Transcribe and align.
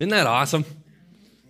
Isn't 0.00 0.10
that 0.10 0.28
awesome? 0.28 0.64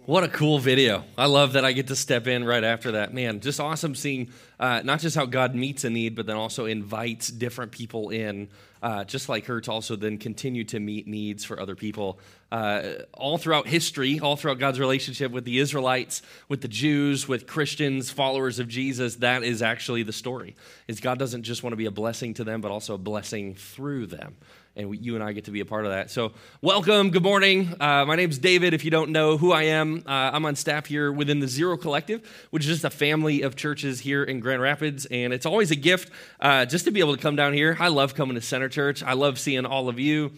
What 0.06 0.24
a 0.24 0.28
cool 0.28 0.58
video. 0.58 1.04
I 1.18 1.26
love 1.26 1.52
that 1.52 1.66
I 1.66 1.72
get 1.72 1.88
to 1.88 1.96
step 1.96 2.26
in 2.26 2.44
right 2.44 2.64
after 2.64 2.92
that. 2.92 3.12
Man, 3.12 3.40
just 3.40 3.60
awesome 3.60 3.94
seeing 3.94 4.30
uh, 4.58 4.80
not 4.82 5.00
just 5.00 5.14
how 5.14 5.26
God 5.26 5.54
meets 5.54 5.84
a 5.84 5.90
need, 5.90 6.14
but 6.14 6.24
then 6.24 6.36
also 6.36 6.64
invites 6.64 7.28
different 7.28 7.72
people 7.72 8.08
in, 8.08 8.48
uh, 8.82 9.04
just 9.04 9.28
like 9.28 9.44
her, 9.44 9.60
to 9.60 9.70
also 9.70 9.96
then 9.96 10.16
continue 10.16 10.64
to 10.64 10.80
meet 10.80 11.06
needs 11.06 11.44
for 11.44 11.60
other 11.60 11.76
people. 11.76 12.20
Uh, 12.50 12.92
all 13.12 13.36
throughout 13.36 13.66
history, 13.66 14.18
all 14.18 14.34
throughout 14.34 14.58
God's 14.58 14.80
relationship 14.80 15.30
with 15.30 15.44
the 15.44 15.58
Israelites, 15.58 16.22
with 16.48 16.62
the 16.62 16.68
Jews, 16.68 17.28
with 17.28 17.46
Christians, 17.46 18.10
followers 18.10 18.58
of 18.58 18.66
Jesus, 18.66 19.16
that 19.16 19.44
is 19.44 19.60
actually 19.60 20.04
the 20.04 20.12
story. 20.14 20.56
Is 20.86 21.00
God 21.00 21.18
doesn't 21.18 21.42
just 21.42 21.62
want 21.62 21.72
to 21.72 21.76
be 21.76 21.84
a 21.84 21.90
blessing 21.90 22.32
to 22.32 22.44
them, 22.44 22.62
but 22.62 22.70
also 22.70 22.94
a 22.94 22.98
blessing 22.98 23.56
through 23.56 24.06
them 24.06 24.36
and 24.78 24.88
we, 24.88 24.98
you 24.98 25.16
and 25.16 25.24
I 25.24 25.32
get 25.32 25.44
to 25.46 25.50
be 25.50 25.60
a 25.60 25.64
part 25.64 25.84
of 25.84 25.90
that. 25.90 26.08
So, 26.08 26.32
welcome. 26.62 27.10
Good 27.10 27.24
morning. 27.24 27.74
Uh, 27.80 28.04
my 28.06 28.14
name's 28.14 28.38
David. 28.38 28.72
If 28.72 28.84
you 28.84 28.92
don't 28.92 29.10
know 29.10 29.36
who 29.36 29.52
I 29.52 29.64
am, 29.64 30.04
uh, 30.06 30.30
I'm 30.32 30.46
on 30.46 30.54
staff 30.54 30.86
here 30.86 31.10
within 31.10 31.40
the 31.40 31.48
Zero 31.48 31.76
Collective, 31.76 32.46
which 32.50 32.62
is 32.62 32.68
just 32.68 32.84
a 32.84 32.90
family 32.90 33.42
of 33.42 33.56
churches 33.56 33.98
here 34.00 34.22
in 34.22 34.38
Grand 34.38 34.62
Rapids, 34.62 35.04
and 35.06 35.32
it's 35.32 35.44
always 35.44 35.72
a 35.72 35.76
gift 35.76 36.12
uh, 36.40 36.64
just 36.64 36.84
to 36.84 36.92
be 36.92 37.00
able 37.00 37.16
to 37.16 37.20
come 37.20 37.34
down 37.34 37.54
here. 37.54 37.76
I 37.80 37.88
love 37.88 38.14
coming 38.14 38.36
to 38.36 38.40
Center 38.40 38.68
Church. 38.68 39.02
I 39.02 39.14
love 39.14 39.40
seeing 39.40 39.66
all 39.66 39.88
of 39.88 39.98
you. 39.98 40.30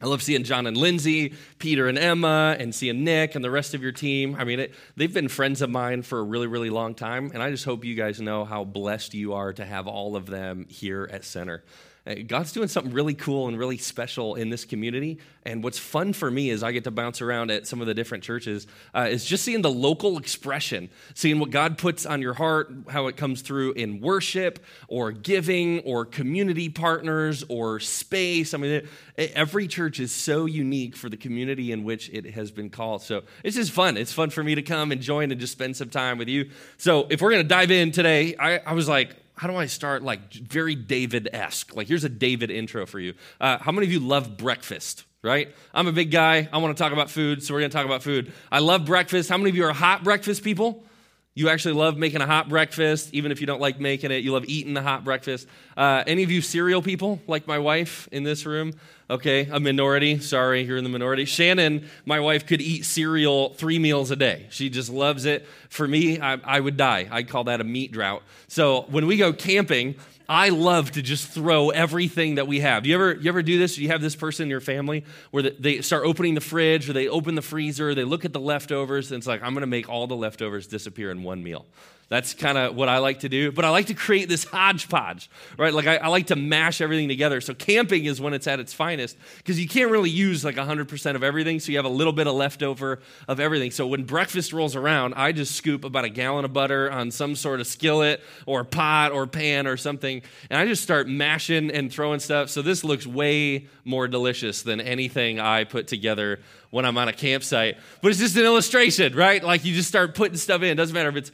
I 0.00 0.06
love 0.06 0.22
seeing 0.22 0.44
John 0.44 0.66
and 0.66 0.76
Lindsay, 0.76 1.34
Peter 1.58 1.88
and 1.88 1.98
Emma, 1.98 2.56
and 2.58 2.72
seeing 2.72 3.02
Nick 3.02 3.34
and 3.34 3.44
the 3.44 3.50
rest 3.50 3.74
of 3.74 3.82
your 3.82 3.90
team. 3.90 4.36
I 4.38 4.44
mean, 4.44 4.60
it, 4.60 4.74
they've 4.96 5.12
been 5.12 5.28
friends 5.28 5.60
of 5.62 5.70
mine 5.70 6.02
for 6.02 6.20
a 6.20 6.22
really, 6.22 6.46
really 6.46 6.70
long 6.70 6.94
time, 6.94 7.30
and 7.32 7.42
I 7.42 7.50
just 7.50 7.64
hope 7.64 7.84
you 7.84 7.94
guys 7.94 8.20
know 8.20 8.44
how 8.44 8.64
blessed 8.64 9.14
you 9.14 9.32
are 9.32 9.52
to 9.54 9.64
have 9.64 9.88
all 9.88 10.14
of 10.14 10.26
them 10.26 10.66
here 10.68 11.08
at 11.10 11.24
Center. 11.24 11.64
Uh, 12.08 12.14
God's 12.26 12.52
doing 12.52 12.68
something 12.68 12.92
really 12.92 13.14
cool 13.14 13.48
and 13.48 13.58
really 13.58 13.76
special 13.76 14.34
in 14.34 14.48
this 14.48 14.64
community. 14.64 15.18
And 15.44 15.62
what's 15.62 15.78
fun 15.78 16.12
for 16.12 16.30
me 16.30 16.50
is 16.50 16.62
I 16.62 16.72
get 16.72 16.84
to 16.84 16.90
bounce 16.90 17.20
around 17.20 17.50
at 17.50 17.66
some 17.66 17.80
of 17.80 17.86
the 17.86 17.94
different 17.94 18.24
churches, 18.24 18.66
uh, 18.94 19.08
is 19.10 19.24
just 19.24 19.44
seeing 19.44 19.62
the 19.62 19.70
local 19.70 20.16
expression, 20.16 20.88
seeing 21.14 21.38
what 21.38 21.50
God 21.50 21.76
puts 21.76 22.06
on 22.06 22.22
your 22.22 22.34
heart, 22.34 22.72
how 22.88 23.08
it 23.08 23.16
comes 23.16 23.42
through 23.42 23.72
in 23.72 24.00
worship 24.00 24.64
or 24.88 25.12
giving 25.12 25.80
or 25.80 26.04
community 26.06 26.68
partners 26.68 27.44
or 27.48 27.78
space. 27.80 28.54
I 28.54 28.56
mean, 28.58 28.86
it, 29.16 29.32
every 29.34 29.68
church 29.68 30.00
is 30.00 30.12
so 30.12 30.46
unique 30.46 30.96
for 30.96 31.08
the 31.08 31.16
community 31.16 31.72
in 31.72 31.84
which 31.84 32.08
it 32.10 32.30
has 32.30 32.50
been 32.50 32.70
called. 32.70 33.02
So 33.02 33.22
it's 33.44 33.56
just 33.56 33.72
fun. 33.72 33.96
It's 33.96 34.12
fun 34.12 34.30
for 34.30 34.42
me 34.42 34.54
to 34.54 34.62
come 34.62 34.92
and 34.92 35.00
join 35.00 35.30
and 35.30 35.40
just 35.40 35.52
spend 35.52 35.76
some 35.76 35.90
time 35.90 36.16
with 36.16 36.28
you. 36.28 36.50
So 36.78 37.06
if 37.10 37.20
we're 37.20 37.30
going 37.30 37.42
to 37.42 37.48
dive 37.48 37.70
in 37.70 37.92
today, 37.92 38.34
I, 38.36 38.58
I 38.58 38.72
was 38.72 38.88
like, 38.88 39.14
how 39.38 39.48
do 39.48 39.56
I 39.56 39.66
start 39.66 40.02
like 40.02 40.32
very 40.32 40.74
David 40.74 41.28
esque? 41.32 41.74
Like, 41.74 41.86
here's 41.88 42.04
a 42.04 42.08
David 42.08 42.50
intro 42.50 42.86
for 42.86 42.98
you. 42.98 43.14
Uh, 43.40 43.58
how 43.58 43.72
many 43.72 43.86
of 43.86 43.92
you 43.92 44.00
love 44.00 44.36
breakfast? 44.36 45.04
Right? 45.22 45.54
I'm 45.74 45.88
a 45.88 45.92
big 45.92 46.10
guy. 46.10 46.48
I 46.52 46.58
want 46.58 46.76
to 46.76 46.80
talk 46.80 46.92
about 46.92 47.10
food, 47.10 47.42
so 47.42 47.52
we're 47.52 47.60
going 47.60 47.70
to 47.70 47.76
talk 47.76 47.86
about 47.86 48.04
food. 48.04 48.32
I 48.52 48.60
love 48.60 48.84
breakfast. 48.84 49.28
How 49.28 49.36
many 49.36 49.50
of 49.50 49.56
you 49.56 49.64
are 49.64 49.72
hot 49.72 50.04
breakfast 50.04 50.44
people? 50.44 50.84
You 51.34 51.48
actually 51.48 51.74
love 51.74 51.96
making 51.96 52.20
a 52.20 52.26
hot 52.26 52.48
breakfast, 52.48 53.10
even 53.12 53.30
if 53.30 53.40
you 53.40 53.46
don't 53.46 53.60
like 53.60 53.78
making 53.78 54.10
it. 54.10 54.24
You 54.24 54.32
love 54.32 54.44
eating 54.48 54.74
the 54.74 54.82
hot 54.82 55.04
breakfast. 55.04 55.46
Uh, 55.76 56.02
any 56.04 56.24
of 56.24 56.32
you 56.32 56.42
cereal 56.42 56.82
people, 56.82 57.20
like 57.28 57.46
my 57.46 57.60
wife 57.60 58.08
in 58.10 58.24
this 58.24 58.44
room? 58.44 58.72
Okay, 59.08 59.48
a 59.50 59.60
minority. 59.60 60.18
Sorry, 60.18 60.62
you're 60.62 60.78
in 60.78 60.84
the 60.84 60.90
minority. 60.90 61.24
Shannon, 61.24 61.88
my 62.04 62.18
wife, 62.18 62.44
could 62.44 62.60
eat 62.60 62.84
cereal 62.84 63.54
three 63.54 63.78
meals 63.78 64.10
a 64.10 64.16
day. 64.16 64.48
She 64.50 64.68
just 64.68 64.90
loves 64.90 65.26
it. 65.26 65.46
For 65.68 65.86
me, 65.86 66.20
I, 66.20 66.38
I 66.42 66.58
would 66.58 66.76
die. 66.76 67.08
I'd 67.10 67.28
call 67.28 67.44
that 67.44 67.60
a 67.60 67.64
meat 67.64 67.92
drought. 67.92 68.22
So 68.48 68.82
when 68.88 69.06
we 69.06 69.16
go 69.16 69.32
camping, 69.32 69.94
I 70.28 70.50
love 70.50 70.90
to 70.92 71.02
just 71.02 71.28
throw 71.28 71.70
everything 71.70 72.34
that 72.34 72.46
we 72.46 72.60
have. 72.60 72.84
You 72.84 72.94
ever, 72.94 73.14
you 73.14 73.28
ever 73.30 73.42
do 73.42 73.58
this? 73.58 73.78
You 73.78 73.88
have 73.88 74.02
this 74.02 74.14
person 74.14 74.44
in 74.44 74.50
your 74.50 74.60
family 74.60 75.04
where 75.30 75.42
they 75.42 75.80
start 75.80 76.04
opening 76.04 76.34
the 76.34 76.42
fridge 76.42 76.88
or 76.90 76.92
they 76.92 77.08
open 77.08 77.34
the 77.34 77.42
freezer, 77.42 77.94
they 77.94 78.04
look 78.04 78.26
at 78.26 78.34
the 78.34 78.40
leftovers, 78.40 79.10
and 79.10 79.18
it's 79.18 79.26
like, 79.26 79.42
I'm 79.42 79.54
going 79.54 79.62
to 79.62 79.66
make 79.66 79.88
all 79.88 80.06
the 80.06 80.16
leftovers 80.16 80.66
disappear 80.66 81.10
in 81.10 81.22
one 81.22 81.42
meal. 81.42 81.64
That's 82.08 82.32
kind 82.32 82.56
of 82.56 82.74
what 82.74 82.88
I 82.88 82.98
like 82.98 83.20
to 83.20 83.28
do. 83.28 83.52
But 83.52 83.66
I 83.66 83.68
like 83.68 83.86
to 83.86 83.94
create 83.94 84.30
this 84.30 84.44
hodgepodge, 84.44 85.28
right? 85.58 85.74
Like 85.74 85.86
I, 85.86 85.96
I, 85.96 86.08
like 86.08 86.28
to 86.28 86.36
mash 86.36 86.80
everything 86.80 87.06
together. 87.06 87.42
So 87.42 87.52
camping 87.52 88.06
is 88.06 88.18
when 88.18 88.32
it's 88.32 88.46
at 88.46 88.60
its 88.60 88.72
finest 88.72 89.18
because 89.36 89.60
you 89.60 89.68
can't 89.68 89.90
really 89.90 90.08
use 90.08 90.42
like 90.42 90.56
100% 90.56 91.14
of 91.14 91.22
everything. 91.22 91.60
So 91.60 91.70
you 91.70 91.76
have 91.76 91.84
a 91.84 91.90
little 91.90 92.14
bit 92.14 92.26
of 92.26 92.34
leftover 92.34 93.00
of 93.28 93.40
everything. 93.40 93.70
So 93.72 93.86
when 93.86 94.04
breakfast 94.04 94.54
rolls 94.54 94.74
around, 94.74 95.14
I 95.14 95.32
just 95.32 95.54
scoop 95.54 95.84
about 95.84 96.06
a 96.06 96.08
gallon 96.08 96.46
of 96.46 96.54
butter 96.54 96.90
on 96.90 97.10
some 97.10 97.36
sort 97.36 97.60
of 97.60 97.66
skillet 97.66 98.22
or 98.46 98.64
pot 98.64 99.12
or 99.12 99.26
pan 99.26 99.66
or 99.66 99.76
something. 99.76 100.22
And 100.48 100.58
I 100.58 100.64
just 100.64 100.82
start 100.82 101.08
mashing 101.08 101.70
and 101.70 101.92
throwing 101.92 102.20
stuff. 102.20 102.48
So 102.48 102.62
this 102.62 102.84
looks 102.84 103.06
way 103.06 103.66
more 103.84 104.08
delicious 104.08 104.62
than 104.62 104.80
anything 104.80 105.40
I 105.40 105.64
put 105.64 105.88
together 105.88 106.40
when 106.70 106.84
I'm 106.84 106.98
on 106.98 107.08
a 107.08 107.12
campsite. 107.12 107.78
But 108.02 108.10
it's 108.10 108.20
just 108.20 108.36
an 108.36 108.44
illustration, 108.44 109.14
right? 109.14 109.42
Like 109.42 109.64
you 109.64 109.74
just 109.74 109.88
start 109.88 110.14
putting 110.14 110.36
stuff 110.36 110.62
in. 110.62 110.68
It 110.68 110.74
doesn't 110.74 110.94
matter 110.94 111.08
if 111.08 111.16
it's 111.16 111.32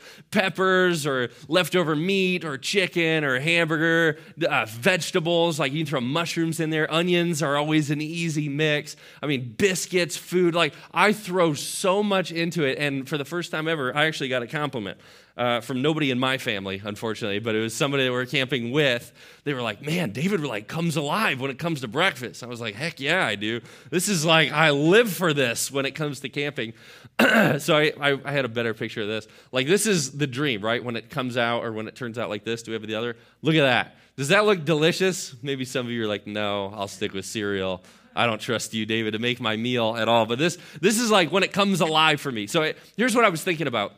peppers 0.64 1.06
or 1.06 1.30
leftover 1.48 1.94
meat 1.94 2.44
or 2.44 2.56
chicken 2.56 3.24
or 3.24 3.38
hamburger, 3.38 4.18
uh, 4.48 4.66
vegetables. 4.68 5.58
Like 5.58 5.72
you 5.72 5.80
can 5.80 5.86
throw 5.86 6.00
mushrooms 6.00 6.60
in 6.60 6.70
there. 6.70 6.92
Onions 6.92 7.42
are 7.42 7.56
always 7.56 7.90
an 7.90 8.00
easy 8.00 8.48
mix. 8.48 8.96
I 9.22 9.26
mean, 9.26 9.54
biscuits, 9.56 10.16
food. 10.16 10.54
Like 10.54 10.74
I 10.92 11.12
throw 11.12 11.54
so 11.54 12.02
much 12.02 12.32
into 12.32 12.64
it. 12.64 12.78
And 12.78 13.08
for 13.08 13.18
the 13.18 13.24
first 13.24 13.50
time 13.50 13.68
ever, 13.68 13.94
I 13.94 14.06
actually 14.06 14.28
got 14.28 14.42
a 14.42 14.46
compliment 14.46 14.98
uh, 15.36 15.60
from 15.60 15.82
nobody 15.82 16.10
in 16.10 16.18
my 16.18 16.38
family, 16.38 16.80
unfortunately, 16.84 17.40
but 17.40 17.56
it 17.56 17.60
was 17.60 17.74
somebody 17.74 18.04
that 18.04 18.10
we 18.10 18.16
were 18.16 18.26
camping 18.26 18.70
with. 18.70 19.12
They 19.42 19.52
were 19.52 19.62
like, 19.62 19.82
"Man, 19.82 20.10
David 20.10 20.40
like 20.40 20.68
comes 20.68 20.96
alive 20.96 21.40
when 21.40 21.50
it 21.50 21.58
comes 21.58 21.80
to 21.80 21.88
breakfast." 21.88 22.44
I 22.44 22.46
was 22.46 22.60
like, 22.60 22.76
"Heck 22.76 23.00
yeah, 23.00 23.26
I 23.26 23.34
do. 23.34 23.60
This 23.90 24.08
is 24.08 24.24
like 24.24 24.52
I 24.52 24.70
live 24.70 25.12
for 25.12 25.32
this 25.32 25.72
when 25.72 25.86
it 25.86 25.92
comes 25.92 26.20
to 26.20 26.28
camping." 26.28 26.72
so 27.58 27.76
I, 27.76 27.92
I, 28.00 28.18
I, 28.24 28.32
had 28.32 28.44
a 28.44 28.48
better 28.48 28.74
picture 28.74 29.02
of 29.02 29.08
this. 29.08 29.26
Like 29.50 29.66
this 29.66 29.86
is 29.86 30.12
the 30.12 30.26
dream, 30.26 30.60
right? 30.60 30.82
When 30.82 30.96
it 30.96 31.10
comes 31.10 31.36
out 31.36 31.64
or 31.64 31.72
when 31.72 31.88
it 31.88 31.96
turns 31.96 32.18
out 32.18 32.28
like 32.28 32.44
this. 32.44 32.62
Do 32.62 32.70
we 32.70 32.74
have 32.74 32.86
the 32.86 32.94
other? 32.94 33.16
Look 33.42 33.56
at 33.56 33.62
that. 33.62 33.96
Does 34.16 34.28
that 34.28 34.44
look 34.44 34.64
delicious? 34.64 35.34
Maybe 35.42 35.64
some 35.64 35.86
of 35.86 35.92
you 35.92 36.04
are 36.04 36.08
like, 36.08 36.28
"No, 36.28 36.72
I'll 36.76 36.88
stick 36.88 37.12
with 37.12 37.26
cereal." 37.26 37.82
I 38.16 38.26
don't 38.26 38.40
trust 38.40 38.74
you, 38.74 38.86
David, 38.86 39.14
to 39.14 39.18
make 39.18 39.40
my 39.40 39.56
meal 39.56 39.96
at 39.96 40.08
all. 40.08 40.24
But 40.24 40.38
this, 40.38 40.56
this 40.80 41.00
is 41.00 41.10
like 41.10 41.32
when 41.32 41.42
it 41.42 41.52
comes 41.52 41.80
alive 41.80 42.20
for 42.20 42.30
me. 42.30 42.46
So 42.46 42.72
here's 42.96 43.16
what 43.16 43.24
I 43.24 43.28
was 43.28 43.42
thinking 43.42 43.66
about. 43.66 43.92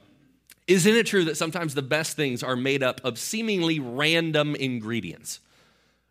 Isn't 0.66 0.94
it 0.96 1.06
true 1.06 1.24
that 1.24 1.36
sometimes 1.36 1.74
the 1.74 1.82
best 1.82 2.16
things 2.16 2.42
are 2.42 2.56
made 2.56 2.82
up 2.82 3.00
of 3.04 3.18
seemingly 3.18 3.78
random 3.78 4.56
ingredients? 4.56 5.40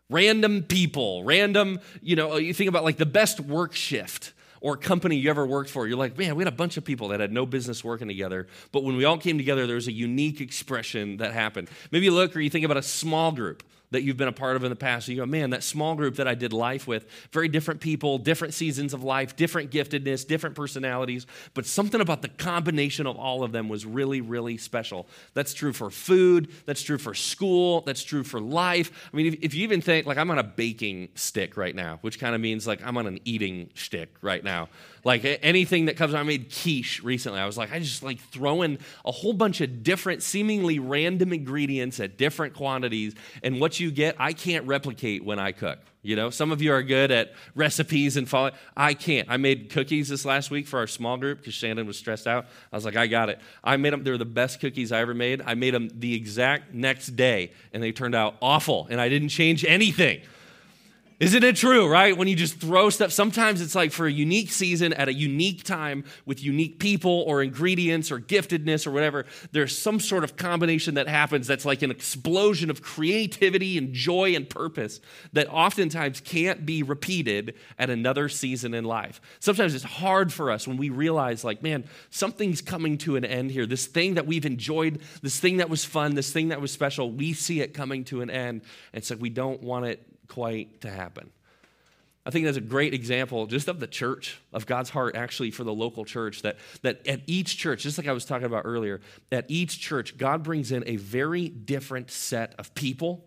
Random 0.08 0.62
people, 0.62 1.24
random, 1.24 1.80
you 2.00 2.16
know, 2.16 2.36
you 2.36 2.54
think 2.54 2.68
about 2.68 2.84
like 2.84 2.96
the 2.96 3.06
best 3.06 3.40
work 3.40 3.74
shift 3.74 4.32
or 4.60 4.76
company 4.76 5.16
you 5.16 5.28
ever 5.28 5.46
worked 5.46 5.68
for. 5.68 5.86
You're 5.86 5.98
like, 5.98 6.16
man, 6.16 6.36
we 6.36 6.42
had 6.42 6.52
a 6.52 6.56
bunch 6.56 6.76
of 6.76 6.84
people 6.84 7.08
that 7.08 7.20
had 7.20 7.32
no 7.32 7.44
business 7.44 7.84
working 7.84 8.08
together. 8.08 8.46
But 8.72 8.84
when 8.84 8.96
we 8.96 9.04
all 9.04 9.18
came 9.18 9.36
together, 9.36 9.66
there 9.66 9.74
was 9.74 9.88
a 9.88 9.92
unique 9.92 10.40
expression 10.40 11.18
that 11.18 11.32
happened. 11.32 11.68
Maybe 11.90 12.06
you 12.06 12.12
look 12.12 12.34
or 12.34 12.40
you 12.40 12.50
think 12.50 12.64
about 12.64 12.76
a 12.76 12.82
small 12.82 13.32
group 13.32 13.62
that 13.90 14.02
you've 14.02 14.16
been 14.16 14.28
a 14.28 14.32
part 14.32 14.56
of 14.56 14.64
in 14.64 14.70
the 14.70 14.76
past. 14.76 15.08
you 15.08 15.16
go, 15.16 15.26
man, 15.26 15.50
that 15.50 15.62
small 15.62 15.94
group 15.94 16.16
that 16.16 16.26
I 16.26 16.34
did 16.34 16.52
life 16.52 16.86
with, 16.86 17.06
very 17.32 17.48
different 17.48 17.80
people, 17.80 18.18
different 18.18 18.54
seasons 18.54 18.92
of 18.92 19.02
life, 19.02 19.36
different 19.36 19.70
giftedness, 19.70 20.26
different 20.26 20.56
personalities, 20.56 21.26
but 21.54 21.66
something 21.66 22.00
about 22.00 22.22
the 22.22 22.28
combination 22.28 23.06
of 23.06 23.16
all 23.16 23.42
of 23.42 23.52
them 23.52 23.68
was 23.68 23.86
really, 23.86 24.20
really 24.20 24.56
special. 24.56 25.06
That's 25.34 25.54
true 25.54 25.72
for 25.72 25.90
food, 25.90 26.50
that's 26.66 26.82
true 26.82 26.98
for 26.98 27.14
school, 27.14 27.82
that's 27.82 28.02
true 28.02 28.24
for 28.24 28.40
life. 28.40 28.90
I 29.12 29.16
mean, 29.16 29.26
if, 29.26 29.34
if 29.42 29.54
you 29.54 29.62
even 29.62 29.80
think, 29.80 30.06
like, 30.06 30.18
I'm 30.18 30.30
on 30.30 30.38
a 30.38 30.44
baking 30.44 31.08
stick 31.14 31.56
right 31.56 31.74
now, 31.74 31.98
which 32.00 32.18
kind 32.18 32.34
of 32.34 32.40
means 32.40 32.66
like 32.66 32.84
I'm 32.84 32.96
on 32.96 33.06
an 33.06 33.20
eating 33.24 33.70
stick 33.74 34.14
right 34.22 34.42
now. 34.42 34.68
Like 35.06 35.24
anything 35.40 35.84
that 35.84 35.96
comes, 35.96 36.14
I 36.14 36.24
made 36.24 36.52
quiche 36.52 37.00
recently. 37.00 37.38
I 37.38 37.46
was 37.46 37.56
like, 37.56 37.70
I 37.72 37.78
just 37.78 38.02
like 38.02 38.18
throwing 38.18 38.76
a 39.04 39.12
whole 39.12 39.32
bunch 39.32 39.60
of 39.60 39.84
different, 39.84 40.20
seemingly 40.20 40.80
random 40.80 41.32
ingredients 41.32 42.00
at 42.00 42.18
different 42.18 42.54
quantities. 42.54 43.14
And 43.44 43.60
what 43.60 43.78
you 43.78 43.92
get, 43.92 44.16
I 44.18 44.32
can't 44.32 44.66
replicate 44.66 45.24
when 45.24 45.38
I 45.38 45.52
cook. 45.52 45.78
You 46.02 46.16
know, 46.16 46.30
some 46.30 46.50
of 46.50 46.60
you 46.60 46.72
are 46.72 46.82
good 46.82 47.12
at 47.12 47.34
recipes 47.54 48.16
and 48.16 48.28
follow. 48.28 48.50
I 48.76 48.94
can't. 48.94 49.30
I 49.30 49.36
made 49.36 49.70
cookies 49.70 50.08
this 50.08 50.24
last 50.24 50.50
week 50.50 50.66
for 50.66 50.80
our 50.80 50.88
small 50.88 51.16
group 51.16 51.38
because 51.38 51.54
Shannon 51.54 51.86
was 51.86 51.96
stressed 51.96 52.26
out. 52.26 52.46
I 52.72 52.76
was 52.76 52.84
like, 52.84 52.96
I 52.96 53.06
got 53.06 53.28
it. 53.28 53.38
I 53.62 53.76
made 53.76 53.92
them. 53.92 54.02
They 54.02 54.10
were 54.10 54.18
the 54.18 54.24
best 54.24 54.58
cookies 54.58 54.90
I 54.90 55.02
ever 55.02 55.14
made. 55.14 55.40
I 55.40 55.54
made 55.54 55.72
them 55.72 55.88
the 55.94 56.14
exact 56.14 56.74
next 56.74 57.14
day, 57.14 57.52
and 57.72 57.80
they 57.80 57.92
turned 57.92 58.16
out 58.16 58.34
awful. 58.42 58.88
And 58.90 59.00
I 59.00 59.08
didn't 59.08 59.28
change 59.28 59.64
anything. 59.64 60.22
Isn't 61.18 61.44
it 61.44 61.56
true, 61.56 61.88
right? 61.88 62.14
When 62.14 62.28
you 62.28 62.36
just 62.36 62.60
throw 62.60 62.90
stuff, 62.90 63.10
sometimes 63.10 63.62
it's 63.62 63.74
like 63.74 63.90
for 63.90 64.06
a 64.06 64.12
unique 64.12 64.50
season 64.50 64.92
at 64.92 65.08
a 65.08 65.14
unique 65.14 65.64
time 65.64 66.04
with 66.26 66.44
unique 66.44 66.78
people 66.78 67.24
or 67.26 67.42
ingredients 67.42 68.12
or 68.12 68.20
giftedness 68.20 68.86
or 68.86 68.90
whatever, 68.90 69.24
there's 69.50 69.76
some 69.76 69.98
sort 69.98 70.24
of 70.24 70.36
combination 70.36 70.92
that 70.96 71.08
happens 71.08 71.46
that's 71.46 71.64
like 71.64 71.80
an 71.80 71.90
explosion 71.90 72.68
of 72.68 72.82
creativity 72.82 73.78
and 73.78 73.94
joy 73.94 74.34
and 74.34 74.50
purpose 74.50 75.00
that 75.32 75.48
oftentimes 75.48 76.20
can't 76.20 76.66
be 76.66 76.82
repeated 76.82 77.54
at 77.78 77.88
another 77.88 78.28
season 78.28 78.74
in 78.74 78.84
life. 78.84 79.18
Sometimes 79.40 79.74
it's 79.74 79.84
hard 79.84 80.34
for 80.34 80.50
us 80.50 80.68
when 80.68 80.76
we 80.76 80.90
realize, 80.90 81.44
like, 81.44 81.62
man, 81.62 81.84
something's 82.10 82.60
coming 82.60 82.98
to 82.98 83.16
an 83.16 83.24
end 83.24 83.52
here. 83.52 83.64
This 83.64 83.86
thing 83.86 84.14
that 84.14 84.26
we've 84.26 84.44
enjoyed, 84.44 85.00
this 85.22 85.40
thing 85.40 85.56
that 85.56 85.70
was 85.70 85.82
fun, 85.82 86.14
this 86.14 86.30
thing 86.30 86.48
that 86.48 86.60
was 86.60 86.72
special, 86.72 87.10
we 87.10 87.32
see 87.32 87.62
it 87.62 87.72
coming 87.72 88.04
to 88.04 88.20
an 88.20 88.28
end. 88.28 88.60
And 88.92 89.02
so 89.02 89.16
we 89.16 89.30
don't 89.30 89.62
want 89.62 89.86
it 89.86 90.06
quite 90.28 90.80
to 90.82 90.90
happen. 90.90 91.30
I 92.26 92.30
think 92.30 92.44
that's 92.44 92.56
a 92.56 92.60
great 92.60 92.92
example 92.92 93.46
just 93.46 93.68
of 93.68 93.78
the 93.78 93.86
church, 93.86 94.40
of 94.52 94.66
God's 94.66 94.90
heart 94.90 95.14
actually 95.14 95.52
for 95.52 95.62
the 95.62 95.72
local 95.72 96.04
church. 96.04 96.42
That, 96.42 96.56
that 96.82 97.06
at 97.06 97.20
each 97.28 97.56
church, 97.56 97.84
just 97.84 97.98
like 97.98 98.08
I 98.08 98.12
was 98.12 98.24
talking 98.24 98.46
about 98.46 98.62
earlier, 98.64 99.00
at 99.30 99.44
each 99.48 99.78
church, 99.78 100.18
God 100.18 100.42
brings 100.42 100.72
in 100.72 100.82
a 100.86 100.96
very 100.96 101.48
different 101.48 102.10
set 102.10 102.54
of 102.58 102.74
people 102.74 103.24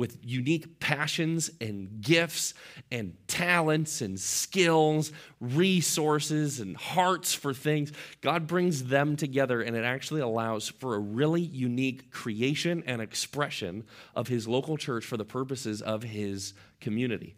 with 0.00 0.16
unique 0.24 0.80
passions 0.80 1.50
and 1.60 2.00
gifts 2.00 2.54
and 2.90 3.14
talents 3.28 4.00
and 4.00 4.18
skills, 4.18 5.12
resources 5.42 6.58
and 6.58 6.74
hearts 6.74 7.34
for 7.34 7.52
things. 7.52 7.92
God 8.22 8.46
brings 8.46 8.84
them 8.84 9.14
together 9.14 9.60
and 9.60 9.76
it 9.76 9.84
actually 9.84 10.22
allows 10.22 10.70
for 10.70 10.94
a 10.94 10.98
really 10.98 11.42
unique 11.42 12.10
creation 12.10 12.82
and 12.86 13.02
expression 13.02 13.84
of 14.16 14.28
His 14.28 14.48
local 14.48 14.78
church 14.78 15.04
for 15.04 15.18
the 15.18 15.24
purposes 15.26 15.82
of 15.82 16.02
His 16.02 16.54
community. 16.80 17.36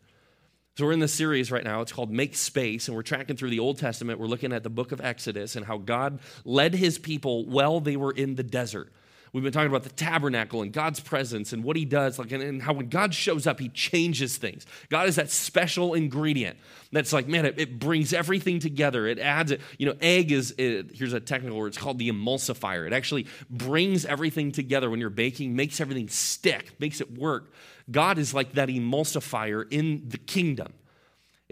So, 0.78 0.84
we're 0.84 0.92
in 0.92 1.00
this 1.00 1.12
series 1.12 1.50
right 1.50 1.64
now. 1.64 1.80
It's 1.80 1.92
called 1.92 2.12
Make 2.12 2.36
Space, 2.36 2.86
and 2.86 2.96
we're 2.96 3.02
tracking 3.02 3.36
through 3.36 3.50
the 3.50 3.58
Old 3.58 3.78
Testament. 3.78 4.20
We're 4.20 4.26
looking 4.26 4.52
at 4.52 4.62
the 4.62 4.70
book 4.70 4.92
of 4.92 5.00
Exodus 5.00 5.56
and 5.56 5.66
how 5.66 5.78
God 5.78 6.20
led 6.44 6.74
his 6.74 6.96
people 6.96 7.44
while 7.44 7.80
they 7.80 7.96
were 7.96 8.12
in 8.12 8.36
the 8.36 8.44
desert. 8.44 8.92
We've 9.32 9.42
been 9.42 9.52
talking 9.52 9.70
about 9.70 9.84
the 9.84 9.90
tabernacle 9.90 10.60
and 10.60 10.70
God's 10.70 11.00
presence 11.00 11.54
and 11.54 11.64
what 11.64 11.74
he 11.74 11.86
does, 11.86 12.18
like, 12.18 12.32
and, 12.32 12.42
and 12.42 12.62
how 12.62 12.74
when 12.74 12.90
God 12.90 13.14
shows 13.14 13.46
up, 13.46 13.60
he 13.60 13.70
changes 13.70 14.36
things. 14.36 14.66
God 14.90 15.08
is 15.08 15.16
that 15.16 15.30
special 15.30 15.94
ingredient 15.94 16.58
that's 16.92 17.14
like, 17.14 17.28
man, 17.28 17.46
it, 17.46 17.58
it 17.58 17.78
brings 17.78 18.12
everything 18.12 18.58
together. 18.58 19.06
It 19.06 19.18
adds 19.18 19.50
it. 19.50 19.62
You 19.78 19.86
know, 19.86 19.96
egg 20.02 20.32
is, 20.32 20.54
it, 20.58 20.90
here's 20.92 21.14
a 21.14 21.20
technical 21.20 21.56
word, 21.56 21.68
it's 21.68 21.78
called 21.78 21.98
the 21.98 22.10
emulsifier. 22.10 22.86
It 22.86 22.92
actually 22.92 23.26
brings 23.48 24.04
everything 24.04 24.52
together 24.52 24.90
when 24.90 25.00
you're 25.00 25.08
baking, 25.08 25.56
makes 25.56 25.80
everything 25.80 26.08
stick, 26.08 26.78
makes 26.78 27.00
it 27.00 27.16
work. 27.18 27.54
God 27.90 28.18
is 28.18 28.34
like 28.34 28.52
that 28.52 28.68
emulsifier 28.68 29.64
in 29.72 30.10
the 30.10 30.18
kingdom. 30.18 30.74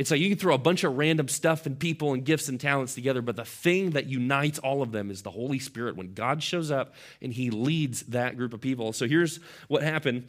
It's 0.01 0.11
like 0.11 0.21
you 0.21 0.31
can 0.31 0.39
throw 0.39 0.55
a 0.55 0.59
bunch 0.59 0.83
of 0.83 0.97
random 0.97 1.29
stuff 1.29 1.67
and 1.67 1.79
people 1.79 2.15
and 2.15 2.25
gifts 2.25 2.49
and 2.49 2.59
talents 2.59 2.95
together, 2.95 3.21
but 3.21 3.37
the 3.37 3.45
thing 3.45 3.91
that 3.91 4.07
unites 4.07 4.59
all 4.59 4.81
of 4.81 4.93
them 4.93 5.11
is 5.11 5.21
the 5.21 5.31
Holy 5.31 5.59
Spirit 5.59 5.95
when 5.95 6.15
God 6.15 6.43
shows 6.43 6.71
up 6.71 6.95
and 7.21 7.35
He 7.35 7.51
leads 7.51 8.01
that 8.05 8.39
group 8.39 8.55
of 8.55 8.63
people. 8.63 8.95
So 8.95 9.07
here's 9.07 9.41
what 9.69 9.83
happened. 9.83 10.27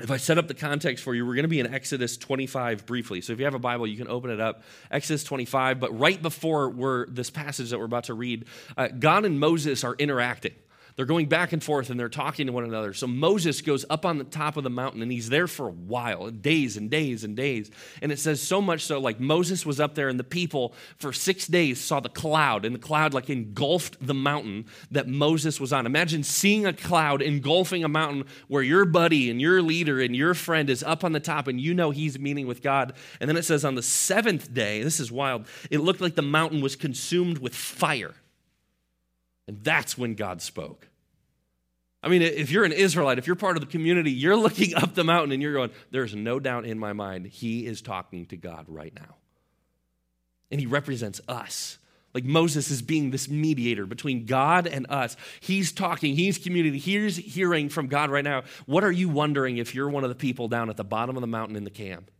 If 0.00 0.10
I 0.10 0.16
set 0.16 0.38
up 0.38 0.48
the 0.48 0.54
context 0.54 1.04
for 1.04 1.14
you, 1.14 1.24
we're 1.24 1.36
going 1.36 1.44
to 1.44 1.48
be 1.48 1.60
in 1.60 1.72
Exodus 1.72 2.16
25 2.16 2.84
briefly. 2.84 3.20
So 3.20 3.32
if 3.32 3.38
you 3.38 3.44
have 3.44 3.54
a 3.54 3.60
Bible, 3.60 3.86
you 3.86 3.96
can 3.96 4.08
open 4.08 4.32
it 4.32 4.40
up. 4.40 4.64
Exodus 4.90 5.22
25. 5.22 5.78
But 5.78 5.96
right 5.96 6.20
before 6.20 6.68
we're, 6.68 7.06
this 7.06 7.30
passage 7.30 7.70
that 7.70 7.78
we're 7.78 7.84
about 7.84 8.04
to 8.04 8.14
read, 8.14 8.46
uh, 8.76 8.88
God 8.88 9.24
and 9.24 9.38
Moses 9.38 9.84
are 9.84 9.94
interacting. 9.94 10.54
They're 10.96 11.04
going 11.04 11.26
back 11.26 11.52
and 11.52 11.62
forth 11.62 11.90
and 11.90 12.00
they're 12.00 12.08
talking 12.08 12.46
to 12.46 12.52
one 12.52 12.64
another. 12.64 12.94
So 12.94 13.06
Moses 13.06 13.60
goes 13.60 13.84
up 13.90 14.06
on 14.06 14.16
the 14.16 14.24
top 14.24 14.56
of 14.56 14.64
the 14.64 14.70
mountain 14.70 15.02
and 15.02 15.12
he's 15.12 15.28
there 15.28 15.46
for 15.46 15.68
a 15.68 15.72
while, 15.72 16.30
days 16.30 16.78
and 16.78 16.90
days 16.90 17.22
and 17.22 17.36
days. 17.36 17.70
And 18.00 18.10
it 18.10 18.18
says 18.18 18.40
so 18.40 18.62
much 18.62 18.82
so, 18.84 18.98
like 18.98 19.20
Moses 19.20 19.66
was 19.66 19.78
up 19.78 19.94
there 19.94 20.08
and 20.08 20.18
the 20.18 20.24
people 20.24 20.74
for 20.96 21.12
six 21.12 21.46
days 21.46 21.78
saw 21.78 22.00
the 22.00 22.08
cloud, 22.08 22.64
and 22.64 22.74
the 22.74 22.80
cloud 22.80 23.12
like 23.12 23.28
engulfed 23.28 24.04
the 24.04 24.14
mountain 24.14 24.64
that 24.90 25.06
Moses 25.06 25.60
was 25.60 25.72
on. 25.72 25.84
Imagine 25.84 26.22
seeing 26.22 26.64
a 26.64 26.72
cloud 26.72 27.20
engulfing 27.20 27.84
a 27.84 27.88
mountain 27.88 28.24
where 28.48 28.62
your 28.62 28.86
buddy 28.86 29.30
and 29.30 29.38
your 29.40 29.60
leader 29.60 30.00
and 30.00 30.16
your 30.16 30.32
friend 30.32 30.70
is 30.70 30.82
up 30.82 31.04
on 31.04 31.12
the 31.12 31.20
top 31.20 31.46
and 31.46 31.60
you 31.60 31.74
know 31.74 31.90
he's 31.90 32.18
meeting 32.18 32.46
with 32.46 32.62
God. 32.62 32.94
And 33.20 33.28
then 33.28 33.36
it 33.36 33.44
says 33.44 33.66
on 33.66 33.74
the 33.74 33.82
seventh 33.82 34.54
day, 34.54 34.82
this 34.82 34.98
is 34.98 35.12
wild, 35.12 35.46
it 35.70 35.80
looked 35.80 36.00
like 36.00 36.14
the 36.14 36.22
mountain 36.22 36.62
was 36.62 36.74
consumed 36.74 37.36
with 37.38 37.54
fire. 37.54 38.14
And 39.46 39.62
that's 39.62 39.96
when 39.96 40.14
God 40.14 40.42
spoke. 40.42 40.88
I 42.02 42.08
mean, 42.08 42.22
if 42.22 42.50
you're 42.50 42.64
an 42.64 42.72
Israelite, 42.72 43.18
if 43.18 43.26
you're 43.26 43.36
part 43.36 43.56
of 43.56 43.60
the 43.60 43.66
community, 43.66 44.12
you're 44.12 44.36
looking 44.36 44.74
up 44.74 44.94
the 44.94 45.04
mountain 45.04 45.32
and 45.32 45.42
you're 45.42 45.52
going, 45.52 45.70
there's 45.90 46.14
no 46.14 46.38
doubt 46.38 46.64
in 46.64 46.78
my 46.78 46.92
mind, 46.92 47.26
he 47.26 47.66
is 47.66 47.82
talking 47.82 48.26
to 48.26 48.36
God 48.36 48.66
right 48.68 48.94
now. 48.94 49.16
And 50.50 50.60
he 50.60 50.66
represents 50.66 51.20
us. 51.26 51.78
Like 52.14 52.24
Moses 52.24 52.70
is 52.70 52.80
being 52.80 53.10
this 53.10 53.28
mediator 53.28 53.84
between 53.84 54.24
God 54.24 54.66
and 54.66 54.86
us. 54.88 55.16
He's 55.40 55.72
talking, 55.72 56.14
he's 56.14 56.38
community, 56.38 56.78
he's 56.78 57.16
hearing 57.16 57.68
from 57.68 57.88
God 57.88 58.10
right 58.10 58.24
now. 58.24 58.44
What 58.64 58.84
are 58.84 58.92
you 58.92 59.08
wondering 59.08 59.58
if 59.58 59.74
you're 59.74 59.90
one 59.90 60.04
of 60.04 60.08
the 60.08 60.14
people 60.14 60.48
down 60.48 60.70
at 60.70 60.76
the 60.76 60.84
bottom 60.84 61.16
of 61.16 61.20
the 61.20 61.26
mountain 61.26 61.56
in 61.56 61.64
the 61.64 61.70
camp? 61.70 62.10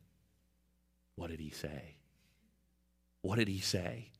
What 1.14 1.30
did 1.30 1.40
he 1.40 1.50
say? 1.50 1.96
What 3.22 3.36
did 3.36 3.48
he 3.48 3.60
say? 3.60 4.10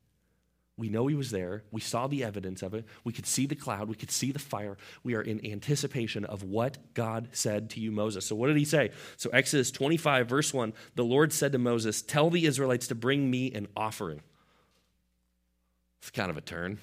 We 0.77 0.89
know 0.89 1.07
he 1.07 1.15
was 1.15 1.31
there. 1.31 1.63
We 1.71 1.81
saw 1.81 2.05
the 2.05 2.23
evidence 2.23 2.61
of 2.61 2.75
it. 2.75 2.85
We 3.03 3.11
could 3.11 3.25
see 3.25 3.47
the 3.47 3.55
cloud. 3.55 3.89
We 3.89 3.95
could 3.95 4.11
see 4.11 4.31
the 4.31 4.39
fire. 4.39 4.77
We 5.03 5.15
are 5.15 5.21
in 5.21 5.43
anticipation 5.43 6.23
of 6.23 6.43
what 6.43 6.93
God 6.93 7.29
said 7.31 7.71
to 7.71 7.79
you, 7.79 7.91
Moses. 7.91 8.27
So, 8.27 8.35
what 8.35 8.47
did 8.47 8.57
he 8.57 8.65
say? 8.65 8.91
So, 9.17 9.31
Exodus 9.31 9.71
25, 9.71 10.27
verse 10.27 10.53
1 10.53 10.73
the 10.95 11.03
Lord 11.03 11.33
said 11.33 11.51
to 11.53 11.57
Moses, 11.57 12.03
Tell 12.03 12.29
the 12.29 12.45
Israelites 12.45 12.87
to 12.87 12.95
bring 12.95 13.29
me 13.29 13.51
an 13.53 13.67
offering. 13.75 14.21
It's 15.99 16.11
kind 16.11 16.29
of 16.29 16.37
a 16.37 16.41
turn, 16.41 16.77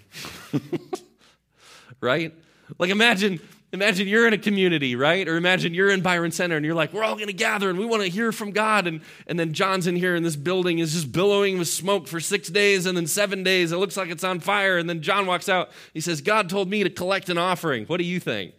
right? 2.00 2.34
Like, 2.78 2.90
imagine 2.90 3.40
Imagine 3.74 4.06
you're 4.06 4.28
in 4.28 4.32
a 4.32 4.38
community, 4.38 4.94
right? 4.94 5.26
Or 5.26 5.36
imagine 5.36 5.74
you're 5.74 5.90
in 5.90 6.00
Byron 6.00 6.30
Center 6.30 6.54
and 6.54 6.64
you're 6.64 6.76
like, 6.76 6.92
we're 6.92 7.02
all 7.02 7.16
going 7.16 7.26
to 7.26 7.32
gather 7.32 7.68
and 7.68 7.76
we 7.76 7.84
want 7.84 8.04
to 8.04 8.08
hear 8.08 8.30
from 8.30 8.52
God. 8.52 8.86
And, 8.86 9.00
and 9.26 9.36
then 9.36 9.52
John's 9.52 9.88
in 9.88 9.96
here 9.96 10.14
and 10.14 10.24
this 10.24 10.36
building 10.36 10.78
is 10.78 10.92
just 10.92 11.10
billowing 11.10 11.58
with 11.58 11.66
smoke 11.66 12.06
for 12.06 12.20
six 12.20 12.48
days 12.48 12.86
and 12.86 12.96
then 12.96 13.08
seven 13.08 13.42
days. 13.42 13.72
It 13.72 13.78
looks 13.78 13.96
like 13.96 14.10
it's 14.10 14.22
on 14.22 14.38
fire. 14.38 14.78
And 14.78 14.88
then 14.88 15.02
John 15.02 15.26
walks 15.26 15.48
out. 15.48 15.70
He 15.92 16.00
says, 16.00 16.20
God 16.20 16.48
told 16.48 16.70
me 16.70 16.84
to 16.84 16.90
collect 16.90 17.28
an 17.30 17.36
offering. 17.36 17.84
What 17.86 17.96
do 17.96 18.04
you 18.04 18.20
think? 18.20 18.54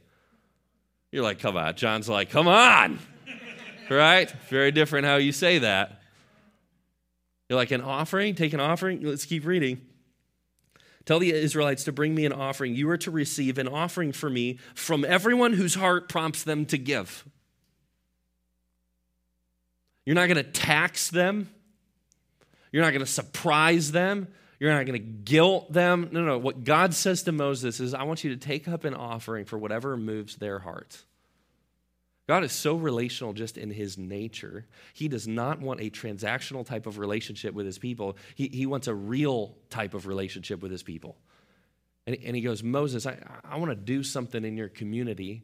You're 1.14 1.24
like, 1.24 1.40
come 1.40 1.56
on. 1.56 1.76
John's 1.76 2.10
like, 2.10 2.30
come 2.30 2.50
on. 2.50 3.00
right? 3.90 4.30
Very 4.50 4.74
different 4.74 5.06
how 5.06 5.16
you 5.16 5.32
say 5.32 5.60
that. 5.60 6.02
You're 7.48 7.58
like, 7.58 7.72
an 7.72 7.80
offering? 7.80 8.36
Take 8.36 8.52
an 8.52 8.60
offering? 8.60 9.02
Let's 9.02 9.24
keep 9.24 9.46
reading. 9.46 9.80
Tell 11.06 11.20
the 11.20 11.32
Israelites 11.32 11.84
to 11.84 11.92
bring 11.92 12.16
me 12.16 12.26
an 12.26 12.34
offering. 12.34 12.76
You 12.76 12.90
are 12.90 12.98
to 12.98 13.12
receive 13.12 13.58
an 13.58 13.68
offering 13.68 14.12
for 14.12 14.30
me 14.30 14.58
from 14.74 15.06
everyone 15.06 15.54
whose 15.54 15.76
heart 15.76 16.10
prompts 16.10 16.44
them 16.44 16.66
to 16.68 16.78
give. 16.78 17.26
You're 20.06 20.16
not 20.16 20.28
going 20.28 20.44
to 20.44 20.52
tax 20.52 21.10
them. 21.10 21.50
You're 22.72 22.84
not 22.84 22.92
going 22.92 23.06
to 23.06 23.12
surprise 23.12 23.92
them. 23.92 24.28
You're 24.60 24.72
not 24.72 24.86
going 24.86 25.00
to 25.00 25.08
guilt 25.08 25.72
them. 25.72 26.10
No, 26.12 26.22
no. 26.22 26.38
What 26.38 26.64
God 26.64 26.94
says 26.94 27.24
to 27.24 27.32
Moses 27.32 27.80
is, 27.80 27.94
I 27.94 28.04
want 28.04 28.24
you 28.24 28.32
to 28.32 28.38
take 28.38 28.68
up 28.68 28.84
an 28.84 28.94
offering 28.94 29.46
for 29.46 29.58
whatever 29.58 29.98
moves 29.98 30.38
their 30.38 30.60
hearts. 30.60 31.04
God 32.28 32.44
is 32.44 32.52
so 32.52 32.76
relational 32.76 33.34
just 33.34 33.58
in 33.58 33.70
his 33.70 33.98
nature. 33.98 34.66
He 34.94 35.08
does 35.08 35.28
not 35.28 35.62
want 35.62 35.80
a 35.82 35.92
transactional 35.92 36.66
type 36.66 36.88
of 36.88 36.98
relationship 36.98 37.54
with 37.54 37.68
his 37.68 37.78
people. 37.78 38.18
He, 38.34 38.48
he 38.48 38.66
wants 38.66 38.88
a 38.88 38.96
real 38.96 39.56
type 39.70 39.94
of 39.94 40.08
relationship 40.08 40.62
with 40.62 40.72
his 40.72 40.82
people. 40.82 41.18
And, 42.08 42.18
and 42.26 42.36
he 42.36 42.42
goes, 42.42 42.64
Moses, 42.64 43.06
I, 43.06 43.18
I 43.44 43.58
want 43.58 43.72
to 43.72 43.76
do 43.76 44.02
something 44.02 44.44
in 44.44 44.58
your 44.58 44.70
community. 44.70 45.44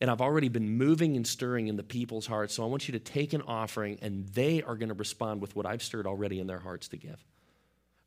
And 0.00 0.08
I've 0.08 0.20
already 0.20 0.48
been 0.48 0.76
moving 0.76 1.16
and 1.16 1.26
stirring 1.26 1.66
in 1.66 1.76
the 1.76 1.82
people's 1.82 2.26
hearts. 2.26 2.54
So 2.54 2.62
I 2.62 2.66
want 2.66 2.86
you 2.86 2.92
to 2.92 3.00
take 3.00 3.32
an 3.32 3.42
offering, 3.42 3.98
and 4.00 4.28
they 4.28 4.62
are 4.62 4.76
going 4.76 4.88
to 4.88 4.94
respond 4.94 5.40
with 5.40 5.56
what 5.56 5.66
I've 5.66 5.82
stirred 5.82 6.06
already 6.06 6.38
in 6.38 6.46
their 6.46 6.58
hearts 6.60 6.88
to 6.88 6.96
give. 6.96 7.24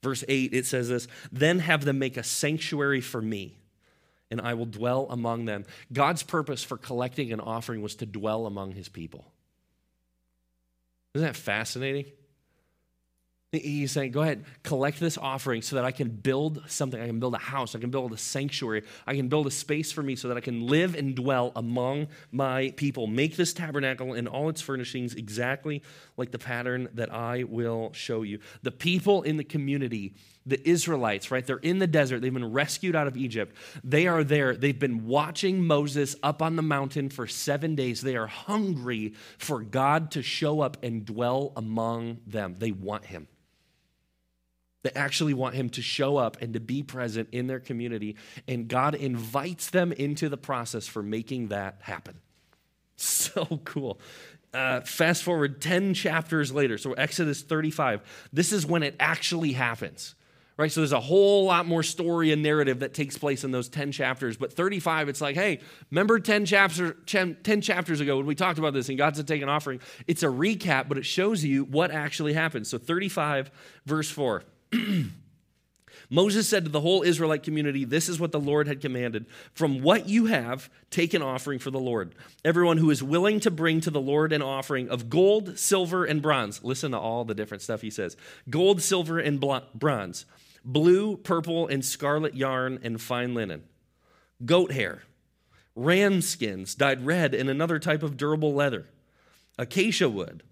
Verse 0.02 0.24
8, 0.28 0.54
it 0.54 0.66
says 0.66 0.88
this 0.88 1.08
Then 1.32 1.60
have 1.60 1.84
them 1.84 2.00
make 2.00 2.16
a 2.16 2.24
sanctuary 2.24 3.02
for 3.02 3.22
me 3.22 3.58
and 4.30 4.42
I 4.42 4.54
will 4.54 4.66
dwell 4.66 5.08
among 5.10 5.46
them. 5.46 5.66
God's 5.92 6.24
purpose 6.24 6.64
for 6.64 6.78
collecting 6.78 7.32
an 7.32 7.40
offering 7.40 7.82
was 7.82 7.96
to 7.96 8.06
dwell 8.06 8.46
among 8.46 8.72
his 8.72 8.90
people. 8.90 9.26
Isn't 11.14 11.26
that 11.26 11.36
fascinating? 11.36 12.06
He's 13.54 13.94
saying, 13.94 14.12
Go 14.12 14.22
ahead, 14.22 14.44
collect 14.64 15.00
this 15.00 15.18
offering 15.18 15.62
so 15.62 15.78
that 15.78 15.86
I 15.86 15.92
can 15.92 16.10
build 16.10 16.62
something. 16.68 17.00
I 17.02 17.08
can 17.08 17.22
build 17.22 17.34
a 17.34 17.40
house. 17.40 17.76
I 17.76 17.80
can 17.80 17.90
build 17.90 18.12
a 18.12 18.18
sanctuary. 18.18 18.84
I 19.06 19.16
can 19.16 19.30
build 19.30 19.48
a 19.48 19.52
space 19.52 19.92
for 19.92 20.04
me 20.04 20.18
so 20.18 20.28
that 20.28 20.36
I 20.36 20.42
can 20.42 20.68
live 20.68 20.96
and 20.96 21.16
dwell 21.16 21.54
among 21.56 22.08
my 22.30 22.74
people. 22.76 23.08
Make 23.08 23.38
this 23.38 23.54
tabernacle 23.54 24.14
and 24.14 24.28
all 24.28 24.50
its 24.50 24.62
furnishings 24.62 25.16
exactly 25.16 25.82
like 26.18 26.32
the 26.32 26.40
pattern 26.40 26.90
that 26.96 27.14
I 27.14 27.46
will 27.46 27.94
show 27.94 28.22
you. 28.22 28.40
The 28.64 28.72
people 28.72 29.22
in 29.24 29.38
the 29.38 29.46
community, 29.46 30.14
the 30.48 30.68
Israelites, 30.68 31.30
right? 31.30 31.46
They're 31.46 31.58
in 31.58 31.80
the 31.80 31.88
desert. 31.88 32.22
They've 32.22 32.34
been 32.34 32.54
rescued 32.54 32.96
out 32.96 33.06
of 33.06 33.18
Egypt. 33.18 33.56
They 33.84 34.08
are 34.08 34.24
there. 34.24 34.56
They've 34.56 34.80
been 34.80 35.06
watching 35.06 35.68
Moses 35.68 36.16
up 36.24 36.42
on 36.42 36.56
the 36.56 36.62
mountain 36.62 37.10
for 37.10 37.28
seven 37.28 37.76
days. 37.76 38.02
They 38.02 38.16
are 38.16 38.28
hungry 38.28 39.14
for 39.38 39.62
God 39.62 40.12
to 40.12 40.24
show 40.24 40.62
up 40.62 40.78
and 40.82 41.06
dwell 41.06 41.52
among 41.58 42.20
them. 42.26 42.56
They 42.58 42.72
want 42.72 43.06
him. 43.06 43.28
They 44.84 44.92
actually 44.92 45.34
want 45.34 45.56
him 45.56 45.70
to 45.72 45.82
show 45.82 46.16
up 46.16 46.42
and 46.42 46.54
to 46.54 46.62
be 46.62 46.82
present 46.82 47.28
in 47.34 47.48
their 47.48 47.60
community. 47.60 48.16
And 48.48 48.70
God 48.70 48.96
invites 48.96 49.70
them 49.70 49.92
into 49.92 50.30
the 50.30 50.38
process 50.38 50.88
for 50.88 51.04
making 51.04 51.50
that 51.50 51.80
happen. 51.82 52.20
So 53.00 53.62
cool. 53.64 54.00
Uh, 54.52 54.82
fast 54.82 55.22
forward 55.22 55.62
10 55.62 55.94
chapters 55.94 56.52
later, 56.52 56.80
so 56.80 56.94
Exodus 56.94 57.44
35. 57.44 58.02
This 58.34 58.52
is 58.52 58.66
when 58.66 58.82
it 58.82 58.96
actually 59.00 59.52
happens 59.52 60.16
right? 60.58 60.72
So 60.72 60.82
there's 60.82 60.92
a 60.92 61.00
whole 61.00 61.46
lot 61.46 61.68
more 61.68 61.84
story 61.84 62.32
and 62.32 62.42
narrative 62.42 62.80
that 62.80 62.94
takes 62.94 63.18
place 63.18 63.44
in 63.44 63.52
those 63.52 63.70
10 63.70 63.92
chapters. 63.92 64.38
But 64.38 64.54
35, 64.54 65.08
it's 65.08 65.22
like, 65.22 65.36
hey, 65.36 65.60
remember 65.92 66.20
10, 66.20 66.46
chapter, 66.46 66.94
10 67.06 67.62
chapters 67.62 68.00
ago 68.02 68.18
when 68.18 68.26
we 68.26 68.36
talked 68.36 68.60
about 68.60 68.74
this 68.74 68.90
and 68.90 68.98
God 68.98 69.16
said 69.16 69.28
take 69.28 69.42
an 69.42 69.50
offering? 69.50 69.80
It's 70.08 70.24
a 70.24 70.28
recap, 70.28 70.90
but 70.90 70.98
it 70.98 71.06
shows 71.06 71.44
you 71.44 71.64
what 71.66 71.92
actually 71.92 72.34
happened. 72.34 72.68
So 72.68 72.78
35, 72.78 73.52
verse 73.86 74.10
4. 74.10 74.44
Moses 76.10 76.48
said 76.48 76.64
to 76.64 76.72
the 76.72 76.80
whole 76.80 77.04
Israelite 77.04 77.44
community, 77.44 77.84
This 77.84 78.08
is 78.08 78.20
what 78.20 78.32
the 78.32 78.40
Lord 78.40 78.68
had 78.68 78.82
commanded. 78.82 79.26
From 79.54 79.82
what 79.82 80.08
you 80.08 80.28
have, 80.28 80.70
take 80.90 81.14
an 81.14 81.22
offering 81.22 81.60
for 81.60 81.70
the 81.70 81.80
Lord. 81.80 82.16
Everyone 82.46 82.78
who 82.78 82.90
is 82.90 83.04
willing 83.04 83.40
to 83.42 83.52
bring 83.52 83.82
to 83.82 83.92
the 83.92 84.00
Lord 84.00 84.32
an 84.32 84.42
offering 84.42 84.90
of 84.90 85.10
gold, 85.10 85.60
silver, 85.60 86.06
and 86.06 86.22
bronze. 86.22 86.64
Listen 86.64 86.92
to 86.92 86.98
all 86.98 87.26
the 87.26 87.36
different 87.36 87.62
stuff 87.62 87.82
he 87.82 87.90
says 87.90 88.16
gold, 88.50 88.82
silver, 88.82 89.20
and 89.20 89.44
bronze, 89.74 90.26
blue, 90.68 91.18
purple, 91.18 91.68
and 91.68 91.84
scarlet 91.84 92.36
yarn, 92.36 92.78
and 92.84 93.02
fine 93.02 93.34
linen, 93.34 93.64
goat 94.46 94.72
hair, 94.72 95.02
ram 95.76 96.22
skins 96.22 96.76
dyed 96.76 97.04
red, 97.04 97.34
and 97.34 97.50
another 97.50 97.80
type 97.80 98.04
of 98.04 98.18
durable 98.18 98.54
leather, 98.54 98.86
acacia 99.58 100.10
wood, 100.10 100.44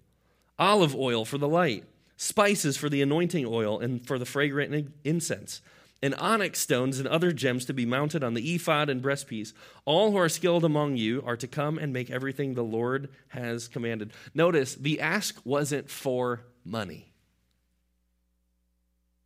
olive 0.58 0.96
oil 0.96 1.24
for 1.24 1.38
the 1.38 1.46
light 1.46 1.84
spices 2.16 2.76
for 2.76 2.88
the 2.88 3.02
anointing 3.02 3.46
oil 3.46 3.78
and 3.78 4.06
for 4.06 4.18
the 4.18 4.24
fragrant 4.24 4.92
incense, 5.04 5.60
and 6.02 6.14
onyx 6.16 6.60
stones 6.60 6.98
and 6.98 7.08
other 7.08 7.32
gems 7.32 7.64
to 7.64 7.74
be 7.74 7.86
mounted 7.86 8.24
on 8.24 8.34
the 8.34 8.54
ephod 8.54 8.88
and 8.88 9.02
breastpiece. 9.02 9.52
All 9.84 10.10
who 10.10 10.16
are 10.16 10.28
skilled 10.28 10.64
among 10.64 10.96
you 10.96 11.22
are 11.24 11.36
to 11.36 11.46
come 11.46 11.78
and 11.78 11.92
make 11.92 12.10
everything 12.10 12.54
the 12.54 12.64
Lord 12.64 13.08
has 13.28 13.68
commanded. 13.68 14.12
Notice 14.34 14.74
the 14.74 15.00
ask 15.00 15.40
wasn't 15.44 15.90
for 15.90 16.42
money. 16.64 17.12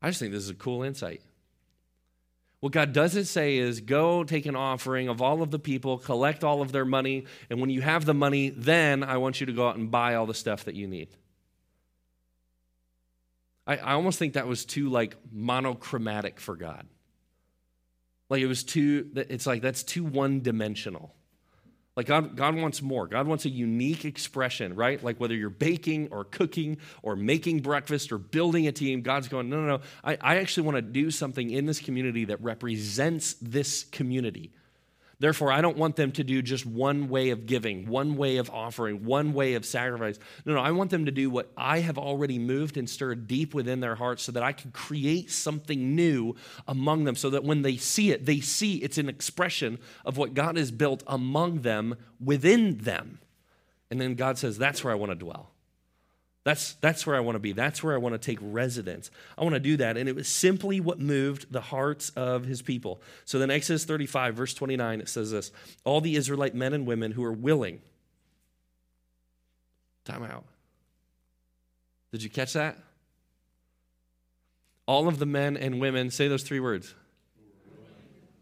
I 0.03 0.09
just 0.09 0.21
think 0.21 0.33
this 0.33 0.45
is 0.45 0.51
a 0.51 0.55
cool 0.55 0.83
insight. 0.83 1.23
What 2.61 2.73
God 2.73 2.93
doesn't 2.93 3.25
say 3.25 3.57
is 3.57 3.81
go 3.81 4.23
take 4.23 4.45
an 4.45 4.57
offering 4.57 5.09
of 5.09 5.23
all 5.23 5.43
of 5.43 5.51
the 5.51 5.59
people, 5.59 5.97
collect 5.97 6.45
all 6.45 6.61
of 6.61 6.73
their 6.73 6.85
money, 6.85 7.25
and 7.49 7.61
when 7.61 7.71
you 7.71 7.81
have 7.81 8.05
the 8.05 8.15
money, 8.15 8.51
then 8.51 9.03
I 9.03 9.17
want 9.17 9.41
you 9.41 9.47
to 9.47 9.53
go 9.53 9.69
out 9.69 9.77
and 9.77 9.91
buy 9.91 10.15
all 10.15 10.27
the 10.27 10.35
stuff 10.35 10.65
that 10.65 10.75
you 10.75 10.87
need. 10.87 11.09
I, 13.67 13.77
I 13.77 13.93
almost 13.93 14.19
think 14.19 14.35
that 14.35 14.47
was 14.47 14.65
too 14.65 14.91
like 14.91 15.17
monochromatic 15.33 16.39
for 16.39 16.55
God. 16.55 16.87
Like 18.29 18.43
it 18.43 18.47
was 18.47 18.63
too, 18.63 19.11
it's 19.15 19.47
like 19.47 19.63
that's 19.63 19.83
too 19.83 20.05
one 20.05 20.41
dimensional. 20.41 21.15
Like 21.97 22.07
God, 22.07 22.37
God 22.37 22.55
wants 22.55 22.81
more. 22.81 23.07
God 23.07 23.27
wants 23.27 23.45
a 23.45 23.49
unique 23.49 24.05
expression, 24.05 24.75
right? 24.75 25.03
Like 25.03 25.19
whether 25.19 25.35
you're 25.35 25.51
baking 25.51 26.09
or 26.11 26.25
cooking 26.25 26.79
or 27.03 27.17
making 27.17 27.61
breakfast 27.61 28.13
or 28.13 28.19
building 28.19 28.69
a 28.69 28.73
team, 28.73 29.03
God's 29.03 29.29
going, 29.29 29.51
no, 29.51 29.61
no, 29.61 29.77
no. 29.77 29.83
I, 30.05 30.17
I 30.21 30.37
actually 30.37 30.65
want 30.65 30.77
to 30.77 30.83
do 30.83 31.11
something 31.11 31.51
in 31.51 31.67
this 31.67 31.81
community 31.81 32.25
that 32.27 32.41
represents 32.43 33.35
this 33.43 33.85
community. 33.85 34.53
Therefore, 35.21 35.53
I 35.53 35.61
don't 35.61 35.77
want 35.77 35.97
them 35.97 36.13
to 36.13 36.25
do 36.25 36.41
just 36.41 36.65
one 36.65 37.11
way 37.11 37.29
of 37.29 37.45
giving, 37.45 37.87
one 37.87 38.17
way 38.17 38.39
of 38.39 38.49
offering, 38.49 39.05
one 39.05 39.35
way 39.35 39.53
of 39.53 39.67
sacrifice. 39.67 40.19
No, 40.47 40.55
no, 40.55 40.61
I 40.61 40.71
want 40.71 40.91
them 40.91 41.05
to 41.05 41.13
do 41.13 41.29
what 41.29 41.53
I 41.59 41.81
have 41.81 41.99
already 41.99 42.39
moved 42.39 42.79
and 42.79 42.89
stirred 42.89 43.27
deep 43.27 43.53
within 43.53 43.81
their 43.81 43.97
hearts 43.97 44.23
so 44.23 44.33
that 44.33 44.43
I 44.43 44.53
can 44.53 44.71
create 44.71 45.31
something 45.31 45.95
new 45.95 46.37
among 46.67 47.05
them 47.05 47.17
so 47.17 47.29
that 47.31 47.45
when 47.45 47.61
they 47.61 47.77
see 47.77 48.11
it, 48.11 48.25
they 48.25 48.41
see 48.41 48.77
it's 48.77 48.97
an 48.97 49.11
expression 49.11 49.79
of 50.07 50.17
what 50.17 50.33
God 50.33 50.57
has 50.57 50.71
built 50.71 51.03
among 51.07 51.61
them 51.61 51.97
within 52.19 52.79
them. 52.79 53.21
And 53.91 54.01
then 54.01 54.15
God 54.15 54.39
says, 54.39 54.57
That's 54.57 54.83
where 54.83 54.93
I 54.93 54.97
want 54.97 55.13
to 55.13 55.17
dwell. 55.17 55.51
That's, 56.43 56.73
that's 56.75 57.07
where 57.07 57.17
I 57.17 57.21
want 57.21 57.37
to 57.37 57.41
be. 57.41 57.53
That's 57.53 57.83
where 57.83 57.95
I 57.95 57.99
want 57.99 58.15
to 58.15 58.19
take 58.19 58.39
residence. 58.41 59.11
I 59.37 59.43
want 59.43 59.55
to 59.55 59.61
do 59.61 59.77
that. 59.77 59.99
And 59.99 60.09
it 60.09 60.15
was 60.15 60.27
simply 60.27 60.81
what 60.81 60.99
moved 60.99 61.53
the 61.53 61.61
hearts 61.61 62.11
of 62.11 62.47
his 62.47 62.63
people. 62.63 63.03
So 63.27 63.39
then, 63.39 63.51
Exodus 63.51 63.85
35, 63.85 64.37
verse 64.37 64.55
29, 64.55 65.01
it 65.01 65.09
says 65.09 65.31
this 65.31 65.53
All 65.85 66.01
the 66.01 66.17
Israelite 66.17 66.55
men 66.55 66.73
and 66.73 66.87
women 66.87 67.13
who 67.13 67.23
are 67.25 67.33
willing, 67.33 67.81
time 70.05 70.23
out. 70.23 70.45
Did 72.11 72.23
you 72.23 72.31
catch 72.31 72.55
that? 72.55 72.77
All 74.87 75.09
of 75.09 75.19
the 75.19 75.27
men 75.27 75.57
and 75.57 75.79
women, 75.79 76.11
say 76.11 76.27
those 76.27 76.43
three 76.43 76.59
words 76.59 76.95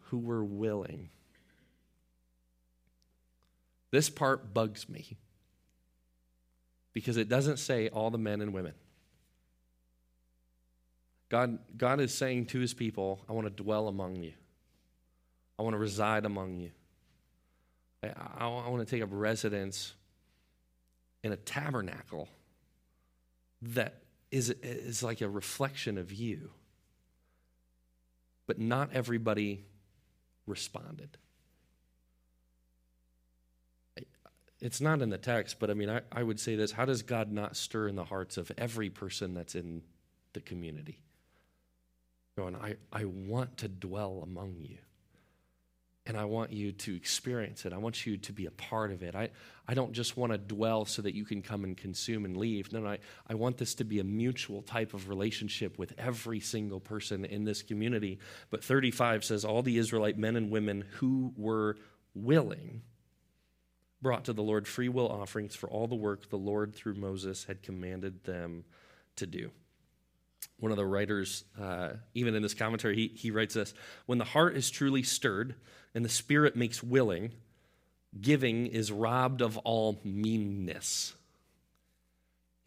who 0.05 0.19
were 0.19 0.45
willing. 0.45 1.11
This 3.91 4.09
part 4.09 4.55
bugs 4.55 4.89
me 4.89 5.17
because 6.99 7.17
it 7.17 7.29
doesn't 7.29 7.59
say 7.59 7.89
all 7.89 8.11
the 8.11 8.19
men 8.19 8.41
and 8.41 8.53
women. 8.53 8.75
God, 11.29 11.61
God 11.77 12.01
is 12.01 12.13
saying 12.13 12.47
to 12.47 12.59
his 12.59 12.75
people, 12.75 13.21
I 13.29 13.35
want 13.35 13.47
to 13.47 13.63
dwell 13.63 13.87
among 13.87 14.17
you. 14.17 14.33
I 15.61 15.63
want 15.63 15.75
to 15.75 15.79
reside 15.79 16.25
among 16.25 16.57
you. 16.57 16.73
I, 18.03 18.09
I, 18.09 18.49
I 18.49 18.69
want 18.69 18.85
to 18.85 18.91
take 18.91 19.01
up 19.01 19.11
residence 19.13 19.95
in 21.23 21.31
a 21.31 21.37
tabernacle 21.37 22.29
that 23.63 24.03
is, 24.33 24.51
is 24.51 25.05
like 25.05 25.21
a 25.21 25.29
reflection 25.29 25.99
of 25.99 26.13
you. 26.13 26.51
But 28.49 28.59
not 28.59 28.91
everybody 28.93 29.67
responded. 30.49 31.17
It's 34.61 34.81
not 34.81 35.03
in 35.03 35.11
the 35.11 35.19
text, 35.19 35.59
but 35.61 35.71
I 35.71 35.75
mean, 35.75 35.89
I, 35.89 36.01
I 36.11 36.23
would 36.23 36.41
say 36.41 36.57
this 36.57 36.73
how 36.73 36.85
does 36.85 37.03
God 37.03 37.31
not 37.31 37.57
stir 37.57 37.89
in 37.89 37.97
the 37.97 38.05
hearts 38.05 38.37
of 38.37 38.51
every 38.59 38.91
person 38.91 39.35
that's 39.35 39.55
in 39.55 39.83
the 40.33 40.41
community? 40.41 41.01
Going, 42.37 42.57
I, 42.57 42.77
I 42.93 43.05
want 43.05 43.59
to 43.59 43.69
dwell 43.69 44.21
among 44.23 44.57
you. 44.61 44.79
And 46.07 46.17
I 46.17 46.25
want 46.25 46.53
you 46.53 46.73
to 46.73 46.97
experience 46.97 47.67
it. 47.67 47.75
I 47.75 47.77
want 47.77 48.07
you 48.07 48.17
to 48.17 48.33
be 48.33 48.47
a 48.47 48.51
part 48.51 48.93
of 48.93 49.03
it. 49.03 49.15
I, 49.15 49.29
I 49.67 49.75
don't 49.75 49.93
just 49.93 50.17
want 50.17 50.33
to 50.33 50.39
dwell 50.39 50.87
so 50.87 51.03
that 51.03 51.15
you 51.15 51.27
can 51.27 51.43
come 51.43 51.65
and 51.65 51.77
consume 51.77 52.25
and 52.25 52.35
leave. 52.35 52.73
No, 52.73 52.81
no, 52.81 52.89
I, 52.89 52.99
I 53.27 53.35
want 53.35 53.59
this 53.59 53.75
to 53.75 53.85
be 53.85 54.01
a 54.01 54.05
mutual 54.05 54.63
type 54.63 54.95
of 54.95 55.11
relationship 55.11 55.79
with 55.79 55.93
every 55.99 56.41
single 56.41 56.81
person 56.81 57.27
in 57.27 57.45
this 57.45 57.61
community. 57.61 58.21
But 58.49 58.65
35 58.65 59.23
says, 59.23 59.45
All 59.45 59.63
the 59.63 59.77
Israelite 59.77 60.17
men 60.17 60.37
and 60.37 60.51
women 60.51 60.85
who 60.93 61.35
were 61.37 61.77
willing 62.15 62.81
brought 64.01 64.25
to 64.25 64.33
the 64.33 64.43
Lord 64.43 64.67
free 64.67 64.89
will 64.89 65.09
offerings 65.09 65.55
for 65.55 65.69
all 65.69 65.87
the 65.87 65.95
work 65.95 66.31
the 66.31 66.37
Lord 66.37 66.75
through 66.75 66.95
Moses 66.95 67.45
had 67.45 67.63
commanded 67.63 68.25
them 68.25 68.65
to 69.17 69.27
do. 69.27 69.51
One 70.61 70.73
of 70.73 70.77
the 70.77 70.87
writers, 70.87 71.45
uh, 71.61 71.91
even 72.15 72.35
in 72.35 72.43
this 72.43 72.55
commentary, 72.55 72.97
he, 72.97 73.09
he 73.09 73.31
writes 73.31 73.55
this 73.55 73.75
When 74.07 74.19
the 74.19 74.25
heart 74.25 74.57
is 74.57 74.71
truly 74.71 75.03
stirred 75.03 75.55
and 75.95 76.05
the 76.05 76.09
spirit 76.09 76.57
makes 76.57 76.83
willing, 76.83 77.33
giving 78.21 78.67
is 78.67 78.91
robbed 78.91 79.41
of 79.41 79.57
all 79.59 80.01
meanness. 80.05 81.15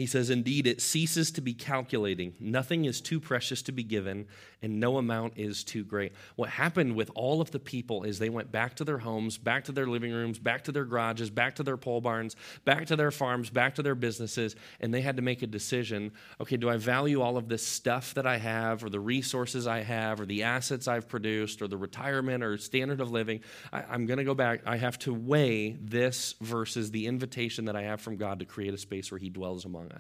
He 0.01 0.08
says, 0.08 0.31
Indeed, 0.31 0.65
it 0.65 0.81
ceases 0.81 1.29
to 1.34 1.41
be 1.41 1.53
calculating. 1.53 2.34
Nothing 2.39 2.86
is 2.86 3.01
too 3.01 3.20
precious 3.20 3.62
to 3.62 3.72
be 3.72 3.84
given, 3.84 4.25
and 4.63 4.79
no 4.79 4.98
amount 4.98 5.34
is 5.36 5.63
too 5.63 5.84
great. 5.84 6.13
What 6.36 6.50
happened 6.50 6.96
with 6.96 7.12
all 7.13 7.39
of 7.39 7.51
the 7.51 7.60
people 7.60 8.01
is 8.01 8.17
they 8.17 8.27
went 8.27 8.51
back 8.51 8.74
to 8.77 8.84
their 8.84 8.98
homes, 8.98 9.38
back 9.38 9.65
to 9.65 9.72
their 9.72 9.86
living 9.86 10.12
rooms, 10.12 10.39
back 10.39 10.63
to 10.63 10.72
their 10.72 10.86
garages, 10.86 11.29
back 11.29 11.53
to 11.58 11.63
their 11.63 11.77
pole 11.77 12.01
barns, 12.01 12.36
back 12.65 12.88
to 12.88 12.96
their 12.96 13.12
farms, 13.12 13.51
back 13.51 13.75
to 13.75 13.84
their 13.84 13.93
businesses, 13.93 14.55
and 14.79 14.91
they 14.91 15.01
had 15.01 15.17
to 15.17 15.22
make 15.22 15.43
a 15.43 15.48
decision 15.48 16.12
okay, 16.39 16.58
do 16.58 16.67
I 16.67 16.77
value 16.77 17.22
all 17.22 17.38
of 17.38 17.48
this 17.48 17.63
stuff 17.63 18.15
that 18.15 18.25
I 18.25 18.38
have, 18.38 18.84
or 18.84 18.89
the 18.89 19.00
resources 19.00 19.67
I 19.67 19.81
have, 19.84 20.20
or 20.20 20.25
the 20.25 20.41
assets 20.41 20.88
I've 20.88 21.08
produced, 21.08 21.62
or 21.62 21.67
the 21.67 21.77
retirement 21.77 22.43
or 22.43 22.58
standard 22.58 23.01
of 23.01 23.12
living? 23.12 23.41
I, 23.72 23.84
I'm 23.84 24.08
going 24.08 24.17
to 24.17 24.24
go 24.24 24.34
back. 24.34 24.62
I 24.65 24.77
have 24.77 24.98
to 25.00 25.13
weigh 25.13 25.77
this 25.79 26.34
versus 26.41 26.89
the 26.89 27.05
invitation 27.05 27.65
that 27.65 27.75
I 27.75 27.84
have 27.84 28.01
from 28.01 28.17
God 28.17 28.39
to 28.39 28.46
create 28.46 28.74
a 28.74 28.79
space 28.79 29.12
where 29.12 29.20
He 29.20 29.29
dwells 29.29 29.65
among 29.65 29.90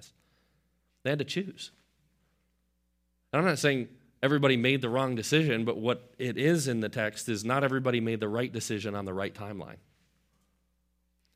They 1.03 1.09
had 1.09 1.19
to 1.19 1.25
choose. 1.25 1.71
And 3.31 3.41
I'm 3.41 3.47
not 3.47 3.59
saying 3.59 3.87
everybody 4.21 4.57
made 4.57 4.81
the 4.81 4.89
wrong 4.89 5.15
decision, 5.15 5.65
but 5.65 5.77
what 5.77 6.13
it 6.19 6.37
is 6.37 6.67
in 6.67 6.79
the 6.79 6.89
text 6.89 7.29
is 7.29 7.43
not 7.43 7.63
everybody 7.63 7.99
made 7.99 8.19
the 8.19 8.27
right 8.27 8.51
decision 8.51 8.95
on 8.95 9.05
the 9.05 9.13
right 9.13 9.33
timeline. 9.33 9.77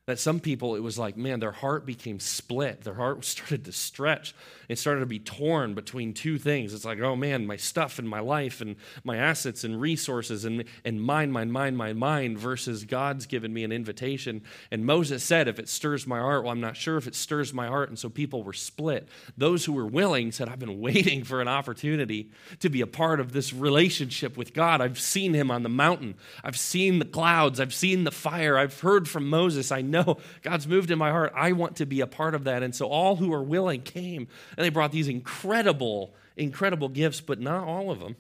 That 0.08 0.20
some 0.20 0.40
people, 0.40 0.76
it 0.76 0.84
was 0.84 1.00
like, 1.00 1.18
man, 1.18 1.40
their 1.40 1.52
heart 1.52 1.84
became 1.84 2.20
split. 2.20 2.84
Their 2.84 2.94
heart 2.94 3.26
started 3.26 3.66
to 3.66 3.72
stretch. 3.72 4.36
It 4.70 4.78
started 4.78 5.00
to 5.00 5.08
be 5.08 5.18
torn 5.18 5.74
between 5.74 6.14
two 6.14 6.38
things. 6.38 6.76
It's 6.76 6.86
like, 6.86 7.00
oh 7.00 7.16
man, 7.16 7.48
my 7.48 7.56
stuff 7.56 7.98
and 7.98 8.08
my 8.08 8.20
life 8.20 8.62
and 8.62 8.76
my 9.04 9.18
assets 9.18 9.64
and 9.64 9.82
resources 9.82 10.46
and, 10.46 10.66
and 10.84 11.02
mine, 11.02 11.32
mine, 11.32 11.52
mine, 11.52 11.76
mine, 11.76 11.98
mine, 11.98 12.38
versus 12.38 12.84
God's 12.84 13.26
given 13.26 13.52
me 13.52 13.64
an 13.64 13.72
invitation. 13.72 14.44
And 14.70 14.86
Moses 14.86 15.24
said, 15.24 15.48
if 15.48 15.58
it 15.58 15.68
stirs 15.68 16.06
my 16.06 16.20
heart, 16.20 16.44
well, 16.44 16.52
I'm 16.52 16.62
not 16.62 16.78
sure 16.78 16.98
if 16.98 17.08
it 17.08 17.16
stirs 17.16 17.52
my 17.52 17.66
heart. 17.66 17.90
And 17.90 17.98
so 17.98 18.08
people 18.08 18.44
were 18.44 18.54
split. 18.54 19.08
Those 19.36 19.66
who 19.66 19.74
were 19.74 19.88
willing 19.88 20.32
said, 20.32 20.50
I've 20.50 20.60
been 20.60 20.80
waiting 20.86 21.24
for 21.24 21.42
an 21.42 21.48
opportunity 21.48 22.30
to 22.60 22.70
be 22.70 22.82
a 22.82 22.88
part 22.88 23.20
of 23.20 23.32
this 23.32 23.54
relationship 23.54 24.38
with 24.38 24.54
God. 24.54 24.82
I've 24.82 25.00
seen 25.00 25.34
him 25.34 25.50
on 25.50 25.64
the 25.64 25.70
mountain, 25.70 26.14
I've 26.44 26.60
seen 26.60 27.00
the 27.00 27.06
clouds, 27.06 27.60
I've 27.60 27.74
seen 27.74 28.04
the 28.04 28.12
fire, 28.12 28.56
I've 28.56 28.82
heard 28.82 29.10
from 29.10 29.28
Moses. 29.28 29.72
I 29.72 29.82
know 29.96 30.18
God's 30.42 30.68
moved 30.68 30.92
in 30.92 30.98
my 30.98 31.12
heart. 31.12 31.34
I 31.36 31.52
want 31.52 31.78
to 31.78 31.86
be 31.86 32.02
a 32.02 32.08
part 32.08 32.36
of 32.36 32.44
that. 32.46 32.64
And 32.64 32.76
so 32.76 32.88
all 32.88 33.16
who 33.16 33.34
are 33.34 33.44
willing 33.44 33.82
came 33.82 34.28
and 34.58 34.66
they 34.66 34.70
brought 34.70 34.92
these 34.92 35.08
incredible, 35.08 36.14
incredible 36.38 36.90
gifts, 36.90 37.22
but 37.22 37.40
not 37.40 37.68
all 37.68 37.92
of 37.92 38.00
them. 38.00 38.16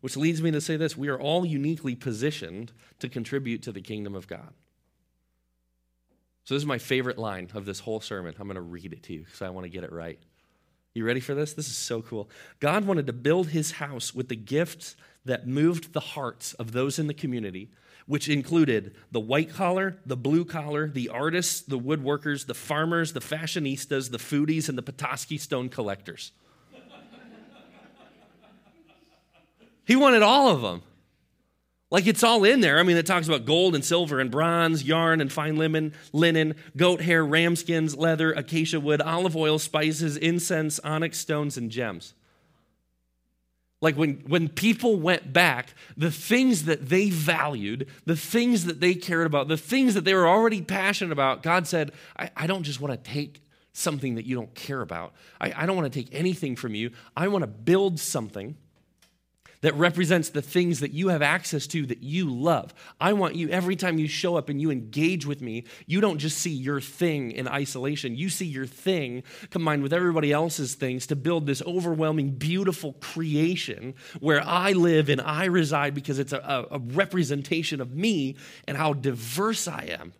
Which 0.00 0.16
leads 0.18 0.42
me 0.42 0.50
to 0.50 0.60
say 0.60 0.76
this 0.76 0.96
we 0.96 1.08
are 1.08 1.18
all 1.18 1.46
uniquely 1.46 1.94
positioned 1.94 2.72
to 2.98 3.08
contribute 3.08 3.62
to 3.62 3.72
the 3.72 3.80
kingdom 3.80 4.14
of 4.14 4.26
God. 4.26 4.52
So, 6.44 6.54
this 6.54 6.62
is 6.62 6.66
my 6.66 6.76
favorite 6.76 7.16
line 7.16 7.48
of 7.54 7.64
this 7.64 7.80
whole 7.80 8.02
sermon. 8.02 8.34
I'm 8.38 8.46
going 8.46 8.56
to 8.56 8.60
read 8.60 8.92
it 8.92 9.02
to 9.04 9.14
you 9.14 9.20
because 9.20 9.40
I 9.40 9.48
want 9.48 9.64
to 9.64 9.70
get 9.70 9.82
it 9.82 9.90
right. 9.90 10.18
You 10.92 11.04
ready 11.04 11.20
for 11.20 11.34
this? 11.34 11.54
This 11.54 11.68
is 11.68 11.76
so 11.76 12.02
cool. 12.02 12.28
God 12.60 12.86
wanted 12.86 13.06
to 13.06 13.12
build 13.12 13.48
his 13.48 13.72
house 13.72 14.14
with 14.14 14.28
the 14.28 14.36
gifts 14.36 14.94
that 15.24 15.46
moved 15.46 15.92
the 15.92 16.00
hearts 16.00 16.52
of 16.54 16.72
those 16.72 16.98
in 16.98 17.08
the 17.08 17.14
community, 17.14 17.70
which 18.06 18.28
included 18.28 18.94
the 19.10 19.20
white 19.20 19.50
collar, 19.50 19.96
the 20.04 20.16
blue 20.16 20.44
collar, 20.44 20.88
the 20.88 21.08
artists, 21.08 21.60
the 21.62 21.78
woodworkers, 21.78 22.46
the 22.46 22.54
farmers, 22.54 23.12
the 23.12 23.20
fashionistas, 23.20 24.10
the 24.10 24.18
foodies, 24.18 24.68
and 24.68 24.76
the 24.76 24.82
Petoskey 24.82 25.38
stone 25.38 25.68
collectors. 25.68 26.32
he 29.86 29.96
wanted 29.96 30.22
all 30.22 30.48
of 30.48 30.60
them. 30.62 30.82
Like 31.90 32.06
it's 32.06 32.24
all 32.24 32.42
in 32.44 32.60
there. 32.60 32.80
I 32.80 32.82
mean, 32.82 32.96
it 32.96 33.06
talks 33.06 33.28
about 33.28 33.44
gold 33.44 33.74
and 33.74 33.84
silver 33.84 34.18
and 34.18 34.30
bronze, 34.30 34.82
yarn 34.82 35.20
and 35.20 35.32
fine 35.32 35.56
linen, 35.56 35.94
linen, 36.12 36.56
goat 36.76 37.00
hair, 37.00 37.24
ram 37.24 37.54
skins, 37.54 37.96
leather, 37.96 38.32
acacia 38.32 38.80
wood, 38.80 39.00
olive 39.00 39.36
oil, 39.36 39.58
spices, 39.60 40.16
incense, 40.16 40.80
onyx 40.80 41.18
stones, 41.18 41.56
and 41.56 41.70
gems. 41.70 42.14
Like 43.84 43.96
when, 43.96 44.14
when 44.26 44.48
people 44.48 44.96
went 44.96 45.34
back, 45.34 45.74
the 45.94 46.10
things 46.10 46.64
that 46.64 46.88
they 46.88 47.10
valued, 47.10 47.86
the 48.06 48.16
things 48.16 48.64
that 48.64 48.80
they 48.80 48.94
cared 48.94 49.26
about, 49.26 49.46
the 49.46 49.58
things 49.58 49.92
that 49.92 50.04
they 50.04 50.14
were 50.14 50.26
already 50.26 50.62
passionate 50.62 51.12
about, 51.12 51.42
God 51.42 51.66
said, 51.66 51.92
I, 52.18 52.30
I 52.34 52.46
don't 52.46 52.62
just 52.62 52.80
want 52.80 52.92
to 52.94 53.10
take 53.10 53.42
something 53.74 54.14
that 54.14 54.24
you 54.24 54.36
don't 54.36 54.54
care 54.54 54.80
about. 54.80 55.12
I, 55.38 55.52
I 55.54 55.66
don't 55.66 55.76
want 55.76 55.92
to 55.92 56.02
take 56.02 56.08
anything 56.14 56.56
from 56.56 56.74
you. 56.74 56.92
I 57.14 57.28
want 57.28 57.42
to 57.42 57.46
build 57.46 58.00
something 58.00 58.56
that 59.64 59.74
represents 59.76 60.28
the 60.28 60.42
things 60.42 60.80
that 60.80 60.90
you 60.90 61.08
have 61.08 61.22
access 61.22 61.66
to 61.66 61.86
that 61.86 62.02
you 62.02 62.30
love. 62.30 62.74
I 63.00 63.14
want 63.14 63.34
you, 63.34 63.48
every 63.48 63.76
time 63.76 63.96
you 63.96 64.06
show 64.06 64.36
up 64.36 64.50
and 64.50 64.60
you 64.60 64.70
engage 64.70 65.24
with 65.24 65.40
me, 65.40 65.64
you 65.86 66.02
don't 66.02 66.18
just 66.18 66.36
see 66.36 66.50
your 66.50 66.82
thing 66.82 67.32
in 67.32 67.48
isolation. 67.48 68.14
You 68.14 68.28
see 68.28 68.44
your 68.44 68.66
thing 68.66 69.22
combined 69.48 69.82
with 69.82 69.94
everybody 69.94 70.32
else's 70.32 70.74
things 70.74 71.06
to 71.06 71.16
build 71.16 71.46
this 71.46 71.62
overwhelming, 71.62 72.32
beautiful 72.32 72.92
creation 73.00 73.94
where 74.20 74.42
I 74.44 74.72
live 74.72 75.08
and 75.08 75.22
I 75.22 75.46
reside 75.46 75.94
because 75.94 76.18
it's 76.18 76.34
a, 76.34 76.66
a 76.70 76.78
representation 76.78 77.80
of 77.80 77.90
me 77.94 78.36
and 78.68 78.76
how 78.76 78.92
diverse 78.92 79.66
I 79.66 79.96
am 79.98 80.12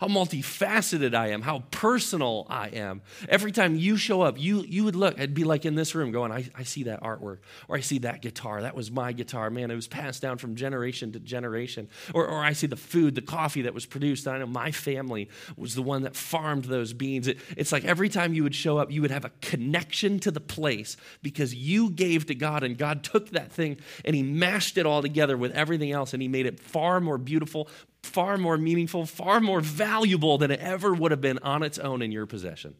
how 0.00 0.08
multifaceted 0.08 1.14
I 1.14 1.28
am, 1.28 1.42
how 1.42 1.64
personal 1.70 2.46
I 2.48 2.68
am. 2.68 3.02
Every 3.28 3.52
time 3.52 3.76
you 3.76 3.98
show 3.98 4.22
up, 4.22 4.40
you, 4.40 4.62
you 4.62 4.84
would 4.84 4.96
look, 4.96 5.20
I'd 5.20 5.34
be 5.34 5.44
like 5.44 5.66
in 5.66 5.74
this 5.74 5.94
room 5.94 6.10
going, 6.10 6.32
I, 6.32 6.48
I 6.54 6.62
see 6.62 6.84
that 6.84 7.02
artwork, 7.02 7.40
or 7.68 7.76
I 7.76 7.80
see 7.80 7.98
that 7.98 8.22
guitar. 8.22 8.62
That 8.62 8.74
was 8.74 8.90
my 8.90 9.12
guitar. 9.12 9.50
Man, 9.50 9.70
it 9.70 9.74
was 9.74 9.88
passed 9.88 10.22
down 10.22 10.38
from 10.38 10.56
generation 10.56 11.12
to 11.12 11.20
generation. 11.20 11.88
Or, 12.14 12.26
or 12.26 12.42
I 12.42 12.54
see 12.54 12.66
the 12.66 12.76
food, 12.76 13.14
the 13.14 13.20
coffee 13.20 13.62
that 13.62 13.74
was 13.74 13.84
produced. 13.84 14.26
And 14.26 14.36
I 14.36 14.38
know 14.38 14.46
my 14.46 14.70
family 14.70 15.28
was 15.56 15.74
the 15.74 15.82
one 15.82 16.02
that 16.02 16.16
farmed 16.16 16.64
those 16.64 16.94
beans. 16.94 17.28
It, 17.28 17.38
it's 17.58 17.70
like 17.70 17.84
every 17.84 18.08
time 18.08 18.32
you 18.32 18.42
would 18.42 18.54
show 18.54 18.78
up, 18.78 18.90
you 18.90 19.02
would 19.02 19.10
have 19.10 19.26
a 19.26 19.32
connection 19.42 20.18
to 20.20 20.30
the 20.30 20.40
place 20.40 20.96
because 21.20 21.54
you 21.54 21.90
gave 21.90 22.24
to 22.26 22.34
God, 22.34 22.62
and 22.62 22.78
God 22.78 23.04
took 23.04 23.30
that 23.30 23.52
thing 23.52 23.76
and 24.06 24.16
He 24.16 24.22
mashed 24.22 24.78
it 24.78 24.86
all 24.86 25.02
together 25.02 25.36
with 25.36 25.52
everything 25.52 25.92
else, 25.92 26.14
and 26.14 26.22
He 26.22 26.28
made 26.28 26.46
it 26.46 26.58
far 26.58 27.00
more 27.00 27.18
beautiful, 27.18 27.68
far 28.02 28.38
more 28.38 28.56
meaningful, 28.56 29.06
far 29.06 29.40
more 29.40 29.60
valuable 29.60 30.38
than 30.38 30.50
it 30.50 30.60
ever 30.60 30.92
would 30.92 31.10
have 31.10 31.20
been 31.20 31.38
on 31.38 31.62
its 31.62 31.78
own 31.78 32.02
in 32.02 32.12
your 32.12 32.26
possession. 32.26 32.74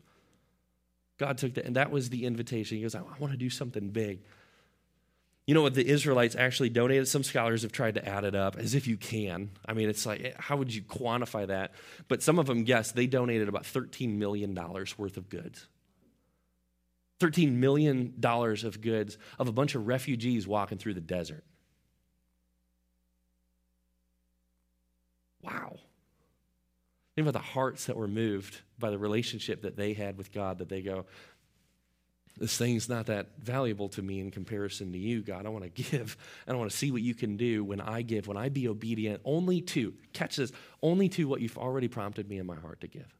God 1.18 1.38
took 1.38 1.54
that, 1.54 1.66
and 1.66 1.76
that 1.76 1.90
was 1.90 2.08
the 2.08 2.24
invitation. 2.24 2.78
He 2.78 2.82
goes, 2.82 2.94
I 2.94 3.02
want 3.18 3.32
to 3.32 3.36
do 3.36 3.50
something 3.50 3.90
big. 3.90 4.20
You 5.46 5.54
know 5.54 5.62
what 5.62 5.74
the 5.74 5.86
Israelites 5.86 6.36
actually 6.36 6.70
donated? 6.70 7.08
Some 7.08 7.24
scholars 7.24 7.62
have 7.62 7.72
tried 7.72 7.96
to 7.96 8.08
add 8.08 8.24
it 8.24 8.34
up 8.34 8.56
as 8.56 8.74
if 8.74 8.86
you 8.86 8.96
can. 8.96 9.50
I 9.66 9.74
mean, 9.74 9.88
it's 9.88 10.06
like, 10.06 10.34
how 10.38 10.56
would 10.56 10.72
you 10.72 10.82
quantify 10.82 11.46
that? 11.48 11.72
But 12.08 12.22
some 12.22 12.38
of 12.38 12.46
them 12.46 12.62
guess 12.62 12.92
they 12.92 13.06
donated 13.06 13.48
about 13.48 13.64
$13 13.64 14.16
million 14.16 14.54
worth 14.54 15.16
of 15.16 15.28
goods. 15.28 15.66
$13 17.20 17.52
million 17.52 18.14
of 18.22 18.80
goods 18.80 19.18
of 19.38 19.48
a 19.48 19.52
bunch 19.52 19.74
of 19.74 19.86
refugees 19.86 20.46
walking 20.46 20.78
through 20.78 20.94
the 20.94 21.00
desert. 21.00 21.44
Wow. 25.42 25.76
Think 27.14 27.28
about 27.28 27.38
the 27.38 27.46
hearts 27.46 27.86
that 27.86 27.96
were 27.96 28.08
moved 28.08 28.60
by 28.78 28.90
the 28.90 28.98
relationship 28.98 29.62
that 29.62 29.76
they 29.76 29.92
had 29.92 30.16
with 30.16 30.32
God, 30.32 30.58
that 30.58 30.68
they 30.68 30.82
go, 30.82 31.06
this 32.40 32.56
thing's 32.56 32.88
not 32.88 33.06
that 33.06 33.38
valuable 33.38 33.88
to 33.90 34.02
me 34.02 34.18
in 34.18 34.30
comparison 34.30 34.92
to 34.92 34.98
you, 34.98 35.20
God. 35.20 35.44
I 35.44 35.50
want 35.50 35.64
to 35.64 35.82
give. 35.82 36.16
I 36.48 36.54
want 36.54 36.70
to 36.70 36.76
see 36.76 36.90
what 36.90 37.02
you 37.02 37.14
can 37.14 37.36
do 37.36 37.62
when 37.62 37.80
I 37.80 38.02
give, 38.02 38.26
when 38.26 38.38
I 38.38 38.48
be 38.48 38.66
obedient 38.66 39.20
only 39.24 39.60
to, 39.60 39.92
catch 40.14 40.36
this, 40.36 40.50
only 40.82 41.08
to 41.10 41.28
what 41.28 41.40
you've 41.40 41.58
already 41.58 41.88
prompted 41.88 42.28
me 42.28 42.38
in 42.38 42.46
my 42.46 42.56
heart 42.56 42.80
to 42.80 42.88
give. 42.88 43.14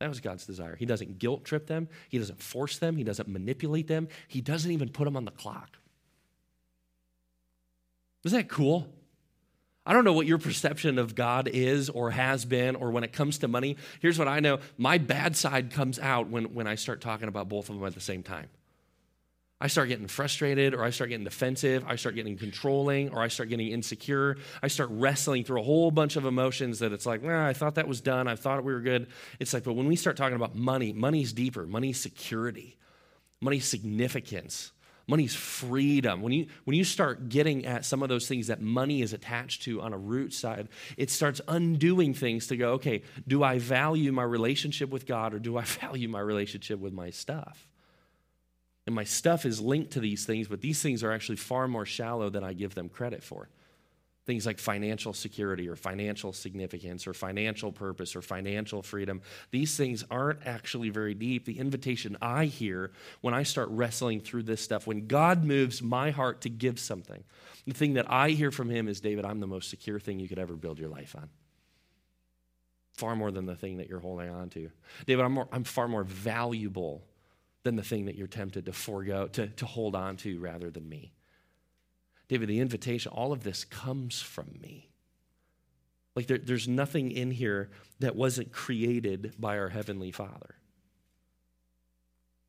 That 0.00 0.08
was 0.08 0.20
God's 0.20 0.46
desire. 0.46 0.76
He 0.76 0.86
doesn't 0.86 1.18
guilt 1.18 1.44
trip 1.44 1.66
them, 1.66 1.88
He 2.08 2.18
doesn't 2.18 2.40
force 2.40 2.78
them, 2.78 2.96
He 2.96 3.04
doesn't 3.04 3.26
manipulate 3.26 3.88
them, 3.88 4.08
He 4.28 4.40
doesn't 4.40 4.70
even 4.70 4.90
put 4.90 5.04
them 5.04 5.16
on 5.16 5.24
the 5.24 5.30
clock. 5.30 5.78
Isn't 8.24 8.38
that 8.38 8.48
cool? 8.48 8.86
I 9.88 9.94
don't 9.94 10.04
know 10.04 10.12
what 10.12 10.26
your 10.26 10.36
perception 10.36 10.98
of 10.98 11.14
God 11.14 11.48
is 11.48 11.88
or 11.88 12.10
has 12.10 12.44
been, 12.44 12.76
or 12.76 12.90
when 12.90 13.04
it 13.04 13.12
comes 13.14 13.38
to 13.38 13.48
money. 13.48 13.78
Here's 14.00 14.18
what 14.18 14.28
I 14.28 14.40
know 14.40 14.58
my 14.76 14.98
bad 14.98 15.34
side 15.34 15.70
comes 15.72 15.98
out 15.98 16.28
when, 16.28 16.52
when 16.52 16.66
I 16.66 16.74
start 16.74 17.00
talking 17.00 17.26
about 17.26 17.48
both 17.48 17.70
of 17.70 17.76
them 17.76 17.86
at 17.86 17.94
the 17.94 18.00
same 18.00 18.22
time. 18.22 18.50
I 19.62 19.66
start 19.68 19.88
getting 19.88 20.06
frustrated, 20.06 20.74
or 20.74 20.84
I 20.84 20.90
start 20.90 21.08
getting 21.08 21.24
defensive, 21.24 21.84
I 21.88 21.96
start 21.96 22.16
getting 22.16 22.36
controlling, 22.36 23.08
or 23.08 23.22
I 23.22 23.28
start 23.28 23.48
getting 23.48 23.68
insecure. 23.68 24.36
I 24.62 24.68
start 24.68 24.90
wrestling 24.92 25.44
through 25.44 25.62
a 25.62 25.64
whole 25.64 25.90
bunch 25.90 26.16
of 26.16 26.26
emotions 26.26 26.80
that 26.80 26.92
it's 26.92 27.06
like, 27.06 27.24
I 27.24 27.54
thought 27.54 27.76
that 27.76 27.88
was 27.88 28.02
done. 28.02 28.28
I 28.28 28.36
thought 28.36 28.62
we 28.64 28.74
were 28.74 28.80
good. 28.80 29.08
It's 29.40 29.54
like, 29.54 29.64
but 29.64 29.72
when 29.72 29.86
we 29.86 29.96
start 29.96 30.18
talking 30.18 30.36
about 30.36 30.54
money, 30.54 30.92
money's 30.92 31.32
deeper, 31.32 31.66
money's 31.66 31.98
security, 31.98 32.76
money's 33.40 33.64
significance. 33.64 34.70
Money's 35.08 35.34
freedom. 35.34 36.20
When 36.20 36.32
you, 36.32 36.46
when 36.64 36.76
you 36.76 36.84
start 36.84 37.30
getting 37.30 37.64
at 37.64 37.86
some 37.86 38.02
of 38.02 38.10
those 38.10 38.28
things 38.28 38.48
that 38.48 38.60
money 38.60 39.00
is 39.00 39.14
attached 39.14 39.62
to 39.62 39.80
on 39.80 39.94
a 39.94 39.98
root 39.98 40.34
side, 40.34 40.68
it 40.98 41.10
starts 41.10 41.40
undoing 41.48 42.12
things 42.12 42.46
to 42.48 42.56
go, 42.56 42.72
okay, 42.72 43.02
do 43.26 43.42
I 43.42 43.58
value 43.58 44.12
my 44.12 44.22
relationship 44.22 44.90
with 44.90 45.06
God 45.06 45.32
or 45.32 45.38
do 45.38 45.56
I 45.56 45.62
value 45.64 46.08
my 46.08 46.20
relationship 46.20 46.78
with 46.78 46.92
my 46.92 47.08
stuff? 47.08 47.66
And 48.86 48.94
my 48.94 49.04
stuff 49.04 49.46
is 49.46 49.60
linked 49.60 49.92
to 49.92 50.00
these 50.00 50.26
things, 50.26 50.46
but 50.46 50.60
these 50.60 50.80
things 50.82 51.02
are 51.02 51.10
actually 51.10 51.36
far 51.36 51.66
more 51.66 51.86
shallow 51.86 52.28
than 52.28 52.44
I 52.44 52.52
give 52.52 52.74
them 52.74 52.90
credit 52.90 53.22
for 53.22 53.48
things 54.28 54.44
like 54.44 54.58
financial 54.58 55.14
security 55.14 55.70
or 55.70 55.74
financial 55.74 56.34
significance 56.34 57.06
or 57.06 57.14
financial 57.14 57.72
purpose 57.72 58.14
or 58.14 58.20
financial 58.20 58.82
freedom. 58.82 59.22
These 59.52 59.74
things 59.74 60.04
aren't 60.10 60.46
actually 60.46 60.90
very 60.90 61.14
deep. 61.14 61.46
The 61.46 61.58
invitation 61.58 62.14
I 62.20 62.44
hear 62.44 62.92
when 63.22 63.32
I 63.32 63.42
start 63.42 63.70
wrestling 63.70 64.20
through 64.20 64.42
this 64.42 64.60
stuff, 64.60 64.86
when 64.86 65.06
God 65.06 65.44
moves 65.44 65.80
my 65.80 66.10
heart 66.10 66.42
to 66.42 66.50
give 66.50 66.78
something, 66.78 67.24
the 67.66 67.72
thing 67.72 67.94
that 67.94 68.04
I 68.10 68.28
hear 68.28 68.50
from 68.50 68.68
Him 68.68 68.86
is 68.86 69.00
David, 69.00 69.24
I'm 69.24 69.40
the 69.40 69.46
most 69.46 69.70
secure 69.70 69.98
thing 69.98 70.20
you 70.20 70.28
could 70.28 70.38
ever 70.38 70.56
build 70.56 70.78
your 70.78 70.90
life 70.90 71.16
on. 71.16 71.30
Far 72.92 73.16
more 73.16 73.30
than 73.30 73.46
the 73.46 73.56
thing 73.56 73.78
that 73.78 73.88
you're 73.88 73.98
holding 73.98 74.28
on 74.28 74.50
to. 74.50 74.70
David, 75.06 75.24
I'm, 75.24 75.32
more, 75.32 75.48
I'm 75.50 75.64
far 75.64 75.88
more 75.88 76.04
valuable 76.04 77.02
than 77.62 77.76
the 77.76 77.82
thing 77.82 78.04
that 78.04 78.16
you're 78.16 78.26
tempted 78.26 78.66
to 78.66 78.74
forego, 78.74 79.26
to, 79.28 79.46
to 79.46 79.64
hold 79.64 79.96
on 79.96 80.18
to 80.18 80.38
rather 80.38 80.68
than 80.70 80.86
me. 80.86 81.14
David, 82.28 82.48
the 82.48 82.60
invitation, 82.60 83.10
all 83.12 83.32
of 83.32 83.42
this 83.42 83.64
comes 83.64 84.20
from 84.20 84.58
me. 84.60 84.90
Like 86.14 86.26
there, 86.26 86.38
there's 86.38 86.68
nothing 86.68 87.10
in 87.10 87.30
here 87.30 87.70
that 88.00 88.16
wasn't 88.16 88.52
created 88.52 89.34
by 89.38 89.58
our 89.58 89.68
Heavenly 89.68 90.10
Father. 90.10 90.56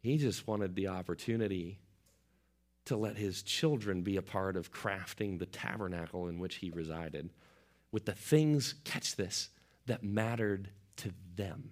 He 0.02 0.18
just 0.18 0.48
wanted 0.48 0.76
the 0.76 0.88
opportunity 0.88 1.80
to 2.86 2.98
let 2.98 3.18
his 3.18 3.44
children 3.44 4.02
be 4.02 4.18
a 4.18 4.22
part 4.22 4.58
of 4.58 4.72
crafting 4.72 5.38
the 5.38 5.46
tabernacle 5.46 6.28
in 6.28 6.40
which 6.40 6.56
he 6.56 6.72
resided 6.72 7.30
with 7.92 8.06
the 8.06 8.14
things, 8.14 8.76
catch 8.84 9.16
this, 9.16 9.50
that 9.86 10.04
mattered 10.04 10.70
to 10.98 11.12
them. 11.36 11.72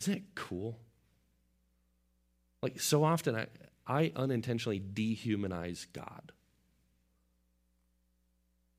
Isn't 0.00 0.14
it 0.14 0.34
cool? 0.34 0.78
Like, 2.62 2.80
so 2.80 3.04
often 3.04 3.36
I, 3.36 3.46
I 3.86 4.12
unintentionally 4.16 4.80
dehumanize 4.80 5.86
God. 5.92 6.32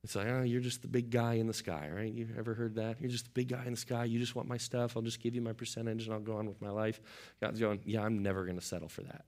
It's 0.03 0.15
like, 0.15 0.27
oh, 0.27 0.43
you're 0.43 0.61
just 0.61 0.83
the 0.83 0.87
big 0.87 1.09
guy 1.09 1.33
in 1.33 1.47
the 1.47 1.53
sky, 1.53 1.89
right? 1.91 2.13
You 2.13 2.27
ever 2.37 2.53
heard 2.53 2.75
that? 2.75 3.01
You're 3.01 3.09
just 3.09 3.25
the 3.25 3.31
big 3.31 3.47
guy 3.47 3.65
in 3.65 3.71
the 3.71 3.77
sky. 3.77 4.05
You 4.05 4.19
just 4.19 4.35
want 4.35 4.47
my 4.47 4.57
stuff. 4.57 4.95
I'll 4.95 5.01
just 5.01 5.19
give 5.19 5.33
you 5.33 5.41
my 5.41 5.53
percentage 5.53 6.05
and 6.05 6.13
I'll 6.13 6.19
go 6.19 6.37
on 6.37 6.45
with 6.45 6.61
my 6.61 6.69
life. 6.69 7.01
God's 7.41 7.59
going, 7.59 7.79
yeah, 7.85 8.03
I'm 8.03 8.21
never 8.21 8.45
going 8.45 8.59
to 8.59 8.63
settle 8.63 8.87
for 8.87 9.01
that. 9.01 9.25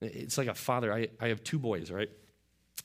It's 0.00 0.38
like 0.38 0.48
a 0.48 0.54
father. 0.54 0.92
I, 0.92 1.08
I 1.20 1.28
have 1.28 1.44
two 1.44 1.58
boys, 1.58 1.90
right? 1.90 2.08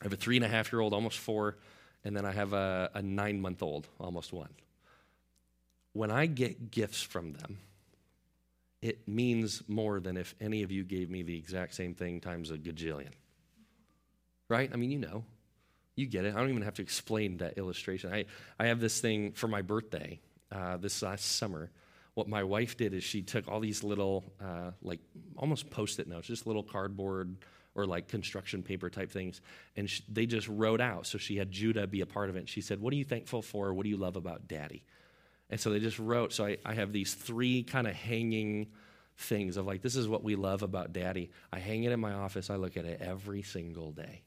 I 0.02 0.04
have 0.04 0.12
a 0.12 0.18
three 0.18 0.36
and 0.36 0.44
a 0.44 0.50
half 0.50 0.72
year 0.72 0.82
old, 0.82 0.94
almost 0.94 1.18
four, 1.18 1.58
and 2.04 2.16
then 2.16 2.26
I 2.26 2.34
have 2.34 2.52
a, 2.52 2.92
a 2.94 3.02
nine 3.02 3.40
month 3.40 3.64
old, 3.64 3.88
almost 3.98 4.34
one. 4.34 4.50
When 5.94 6.12
I 6.12 6.26
get 6.26 6.72
gifts 6.72 7.02
from 7.02 7.32
them, 7.32 7.58
it 8.82 9.08
means 9.08 9.64
more 9.68 10.00
than 10.00 10.18
if 10.18 10.36
any 10.40 10.64
of 10.64 10.72
you 10.72 10.84
gave 10.84 11.10
me 11.10 11.24
the 11.24 11.38
exact 11.38 11.74
same 11.74 11.94
thing 11.94 12.20
times 12.20 12.52
a 12.52 12.58
gajillion. 12.58 13.12
Right? 14.50 14.70
I 14.72 14.76
mean, 14.76 14.92
you 14.92 15.00
know. 15.00 15.24
You 15.96 16.06
get 16.06 16.26
it. 16.26 16.36
I 16.36 16.40
don't 16.40 16.50
even 16.50 16.62
have 16.62 16.76
to 16.76 16.84
explain 16.84 17.38
that 17.38 17.58
illustration. 17.58 18.14
I, 18.14 18.26
I 18.60 18.68
have 18.68 18.80
this 18.80 19.02
thing 19.02 19.32
for 19.32 19.48
my 19.48 19.64
birthday 19.64 20.20
uh, 20.52 20.78
this 20.78 21.02
last 21.02 21.38
summer. 21.38 21.72
What 22.14 22.28
my 22.28 22.44
wife 22.44 22.78
did 22.78 22.94
is 22.94 23.04
she 23.04 23.24
took 23.24 23.48
all 23.48 23.60
these 23.60 23.84
little, 23.84 24.24
uh, 24.40 24.72
like 24.84 25.00
almost 25.36 25.72
post 25.72 26.00
it 26.00 26.08
notes, 26.08 26.28
just 26.28 26.46
little 26.46 26.62
cardboard 26.62 27.36
or 27.74 27.86
like 27.86 28.08
construction 28.08 28.64
paper 28.64 28.90
type 28.90 29.12
things, 29.12 29.42
and 29.76 29.90
she, 29.90 30.04
they 30.10 30.26
just 30.26 30.48
wrote 30.48 30.82
out. 30.82 31.06
So 31.06 31.18
she 31.18 31.38
had 31.38 31.52
Judah 31.52 31.88
be 31.88 32.02
a 32.02 32.06
part 32.06 32.30
of 32.30 32.36
it. 32.36 32.40
And 32.40 32.50
she 32.50 32.62
said, 32.62 32.80
What 32.80 32.92
are 32.92 32.96
you 32.96 33.06
thankful 33.06 33.42
for? 33.42 33.74
What 33.74 33.84
do 33.84 33.90
you 33.90 33.98
love 33.98 34.16
about 34.16 34.48
daddy? 34.48 34.84
And 35.50 35.60
so 35.60 35.70
they 35.70 35.80
just 35.80 36.00
wrote. 36.00 36.34
So 36.34 36.46
I, 36.46 36.58
I 36.66 36.74
have 36.74 36.92
these 36.92 37.14
three 37.14 37.64
kind 37.64 37.88
of 37.88 37.94
hanging 37.94 38.68
things 39.18 39.58
of 39.58 39.66
like, 39.66 39.82
this 39.82 39.96
is 39.96 40.08
what 40.08 40.24
we 40.24 40.36
love 40.36 40.62
about 40.62 40.94
daddy. 40.94 41.32
I 41.52 41.60
hang 41.60 41.84
it 41.84 41.92
in 41.92 42.00
my 42.00 42.14
office. 42.14 42.50
I 42.50 42.56
look 42.56 42.78
at 42.78 42.86
it 42.86 43.02
every 43.02 43.42
single 43.42 43.92
day. 43.92 44.24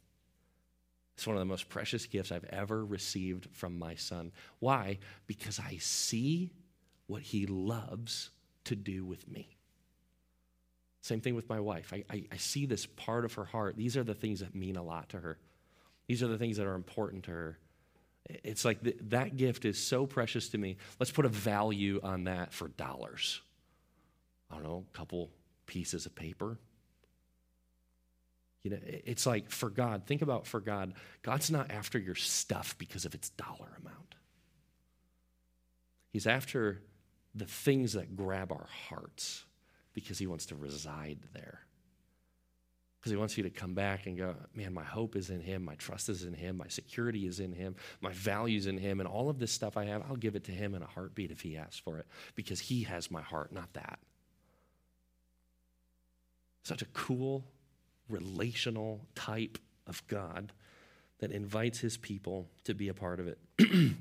It's 1.17 1.27
one 1.27 1.37
of 1.37 1.41
the 1.41 1.47
most 1.47 1.69
precious 1.69 2.07
gifts 2.07 2.33
I've 2.33 2.45
ever 2.45 2.85
received 2.85 3.49
from 3.53 3.79
my 3.79 3.95
son. 3.95 4.33
Why? 4.59 4.99
Because 5.27 5.61
I 5.61 5.77
see 5.77 6.51
what 7.07 7.23
he 7.23 7.47
loves 7.47 8.31
to 8.65 8.75
do 8.75 9.05
with 9.05 9.29
me. 9.29 9.57
Same 11.03 11.21
thing 11.21 11.35
with 11.35 11.49
my 11.49 11.61
wife. 11.61 11.93
I, 11.93 12.05
I, 12.11 12.25
I, 12.33 12.37
see 12.37 12.67
this 12.67 12.87
part 12.87 13.25
of 13.25 13.35
her 13.35 13.45
heart. 13.45 13.77
These 13.77 13.97
are 13.97 14.05
the 14.05 14.15
things 14.15 14.41
that 14.41 14.55
mean 14.55 14.77
a 14.77 14.83
lot 14.83 15.11
to 15.11 15.19
her, 15.19 15.39
these 16.07 16.23
are 16.23 16.29
the 16.29 16.39
things 16.39 16.57
that 16.57 16.67
are 16.67 16.75
important 16.75 17.25
to 17.25 17.31
her. 17.31 17.59
It's 18.29 18.65
like 18.65 18.83
th- 18.83 18.99
that 19.03 19.37
gift 19.37 19.65
is 19.65 19.79
so 19.79 20.07
precious 20.07 20.49
to 20.51 20.59
me. 20.59 20.77
Let's 20.99 21.11
put 21.11 21.25
a 21.25 21.31
value 21.31 22.01
on 22.03 22.25
that 22.25 22.53
for 22.53 22.69
dollars. 22.69 23.41
I 24.51 24.55
don't 24.55 24.65
know, 24.65 24.85
a 24.93 24.97
couple 24.97 25.31
pieces 25.67 26.07
of 26.07 26.15
paper. 26.15 26.59
You 28.63 28.73
know, 28.73 28.79
it's 28.83 29.25
like 29.25 29.51
for 29.51 29.71
God, 29.71 30.05
think 30.07 30.23
about 30.23 30.47
for 30.47 30.61
God, 30.61 30.95
God's 31.23 31.51
not 31.51 31.71
after 31.71 31.99
your 31.99 32.15
stuff 32.15 32.77
because 32.79 33.05
of 33.05 33.15
its 33.15 33.31
dollar 33.31 33.69
amount. 33.81 34.15
He's 36.11 36.27
after 36.27 36.83
the 37.35 37.47
things 37.47 37.95
that 37.95 38.17
grab 38.17 38.53
our 38.53 38.69
hearts 38.89 39.45
because 39.95 40.19
he 40.19 40.27
wants 40.27 40.47
to 40.47 40.57
reside 40.57 41.21
there 41.33 41.61
because 43.01 43.11
he 43.11 43.17
wants 43.17 43.39
you 43.39 43.43
to 43.45 43.51
come 43.51 43.73
back 43.73 44.05
and 44.07 44.19
go, 44.19 44.35
man, 44.55 44.75
my 44.75 44.85
hope 44.85 45.17
is 45.17 45.31
in 45.31 45.41
him, 45.41 45.65
my 45.65 45.75
trust 45.77 46.11
is 46.11 46.25
in 46.25 46.35
him, 46.35 46.59
my 46.59 46.69
security 46.69 47.27
is 47.27 47.41
in 47.41 47.51
him, 47.51 47.75
my 48.03 48.13
values 48.13 48.67
in 48.67 48.77
him, 48.77 49.01
and 49.01 49.09
all 49.09 49.31
of 49.31 49.39
this 49.39 49.51
stuff 49.51 49.79
I 49.79 49.87
have, 49.87 50.03
I'll 50.07 50.17
give 50.17 50.37
it 50.37 50.45
to 50.45 50.53
him 50.53 50.75
in 50.75 50.83
a 50.83 50.87
heartbeat 50.87 51.31
if 51.31 51.41
he 51.41 51.57
asks 51.57 51.79
for 51.79 51.99
it 51.99 52.07
because 52.35 52.61
he 52.61 52.83
has 52.83 53.11
my 53.11 53.23
heart, 53.23 53.53
not 53.53 53.73
that. 53.73 54.01
Such 56.63 56.83
a 56.83 56.87
cool, 56.87 57.47
relational 58.11 59.07
type 59.15 59.57
of 59.87 60.07
God 60.07 60.53
that 61.21 61.33
invites 61.33 61.79
his 61.79 61.97
people 61.97 62.51
to 62.65 62.75
be 62.75 62.89
a 62.89 62.95
part 62.95 63.19
of 63.19 63.29
it. 63.29 63.39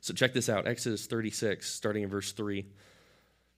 so 0.00 0.12
check 0.14 0.32
this 0.32 0.48
out 0.48 0.66
Exodus 0.66 1.06
36, 1.06 1.70
starting 1.70 2.02
in 2.02 2.08
verse 2.08 2.32
3. 2.32 2.66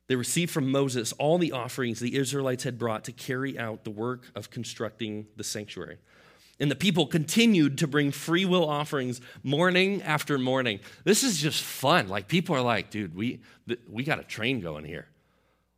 They 0.09 0.17
received 0.17 0.51
from 0.51 0.71
Moses 0.71 1.13
all 1.13 1.39
the 1.39 1.53
offerings 1.53 2.01
the 2.01 2.17
Israelites 2.17 2.65
had 2.65 2.79
brought 2.79 3.05
to 3.05 3.13
carry 3.13 3.59
out 3.59 3.85
the 3.85 3.91
work 3.91 4.31
of 4.35 4.51
constructing 4.51 5.27
the 5.37 5.45
sanctuary. 5.45 5.99
And 6.61 6.71
the 6.71 6.77
people 6.77 7.07
continued 7.07 7.79
to 7.79 7.87
bring 7.87 8.11
free 8.11 8.45
will 8.45 8.69
offerings 8.69 9.21
morning 9.43 10.03
after 10.03 10.39
morning. 10.39 10.81
This 11.05 11.23
is 11.23 11.41
just 11.41 11.63
fun. 11.63 12.09
Like 12.09 12.29
people 12.29 12.55
are 12.55 12.63
like, 12.63 12.91
dude, 12.91 13.15
we 13.15 13.41
we 13.89 14.05
got 14.05 14.21
a 14.21 14.25
train 14.25 14.61
going 14.61 14.85
here 14.85 15.09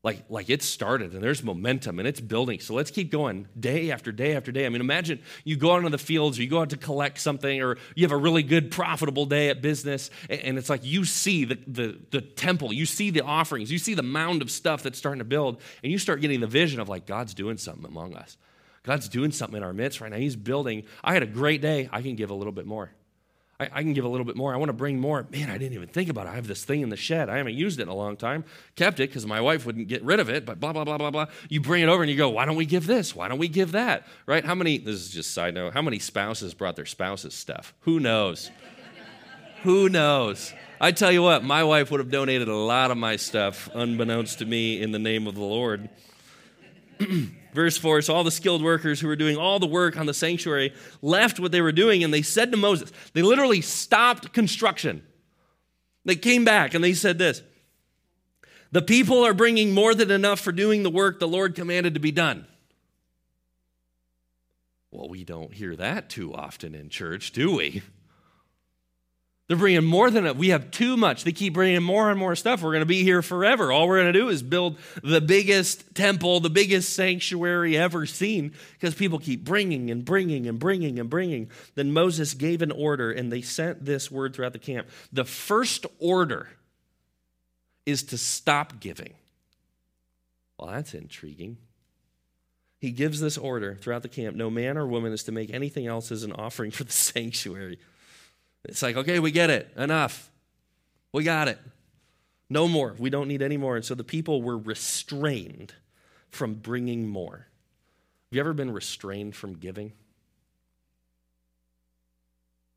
like 0.04 0.22
like 0.28 0.50
it's 0.50 0.66
started 0.66 1.14
and 1.14 1.22
there's 1.22 1.42
momentum 1.42 1.98
and 1.98 2.06
it's 2.06 2.20
building. 2.20 2.60
So 2.60 2.74
let's 2.74 2.90
keep 2.90 3.10
going 3.10 3.48
day 3.58 3.90
after 3.90 4.12
day 4.12 4.36
after 4.36 4.52
day. 4.52 4.66
I 4.66 4.68
mean 4.68 4.82
imagine 4.82 5.20
you 5.42 5.56
go 5.56 5.72
out 5.72 5.78
into 5.78 5.90
the 5.90 5.98
fields 5.98 6.38
or 6.38 6.42
you 6.42 6.48
go 6.48 6.60
out 6.60 6.70
to 6.70 6.76
collect 6.76 7.18
something 7.18 7.62
or 7.62 7.78
you 7.96 8.04
have 8.04 8.12
a 8.12 8.16
really 8.16 8.42
good 8.42 8.70
profitable 8.70 9.24
day 9.24 9.48
at 9.48 9.62
business 9.62 10.10
and 10.28 10.58
it's 10.58 10.68
like 10.68 10.84
you 10.84 11.04
see 11.06 11.46
the, 11.46 11.58
the, 11.66 11.98
the 12.10 12.20
temple 12.20 12.72
you 12.72 12.84
see 12.84 13.10
the 13.10 13.22
offerings 13.22 13.72
you 13.72 13.78
see 13.78 13.94
the 13.94 14.02
mound 14.02 14.42
of 14.42 14.50
stuff 14.50 14.82
that's 14.82 14.98
starting 14.98 15.20
to 15.20 15.24
build 15.24 15.60
and 15.82 15.90
you 15.90 15.98
start 15.98 16.20
getting 16.20 16.40
the 16.40 16.46
vision 16.46 16.80
of 16.80 16.88
like 16.88 17.06
god's 17.06 17.34
doing 17.34 17.56
something 17.56 17.86
among 17.86 18.14
us. 18.14 18.36
God's 18.82 19.08
doing 19.08 19.32
something 19.32 19.56
in 19.56 19.62
our 19.62 19.72
midst 19.72 20.02
right 20.02 20.10
now. 20.10 20.18
He's 20.18 20.36
building. 20.36 20.84
I 21.02 21.14
had 21.14 21.22
a 21.22 21.26
great 21.26 21.62
day. 21.62 21.88
I 21.90 22.02
can 22.02 22.16
give 22.16 22.28
a 22.28 22.34
little 22.34 22.52
bit 22.52 22.66
more 22.66 22.92
I, 23.60 23.68
I, 23.72 23.82
can 23.82 23.92
give 23.92 24.04
a 24.04 24.08
little 24.08 24.24
bit 24.24 24.36
more. 24.36 24.52
I 24.52 24.56
want 24.56 24.68
to 24.68 24.74
bring 24.74 24.98
more. 24.98 25.26
Man, 25.30 25.48
I 25.48 25.58
didn't 25.58 25.74
even 25.74 25.88
think 25.88 26.08
about 26.08 26.26
it. 26.26 26.30
I 26.30 26.34
have 26.34 26.46
this 26.46 26.64
thing 26.64 26.80
in 26.80 26.88
the 26.88 26.96
shed. 26.96 27.28
I 27.28 27.36
haven't 27.36 27.54
used 27.54 27.78
it 27.78 27.84
in 27.84 27.88
a 27.88 27.94
long 27.94 28.16
time. 28.16 28.44
Kept 28.74 28.98
it 28.98 29.08
because 29.10 29.26
my 29.26 29.40
wife 29.40 29.64
wouldn't 29.64 29.86
get 29.86 30.02
rid 30.02 30.18
of 30.18 30.28
it, 30.28 30.44
but 30.44 30.58
blah, 30.58 30.72
blah, 30.72 30.84
blah, 30.84 30.98
blah, 30.98 31.10
blah. 31.10 31.26
You 31.48 31.60
bring 31.60 31.82
it 31.82 31.88
over 31.88 32.02
and 32.02 32.10
you 32.10 32.16
go, 32.16 32.30
why 32.30 32.46
don't 32.46 32.56
we 32.56 32.66
give 32.66 32.86
this? 32.86 33.14
Why 33.14 33.28
don't 33.28 33.38
we 33.38 33.48
give 33.48 33.72
that? 33.72 34.06
Right? 34.26 34.44
How 34.44 34.54
many, 34.54 34.78
this 34.78 34.96
is 34.96 35.10
just 35.10 35.32
side 35.32 35.54
note, 35.54 35.72
how 35.72 35.82
many 35.82 36.00
spouses 36.00 36.52
brought 36.52 36.74
their 36.74 36.86
spouses 36.86 37.34
stuff? 37.34 37.74
Who 37.80 38.00
knows? 38.00 38.50
Who 39.62 39.88
knows? 39.88 40.52
I 40.80 40.90
tell 40.90 41.12
you 41.12 41.22
what, 41.22 41.44
my 41.44 41.64
wife 41.64 41.90
would 41.90 42.00
have 42.00 42.10
donated 42.10 42.48
a 42.48 42.56
lot 42.56 42.90
of 42.90 42.98
my 42.98 43.16
stuff, 43.16 43.70
unbeknownst 43.72 44.40
to 44.40 44.46
me, 44.46 44.82
in 44.82 44.90
the 44.90 44.98
name 44.98 45.26
of 45.26 45.34
the 45.34 45.40
Lord. 45.40 45.88
Verse 47.54 47.78
4 47.78 48.02
So 48.02 48.14
all 48.14 48.24
the 48.24 48.30
skilled 48.30 48.62
workers 48.62 49.00
who 49.00 49.06
were 49.06 49.16
doing 49.16 49.36
all 49.36 49.58
the 49.58 49.66
work 49.66 49.96
on 49.96 50.06
the 50.06 50.14
sanctuary 50.14 50.74
left 51.02 51.40
what 51.40 51.52
they 51.52 51.60
were 51.60 51.72
doing 51.72 52.04
and 52.04 52.12
they 52.12 52.22
said 52.22 52.50
to 52.50 52.56
Moses, 52.56 52.92
they 53.12 53.22
literally 53.22 53.60
stopped 53.60 54.32
construction. 54.32 55.02
They 56.04 56.16
came 56.16 56.44
back 56.44 56.74
and 56.74 56.82
they 56.82 56.94
said 56.94 57.18
this 57.18 57.42
The 58.72 58.82
people 58.82 59.24
are 59.24 59.34
bringing 59.34 59.72
more 59.72 59.94
than 59.94 60.10
enough 60.10 60.40
for 60.40 60.52
doing 60.52 60.82
the 60.82 60.90
work 60.90 61.18
the 61.18 61.28
Lord 61.28 61.54
commanded 61.54 61.94
to 61.94 62.00
be 62.00 62.12
done. 62.12 62.46
Well, 64.90 65.08
we 65.08 65.24
don't 65.24 65.52
hear 65.52 65.74
that 65.76 66.08
too 66.08 66.32
often 66.34 66.74
in 66.74 66.88
church, 66.88 67.32
do 67.32 67.56
we? 67.56 67.82
They're 69.46 69.58
bringing 69.58 69.84
more 69.84 70.10
than 70.10 70.24
it. 70.24 70.36
We 70.36 70.48
have 70.48 70.70
too 70.70 70.96
much. 70.96 71.24
They 71.24 71.32
keep 71.32 71.52
bringing 71.52 71.82
more 71.82 72.08
and 72.08 72.18
more 72.18 72.34
stuff. 72.34 72.62
We're 72.62 72.70
going 72.70 72.80
to 72.80 72.86
be 72.86 73.02
here 73.02 73.20
forever. 73.20 73.70
All 73.70 73.86
we're 73.86 74.00
going 74.00 74.12
to 74.12 74.18
do 74.18 74.30
is 74.30 74.42
build 74.42 74.78
the 75.02 75.20
biggest 75.20 75.94
temple, 75.94 76.40
the 76.40 76.48
biggest 76.48 76.94
sanctuary 76.94 77.76
ever 77.76 78.06
seen, 78.06 78.54
because 78.72 78.94
people 78.94 79.18
keep 79.18 79.44
bringing 79.44 79.90
and 79.90 80.02
bringing 80.02 80.46
and 80.46 80.58
bringing 80.58 80.98
and 80.98 81.10
bringing. 81.10 81.50
Then 81.74 81.92
Moses 81.92 82.32
gave 82.32 82.62
an 82.62 82.70
order, 82.72 83.12
and 83.12 83.30
they 83.30 83.42
sent 83.42 83.84
this 83.84 84.10
word 84.10 84.34
throughout 84.34 84.54
the 84.54 84.58
camp. 84.58 84.88
The 85.12 85.26
first 85.26 85.84
order 85.98 86.48
is 87.84 88.02
to 88.04 88.16
stop 88.16 88.80
giving. 88.80 89.12
Well, 90.58 90.70
that's 90.70 90.94
intriguing. 90.94 91.58
He 92.78 92.92
gives 92.92 93.20
this 93.20 93.36
order 93.36 93.74
throughout 93.74 94.02
the 94.02 94.08
camp 94.08 94.36
no 94.36 94.48
man 94.48 94.78
or 94.78 94.86
woman 94.86 95.12
is 95.12 95.24
to 95.24 95.32
make 95.32 95.52
anything 95.52 95.86
else 95.86 96.10
as 96.10 96.22
an 96.22 96.32
offering 96.32 96.70
for 96.70 96.84
the 96.84 96.92
sanctuary. 96.92 97.78
It's 98.64 98.82
like, 98.82 98.96
okay, 98.96 99.18
we 99.18 99.30
get 99.30 99.50
it. 99.50 99.70
Enough. 99.76 100.30
We 101.12 101.24
got 101.24 101.48
it. 101.48 101.58
No 102.48 102.68
more. 102.68 102.94
We 102.98 103.10
don't 103.10 103.28
need 103.28 103.42
any 103.42 103.56
more. 103.56 103.76
And 103.76 103.84
so 103.84 103.94
the 103.94 104.04
people 104.04 104.42
were 104.42 104.58
restrained 104.58 105.74
from 106.30 106.54
bringing 106.54 107.06
more. 107.08 107.46
Have 108.30 108.36
you 108.36 108.40
ever 108.40 108.52
been 108.52 108.70
restrained 108.70 109.36
from 109.36 109.54
giving? 109.54 109.92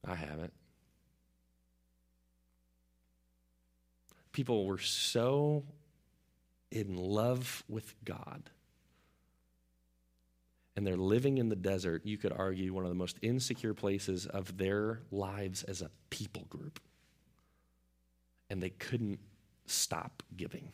I 0.06 0.16
haven't. 0.16 0.54
People 4.32 4.66
were 4.66 4.78
so 4.78 5.64
in 6.70 6.96
love 6.96 7.64
with 7.68 7.96
God 8.06 8.50
and 10.78 10.86
they're 10.86 10.96
living 10.96 11.40
in 11.40 11.50
the 11.50 11.56
desert, 11.56 12.06
you 12.06 12.20
could 12.20 12.32
argue 12.32 12.72
one 12.72 12.84
of 12.84 12.90
the 12.90 12.96
most 12.96 13.18
insecure 13.24 13.74
places 13.74 14.28
of 14.28 14.60
their 14.60 15.00
lives 15.10 15.64
as 15.64 15.82
a 15.82 15.90
people 16.12 16.46
group. 16.50 16.80
And 18.52 18.62
they 18.62 18.70
couldn't 18.70 19.20
stop 19.66 20.22
giving 20.36 20.72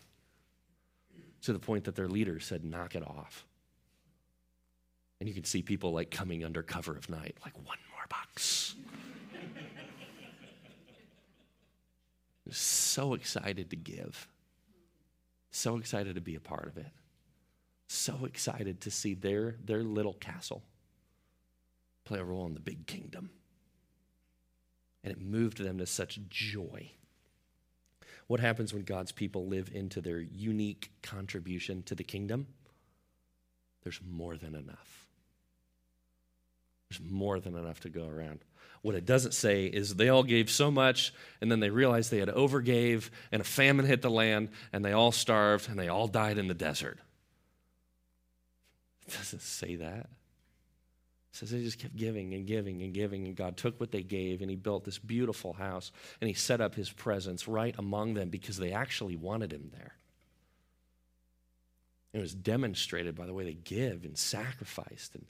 to 1.43 1.53
the 1.53 1.59
point 1.59 1.85
that 1.85 1.95
their 1.95 2.09
leader 2.09 2.41
said, 2.41 2.65
knock 2.65 2.95
it 2.95 3.07
off. 3.07 3.45
And 5.21 5.29
you 5.29 5.33
can 5.33 5.45
see 5.45 5.61
people 5.61 5.93
like 5.93 6.11
coming 6.11 6.43
under 6.43 6.61
cover 6.61 6.97
of 6.97 7.09
night, 7.09 7.37
like 7.45 7.55
one 7.55 7.77
more 7.89 8.05
bucks. 8.09 8.75
so 12.51 13.13
excited 13.13 13.69
to 13.69 13.77
give, 13.77 14.27
so 15.49 15.77
excited 15.77 16.15
to 16.15 16.21
be 16.21 16.35
a 16.35 16.41
part 16.41 16.67
of 16.67 16.77
it 16.77 16.91
so 17.87 18.25
excited 18.25 18.81
to 18.81 18.91
see 18.91 19.13
their, 19.13 19.55
their 19.63 19.83
little 19.83 20.13
castle 20.13 20.63
play 22.05 22.19
a 22.19 22.23
role 22.23 22.45
in 22.45 22.53
the 22.53 22.59
big 22.59 22.85
kingdom. 22.85 23.29
And 25.03 25.11
it 25.11 25.21
moved 25.21 25.57
them 25.57 25.77
to 25.79 25.85
such 25.85 26.19
joy. 26.29 26.91
What 28.27 28.39
happens 28.39 28.73
when 28.73 28.83
God's 28.83 29.11
people 29.11 29.47
live 29.47 29.69
into 29.73 30.01
their 30.01 30.19
unique 30.19 30.91
contribution 31.01 31.83
to 31.83 31.95
the 31.95 32.03
kingdom? 32.03 32.47
There's 33.83 33.99
more 34.05 34.37
than 34.37 34.55
enough. 34.55 35.07
There's 36.89 37.01
more 37.11 37.39
than 37.39 37.55
enough 37.55 37.81
to 37.81 37.89
go 37.89 38.07
around. 38.07 38.39
What 38.81 38.95
it 38.95 39.05
doesn't 39.05 39.33
say 39.33 39.65
is 39.65 39.95
they 39.95 40.09
all 40.09 40.23
gave 40.23 40.49
so 40.49 40.69
much, 40.69 41.13
and 41.41 41.51
then 41.51 41.59
they 41.59 41.69
realized 41.69 42.11
they 42.11 42.19
had 42.19 42.29
overgave, 42.29 43.09
and 43.31 43.41
a 43.41 43.45
famine 43.45 43.85
hit 43.85 44.01
the 44.01 44.09
land, 44.09 44.49
and 44.71 44.83
they 44.83 44.91
all 44.91 45.11
starved, 45.11 45.69
and 45.69 45.79
they 45.79 45.87
all 45.87 46.07
died 46.07 46.37
in 46.37 46.47
the 46.47 46.53
desert. 46.53 46.99
It 49.07 49.13
doesn't 49.17 49.41
say 49.41 49.75
that. 49.75 50.09
It 51.33 51.37
says 51.37 51.49
they 51.49 51.63
just 51.63 51.79
kept 51.79 51.95
giving 51.95 52.33
and 52.33 52.45
giving 52.45 52.83
and 52.83 52.93
giving, 52.93 53.25
and 53.25 53.35
God 53.35 53.57
took 53.57 53.79
what 53.79 53.91
they 53.91 54.03
gave, 54.03 54.41
and 54.41 54.49
He 54.49 54.55
built 54.55 54.85
this 54.85 54.99
beautiful 54.99 55.53
house, 55.53 55.91
and 56.21 56.27
He 56.27 56.35
set 56.35 56.61
up 56.61 56.75
His 56.75 56.91
presence 56.91 57.47
right 57.47 57.73
among 57.77 58.13
them 58.13 58.29
because 58.29 58.57
they 58.57 58.71
actually 58.71 59.15
wanted 59.15 59.51
Him 59.51 59.71
there. 59.73 59.95
It 62.13 62.19
was 62.19 62.35
demonstrated 62.35 63.15
by 63.15 63.25
the 63.25 63.33
way 63.33 63.43
they 63.43 63.55
give 63.55 64.05
and 64.05 64.15
sacrificed. 64.15 65.15
And 65.15 65.25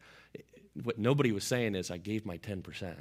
what 0.83 0.99
nobody 0.99 1.31
was 1.31 1.45
saying 1.45 1.75
is, 1.75 1.89
I 1.89 1.97
gave 1.97 2.25
my 2.25 2.37
10%. 2.37 2.95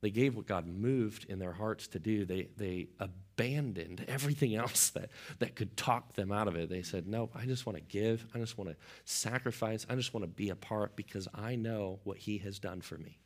They 0.00 0.10
gave 0.10 0.36
what 0.36 0.46
God 0.46 0.66
moved 0.66 1.26
in 1.28 1.38
their 1.38 1.52
hearts 1.52 1.88
to 1.88 1.98
do. 1.98 2.24
They, 2.24 2.48
they 2.56 2.88
abandoned 3.00 4.04
everything 4.06 4.54
else 4.54 4.90
that, 4.90 5.10
that 5.40 5.56
could 5.56 5.76
talk 5.76 6.14
them 6.14 6.30
out 6.30 6.48
of 6.48 6.56
it. 6.56 6.68
They 6.68 6.82
said, 6.82 7.06
Nope, 7.06 7.32
I 7.34 7.46
just 7.46 7.66
want 7.66 7.76
to 7.78 7.82
give. 7.82 8.26
I 8.34 8.38
just 8.38 8.56
want 8.56 8.70
to 8.70 8.76
sacrifice. 9.04 9.86
I 9.88 9.96
just 9.96 10.14
want 10.14 10.22
to 10.22 10.28
be 10.28 10.50
a 10.50 10.56
part 10.56 10.94
because 10.94 11.26
I 11.34 11.56
know 11.56 12.00
what 12.04 12.18
He 12.18 12.38
has 12.38 12.58
done 12.58 12.80
for 12.80 12.96
me. 12.96 13.18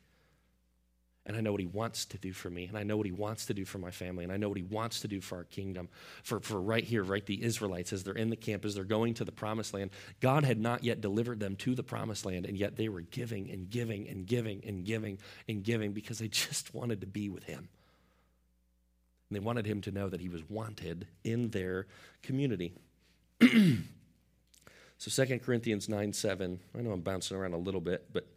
And 1.25 1.37
I 1.37 1.41
know 1.41 1.51
what 1.51 1.61
he 1.61 1.67
wants 1.67 2.05
to 2.07 2.17
do 2.17 2.33
for 2.33 2.49
me. 2.49 2.65
And 2.65 2.77
I 2.77 2.83
know 2.83 2.97
what 2.97 3.05
he 3.05 3.13
wants 3.13 3.45
to 3.45 3.53
do 3.53 3.63
for 3.63 3.77
my 3.77 3.91
family. 3.91 4.25
And 4.25 4.33
I 4.33 4.35
know 4.35 4.49
what 4.49 4.57
he 4.57 4.63
wants 4.63 4.99
to 5.01 5.07
do 5.07 5.21
for 5.21 5.37
our 5.37 5.45
kingdom. 5.45 5.87
For, 6.21 6.41
for 6.41 6.59
right 6.59 6.83
here, 6.83 7.01
right, 7.01 7.25
the 7.25 7.41
Israelites, 7.41 7.93
as 7.93 8.03
they're 8.03 8.13
in 8.13 8.29
the 8.29 8.35
camp, 8.35 8.65
as 8.65 8.75
they're 8.75 8.83
going 8.83 9.13
to 9.15 9.25
the 9.25 9.31
promised 9.31 9.73
land, 9.73 9.91
God 10.19 10.43
had 10.43 10.59
not 10.59 10.83
yet 10.83 10.99
delivered 10.99 11.39
them 11.39 11.55
to 11.57 11.75
the 11.75 11.83
promised 11.83 12.25
land. 12.25 12.45
And 12.45 12.57
yet 12.57 12.75
they 12.75 12.89
were 12.89 13.01
giving 13.01 13.49
and 13.51 13.69
giving 13.69 14.09
and 14.09 14.25
giving 14.25 14.63
and 14.65 14.83
giving 14.83 15.17
and 15.47 15.63
giving 15.63 15.93
because 15.93 16.19
they 16.19 16.27
just 16.27 16.73
wanted 16.73 16.99
to 17.01 17.07
be 17.07 17.29
with 17.29 17.45
him. 17.45 17.69
And 19.29 19.41
they 19.41 19.45
wanted 19.45 19.65
him 19.65 19.79
to 19.81 19.91
know 19.91 20.09
that 20.09 20.19
he 20.19 20.27
was 20.27 20.43
wanted 20.49 21.07
in 21.23 21.51
their 21.51 21.87
community. 22.21 22.73
so 24.97 25.25
2 25.25 25.39
Corinthians 25.39 25.87
9 25.87 26.11
7. 26.11 26.59
I 26.77 26.81
know 26.81 26.91
I'm 26.91 26.99
bouncing 26.99 27.37
around 27.37 27.53
a 27.53 27.57
little 27.57 27.79
bit, 27.79 28.07
but 28.11 28.27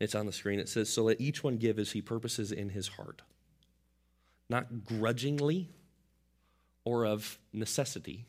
it's 0.00 0.14
on 0.14 0.24
the 0.24 0.32
screen. 0.32 0.58
It 0.58 0.68
says, 0.68 0.88
So 0.90 1.04
let 1.04 1.20
each 1.20 1.44
one 1.44 1.58
give 1.58 1.78
as 1.78 1.92
he 1.92 2.00
purposes 2.00 2.50
in 2.50 2.70
his 2.70 2.88
heart, 2.88 3.22
not 4.48 4.84
grudgingly 4.84 5.68
or 6.84 7.04
of 7.04 7.38
necessity. 7.52 8.24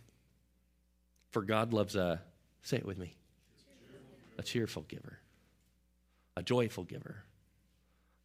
For 1.32 1.42
God 1.42 1.74
loves 1.74 1.96
a, 1.96 2.22
say 2.62 2.78
it 2.78 2.86
with 2.86 2.98
me, 2.98 3.16
a 4.38 4.44
cheerful 4.44 4.84
giver, 4.84 5.20
a 6.36 6.44
joyful 6.44 6.84
giver, 6.84 7.24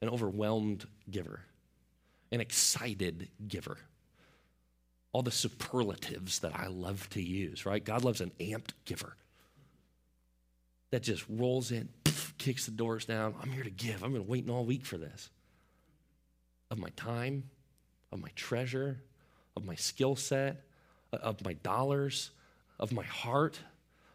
an 0.02 0.08
overwhelmed 0.08 0.84
giver, 1.08 1.42
an 2.32 2.40
excited 2.40 3.28
giver. 3.46 3.78
All 5.12 5.22
the 5.22 5.30
superlatives 5.30 6.40
that 6.40 6.54
I 6.54 6.66
love 6.66 7.08
to 7.10 7.22
use, 7.22 7.64
right? 7.64 7.82
God 7.82 8.04
loves 8.04 8.20
an 8.20 8.32
amped 8.40 8.72
giver 8.84 9.16
that 10.90 11.02
just 11.02 11.24
rolls 11.28 11.70
in, 11.70 11.88
kicks 12.46 12.66
the 12.66 12.70
doors 12.70 13.04
down. 13.04 13.34
I'm 13.42 13.50
here 13.50 13.64
to 13.64 13.70
give. 13.70 14.04
I've 14.04 14.12
been 14.12 14.28
waiting 14.28 14.50
all 14.50 14.64
week 14.64 14.86
for 14.86 14.96
this. 14.96 15.30
Of 16.70 16.78
my 16.78 16.90
time, 16.90 17.42
of 18.12 18.20
my 18.20 18.28
treasure, 18.36 19.00
of 19.56 19.64
my 19.64 19.74
skill 19.74 20.14
set, 20.14 20.62
uh, 21.12 21.16
of 21.16 21.44
my 21.44 21.54
dollars, 21.54 22.30
of 22.78 22.92
my 22.92 23.02
heart, 23.02 23.58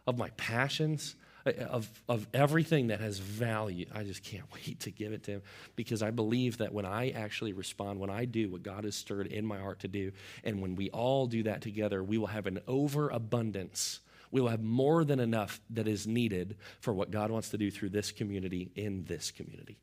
of 0.07 0.17
my 0.17 0.29
passions, 0.37 1.17
uh, 1.45 1.51
of, 1.69 1.89
of 2.07 2.25
everything 2.33 2.87
that 2.87 3.01
has 3.01 3.19
value. 3.19 3.85
I 3.93 4.03
just 4.03 4.23
can't 4.23 4.45
wait 4.53 4.79
to 4.81 4.91
give 4.91 5.11
it 5.11 5.23
to 5.23 5.31
him 5.31 5.41
because 5.75 6.01
I 6.01 6.11
believe 6.11 6.59
that 6.59 6.73
when 6.73 6.85
I 6.85 7.09
actually 7.09 7.51
respond, 7.51 7.99
when 7.99 8.09
I 8.09 8.23
do 8.23 8.49
what 8.49 8.63
God 8.63 8.85
has 8.85 8.95
stirred 8.95 9.27
in 9.27 9.45
my 9.45 9.59
heart 9.59 9.81
to 9.81 9.89
do, 9.89 10.13
and 10.45 10.61
when 10.61 10.77
we 10.77 10.89
all 10.91 11.27
do 11.27 11.43
that 11.43 11.61
together, 11.61 12.01
we 12.01 12.17
will 12.17 12.27
have 12.27 12.47
an 12.47 12.61
overabundance 12.65 13.99
we 14.31 14.41
will 14.41 14.49
have 14.49 14.63
more 14.63 15.03
than 15.03 15.19
enough 15.19 15.59
that 15.71 15.87
is 15.87 16.07
needed 16.07 16.57
for 16.79 16.93
what 16.93 17.11
God 17.11 17.31
wants 17.31 17.49
to 17.49 17.57
do 17.57 17.69
through 17.69 17.89
this 17.89 18.11
community 18.11 18.71
in 18.75 19.03
this 19.03 19.29
community. 19.29 19.77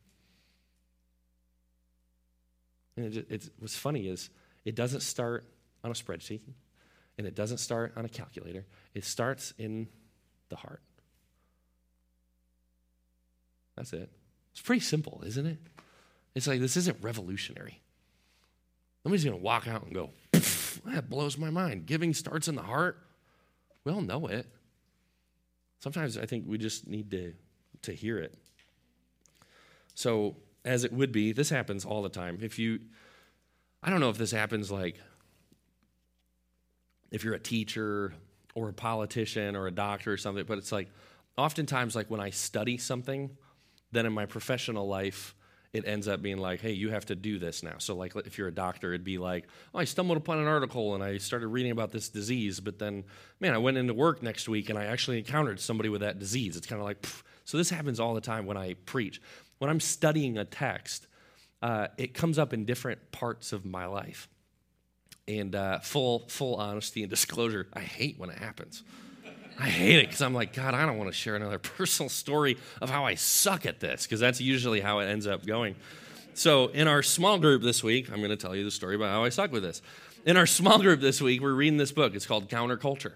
And 2.96 3.14
it, 3.14 3.26
it's, 3.30 3.50
what's 3.58 3.76
funny 3.76 4.08
is 4.08 4.30
it 4.64 4.74
doesn't 4.74 5.00
start 5.00 5.46
on 5.84 5.90
a 5.90 5.94
spreadsheet 5.94 6.40
and 7.16 7.26
it 7.26 7.34
doesn't 7.34 7.58
start 7.58 7.92
on 7.96 8.04
a 8.04 8.08
calculator. 8.08 8.64
It 8.94 9.04
starts 9.04 9.52
in 9.58 9.88
the 10.48 10.56
heart. 10.56 10.82
That's 13.76 13.92
it. 13.92 14.10
It's 14.52 14.60
pretty 14.60 14.80
simple, 14.80 15.22
isn't 15.24 15.46
it? 15.46 15.58
It's 16.34 16.46
like 16.46 16.60
this 16.60 16.76
isn't 16.76 16.98
revolutionary. 17.00 17.80
Nobody's 19.04 19.24
going 19.24 19.36
to 19.36 19.42
walk 19.42 19.68
out 19.68 19.84
and 19.84 19.94
go, 19.94 20.10
that 20.86 21.08
blows 21.08 21.38
my 21.38 21.50
mind. 21.50 21.86
Giving 21.86 22.14
starts 22.14 22.48
in 22.48 22.54
the 22.54 22.62
heart. 22.62 22.98
We 23.88 23.94
all 23.94 24.02
know 24.02 24.26
it. 24.26 24.46
Sometimes 25.78 26.18
I 26.18 26.26
think 26.26 26.44
we 26.46 26.58
just 26.58 26.86
need 26.86 27.10
to, 27.12 27.32
to 27.80 27.92
hear 27.92 28.18
it. 28.18 28.34
So, 29.94 30.36
as 30.62 30.84
it 30.84 30.92
would 30.92 31.10
be, 31.10 31.32
this 31.32 31.48
happens 31.48 31.86
all 31.86 32.02
the 32.02 32.10
time. 32.10 32.40
If 32.42 32.58
you, 32.58 32.80
I 33.82 33.88
don't 33.88 34.00
know 34.00 34.10
if 34.10 34.18
this 34.18 34.30
happens 34.30 34.70
like 34.70 35.00
if 37.10 37.24
you're 37.24 37.32
a 37.32 37.40
teacher 37.40 38.12
or 38.54 38.68
a 38.68 38.74
politician 38.74 39.56
or 39.56 39.66
a 39.66 39.72
doctor 39.72 40.12
or 40.12 40.18
something, 40.18 40.44
but 40.44 40.58
it's 40.58 40.70
like 40.70 40.90
oftentimes, 41.38 41.96
like 41.96 42.10
when 42.10 42.20
I 42.20 42.28
study 42.28 42.76
something, 42.76 43.38
then 43.90 44.04
in 44.04 44.12
my 44.12 44.26
professional 44.26 44.86
life, 44.86 45.34
it 45.72 45.86
ends 45.86 46.08
up 46.08 46.22
being 46.22 46.38
like, 46.38 46.60
hey, 46.60 46.72
you 46.72 46.90
have 46.90 47.04
to 47.06 47.14
do 47.14 47.38
this 47.38 47.62
now. 47.62 47.74
So, 47.78 47.94
like, 47.94 48.16
if 48.16 48.38
you're 48.38 48.48
a 48.48 48.54
doctor, 48.54 48.92
it'd 48.92 49.04
be 49.04 49.18
like, 49.18 49.46
oh, 49.74 49.78
I 49.78 49.84
stumbled 49.84 50.16
upon 50.16 50.38
an 50.38 50.46
article 50.46 50.94
and 50.94 51.04
I 51.04 51.18
started 51.18 51.48
reading 51.48 51.72
about 51.72 51.92
this 51.92 52.08
disease, 52.08 52.58
but 52.58 52.78
then, 52.78 53.04
man, 53.38 53.52
I 53.52 53.58
went 53.58 53.76
into 53.76 53.92
work 53.92 54.22
next 54.22 54.48
week 54.48 54.70
and 54.70 54.78
I 54.78 54.86
actually 54.86 55.18
encountered 55.18 55.60
somebody 55.60 55.90
with 55.90 56.00
that 56.00 56.18
disease. 56.18 56.56
It's 56.56 56.66
kind 56.66 56.80
of 56.80 56.86
like, 56.86 57.02
pff. 57.02 57.22
so 57.44 57.58
this 57.58 57.68
happens 57.68 58.00
all 58.00 58.14
the 58.14 58.20
time 58.20 58.46
when 58.46 58.56
I 58.56 58.74
preach. 58.86 59.20
When 59.58 59.68
I'm 59.68 59.80
studying 59.80 60.38
a 60.38 60.44
text, 60.44 61.06
uh, 61.60 61.88
it 61.98 62.14
comes 62.14 62.38
up 62.38 62.54
in 62.54 62.64
different 62.64 63.12
parts 63.12 63.52
of 63.52 63.66
my 63.66 63.86
life. 63.86 64.28
And 65.26 65.54
uh, 65.54 65.80
full, 65.80 66.28
full 66.28 66.54
honesty 66.56 67.02
and 67.02 67.10
disclosure, 67.18 67.66
I 67.74 67.80
hate 67.80 68.18
when 68.18 68.30
it 68.30 68.38
happens. 68.38 68.82
I 69.58 69.68
hate 69.68 69.98
it 69.98 70.06
because 70.06 70.22
I'm 70.22 70.34
like, 70.34 70.52
God, 70.52 70.74
I 70.74 70.86
don't 70.86 70.98
want 70.98 71.10
to 71.10 71.16
share 71.16 71.34
another 71.34 71.58
personal 71.76 72.08
story 72.08 72.56
of 72.80 72.90
how 72.90 73.04
I 73.04 73.16
suck 73.16 73.66
at 73.66 73.80
this 73.80 74.04
because 74.04 74.20
that's 74.20 74.40
usually 74.40 74.80
how 74.80 75.00
it 75.00 75.06
ends 75.06 75.26
up 75.26 75.44
going. 75.44 75.74
So, 76.34 76.68
in 76.68 76.86
our 76.86 77.02
small 77.02 77.38
group 77.38 77.62
this 77.62 77.82
week, 77.82 78.12
I'm 78.12 78.18
going 78.18 78.30
to 78.30 78.36
tell 78.36 78.54
you 78.54 78.62
the 78.62 78.70
story 78.70 78.94
about 78.94 79.10
how 79.10 79.24
I 79.24 79.30
suck 79.30 79.50
with 79.50 79.64
this. 79.64 79.82
In 80.24 80.36
our 80.36 80.46
small 80.46 80.78
group 80.78 81.00
this 81.00 81.20
week, 81.20 81.42
we're 81.42 81.52
reading 81.52 81.78
this 81.78 81.90
book. 81.90 82.14
It's 82.14 82.26
called 82.26 82.48
Counterculture. 82.48 83.14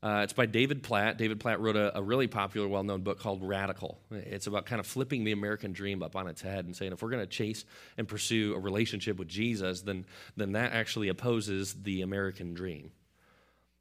Uh, 0.00 0.20
it's 0.22 0.32
by 0.32 0.46
David 0.46 0.84
Platt. 0.84 1.18
David 1.18 1.40
Platt 1.40 1.58
wrote 1.58 1.74
a, 1.74 1.98
a 1.98 2.02
really 2.02 2.28
popular, 2.28 2.68
well 2.68 2.84
known 2.84 3.02
book 3.02 3.18
called 3.18 3.42
Radical. 3.42 3.98
It's 4.12 4.46
about 4.46 4.64
kind 4.66 4.78
of 4.78 4.86
flipping 4.86 5.24
the 5.24 5.32
American 5.32 5.72
dream 5.72 6.04
up 6.04 6.14
on 6.14 6.28
its 6.28 6.40
head 6.40 6.66
and 6.66 6.76
saying 6.76 6.92
if 6.92 7.02
we're 7.02 7.10
going 7.10 7.24
to 7.24 7.26
chase 7.26 7.64
and 7.96 8.06
pursue 8.06 8.54
a 8.54 8.60
relationship 8.60 9.18
with 9.18 9.26
Jesus, 9.26 9.80
then, 9.80 10.06
then 10.36 10.52
that 10.52 10.72
actually 10.72 11.08
opposes 11.08 11.74
the 11.82 12.02
American 12.02 12.54
dream. 12.54 12.92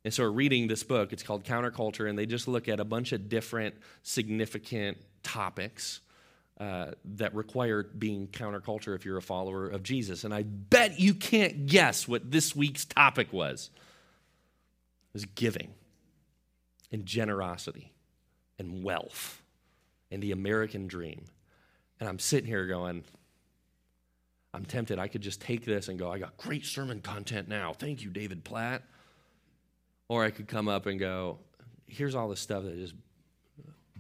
And 0.08 0.14
so 0.14 0.24
we're 0.24 0.30
reading 0.30 0.70
this 0.70 0.84
book. 0.84 1.12
It's 1.12 1.22
called 1.22 1.44
Counterculture, 1.44 2.10
and 2.10 2.18
they 2.18 2.26
just 2.26 2.48
look 2.48 2.70
at 2.70 2.80
a 2.80 2.86
bunch 2.86 3.12
of 3.12 3.28
different 3.28 3.76
significant 4.04 4.98
topics 5.22 6.00
uh, 6.62 6.92
that 7.04 7.36
require 7.36 7.84
being 7.84 8.30
counterculture 8.30 8.96
if 8.96 9.04
you're 9.04 9.18
a 9.18 9.22
follower 9.22 9.68
of 9.68 9.84
Jesus. 9.84 10.24
And 10.24 10.34
I 10.34 10.44
bet 10.44 10.98
you 10.98 11.14
can't 11.14 11.66
guess 11.66 12.08
what 12.08 12.32
this 12.32 12.56
week's 12.56 12.86
topic 12.86 13.34
was. 13.34 13.70
It 15.10 15.14
was 15.14 15.26
giving 15.26 15.74
and 16.90 17.06
generosity 17.06 17.92
and 18.58 18.86
wealth 18.86 19.42
and 20.10 20.24
the 20.24 20.32
American 20.32 20.88
dream. 20.88 21.26
And 22.00 22.08
I'm 22.08 22.20
sitting 22.20 22.48
here 22.48 22.66
going, 22.66 23.04
I'm 24.54 24.64
tempted. 24.64 25.00
I 25.00 25.10
could 25.10 25.22
just 25.22 25.42
take 25.42 25.66
this 25.66 25.90
and 25.90 26.00
go, 26.00 26.10
I 26.10 26.18
got 26.18 26.38
great 26.38 26.64
sermon 26.64 27.02
content 27.02 27.50
now. 27.50 27.74
Thank 27.74 28.04
you, 28.04 28.10
David 28.10 28.46
Platt. 28.46 28.84
Or 30.10 30.24
I 30.24 30.32
could 30.32 30.48
come 30.48 30.68
up 30.68 30.86
and 30.86 31.00
go, 31.00 31.40
here's 31.86 32.16
all 32.16 32.30
the 32.30 32.36
stuff 32.36 32.64
that 32.64 32.76
just 32.76 32.96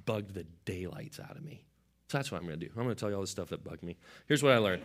bugged 0.05 0.33
the 0.33 0.45
daylights 0.65 1.19
out 1.19 1.35
of 1.35 1.43
me. 1.43 1.65
So 2.09 2.17
that's 2.17 2.31
what 2.31 2.39
I'm 2.39 2.47
going 2.47 2.59
to 2.59 2.65
do. 2.65 2.71
I'm 2.77 2.83
going 2.83 2.95
to 2.95 2.99
tell 2.99 3.09
you 3.09 3.15
all 3.15 3.21
the 3.21 3.27
stuff 3.27 3.49
that 3.49 3.63
bugged 3.63 3.83
me. 3.83 3.97
Here's 4.27 4.41
what 4.41 4.53
I 4.53 4.57
learned. 4.57 4.83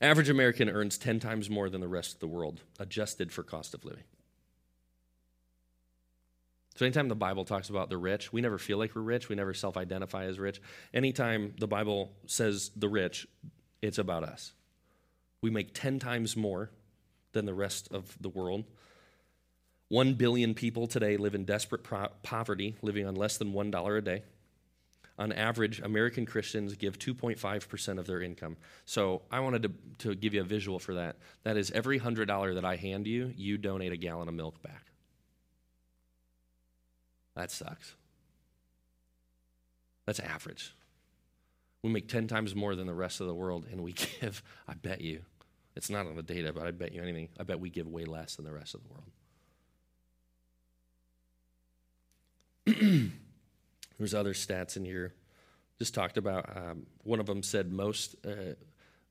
Average 0.00 0.28
American 0.28 0.68
earns 0.68 0.98
10 0.98 1.20
times 1.20 1.48
more 1.48 1.70
than 1.70 1.80
the 1.80 1.88
rest 1.88 2.14
of 2.14 2.20
the 2.20 2.26
world, 2.26 2.60
adjusted 2.78 3.32
for 3.32 3.42
cost 3.42 3.72
of 3.72 3.84
living. 3.84 4.02
So, 6.74 6.84
anytime 6.84 7.08
the 7.08 7.14
Bible 7.14 7.46
talks 7.46 7.70
about 7.70 7.88
the 7.88 7.96
rich, 7.96 8.34
we 8.34 8.42
never 8.42 8.58
feel 8.58 8.76
like 8.76 8.94
we're 8.94 9.00
rich. 9.00 9.30
We 9.30 9.36
never 9.36 9.54
self 9.54 9.78
identify 9.78 10.24
as 10.24 10.38
rich. 10.38 10.60
Anytime 10.92 11.54
the 11.58 11.66
Bible 11.66 12.12
says 12.26 12.70
the 12.76 12.88
rich, 12.88 13.26
it's 13.80 13.96
about 13.96 14.24
us. 14.24 14.52
We 15.40 15.48
make 15.48 15.72
10 15.72 15.98
times 15.98 16.36
more 16.36 16.70
than 17.32 17.46
the 17.46 17.54
rest 17.54 17.88
of 17.92 18.14
the 18.20 18.28
world. 18.28 18.64
One 19.88 20.14
billion 20.14 20.54
people 20.54 20.86
today 20.86 21.16
live 21.16 21.34
in 21.34 21.44
desperate 21.44 21.84
pro- 21.84 22.08
poverty, 22.22 22.76
living 22.82 23.06
on 23.06 23.14
less 23.14 23.36
than 23.38 23.52
$1 23.52 23.98
a 23.98 24.00
day. 24.00 24.22
on 25.18 25.32
average, 25.32 25.80
American 25.80 26.26
Christians 26.26 26.74
give 26.74 26.98
2.5% 26.98 27.98
of 27.98 28.06
their 28.06 28.20
income. 28.20 28.56
So 28.84 29.22
I 29.30 29.40
wanted 29.40 29.62
to, 29.62 29.72
to 30.08 30.14
give 30.14 30.34
you 30.34 30.42
a 30.42 30.44
visual 30.44 30.78
for 30.78 30.94
that. 30.94 31.16
That 31.44 31.56
is 31.56 31.70
every 31.70 31.98
$100 32.00 32.54
that 32.54 32.64
I 32.66 32.76
hand 32.76 33.06
you, 33.06 33.32
you 33.34 33.56
donate 33.56 33.92
a 33.92 33.96
gallon 33.96 34.28
of 34.28 34.34
milk 34.34 34.62
back. 34.62 34.86
That 37.34 37.50
sucks. 37.50 37.94
That's 40.04 40.20
average. 40.20 40.74
We 41.82 41.90
make 41.90 42.08
10 42.08 42.26
times 42.26 42.54
more 42.54 42.74
than 42.74 42.86
the 42.86 42.94
rest 42.94 43.20
of 43.20 43.26
the 43.26 43.34
world, 43.34 43.66
and 43.70 43.82
we 43.82 43.92
give, 44.20 44.42
I 44.68 44.74
bet 44.74 45.00
you, 45.00 45.22
it's 45.74 45.88
not 45.88 46.06
on 46.06 46.16
the 46.16 46.22
data, 46.22 46.52
but 46.52 46.66
I 46.66 46.72
bet 46.72 46.92
you 46.92 47.02
anything, 47.02 47.28
I 47.38 47.44
bet 47.44 47.60
we 47.60 47.70
give 47.70 47.86
way 47.86 48.04
less 48.04 48.36
than 48.36 48.44
the 48.44 48.52
rest 48.52 48.74
of 48.74 48.82
the 48.82 48.88
world. 48.88 49.10
There's 53.98 54.14
other 54.14 54.34
stats 54.34 54.76
in 54.76 54.84
here. 54.84 55.14
Just 55.78 55.94
talked 55.94 56.16
about, 56.16 56.56
um, 56.56 56.86
one 57.02 57.20
of 57.20 57.26
them 57.26 57.42
said 57.42 57.72
most, 57.72 58.16
uh, 58.26 58.54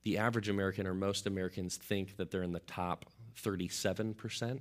the 0.04 0.18
average 0.18 0.50
American 0.50 0.88
or 0.88 0.94
most 0.94 1.28
Americans 1.28 1.78
think 1.78 2.18
that 2.18 2.32
they're 2.32 2.44
in 2.44 2.52
the 2.52 2.60
top 2.60 3.06
37% 3.42 4.60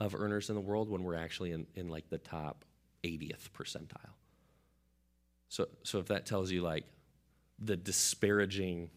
of 0.00 0.14
earners 0.14 0.48
in 0.48 0.54
the 0.54 0.60
world 0.60 0.88
when 0.90 1.02
we're 1.02 1.14
actually 1.14 1.52
in, 1.52 1.66
in 1.74 1.88
like 1.88 2.08
the 2.10 2.18
top 2.18 2.64
80th 3.04 3.50
percentile. 3.56 4.14
So, 5.48 5.68
so 5.84 5.98
if 5.98 6.06
that 6.06 6.26
tells 6.26 6.50
you 6.50 6.62
like 6.62 6.84
the 7.58 7.76
disparaging 7.76 8.90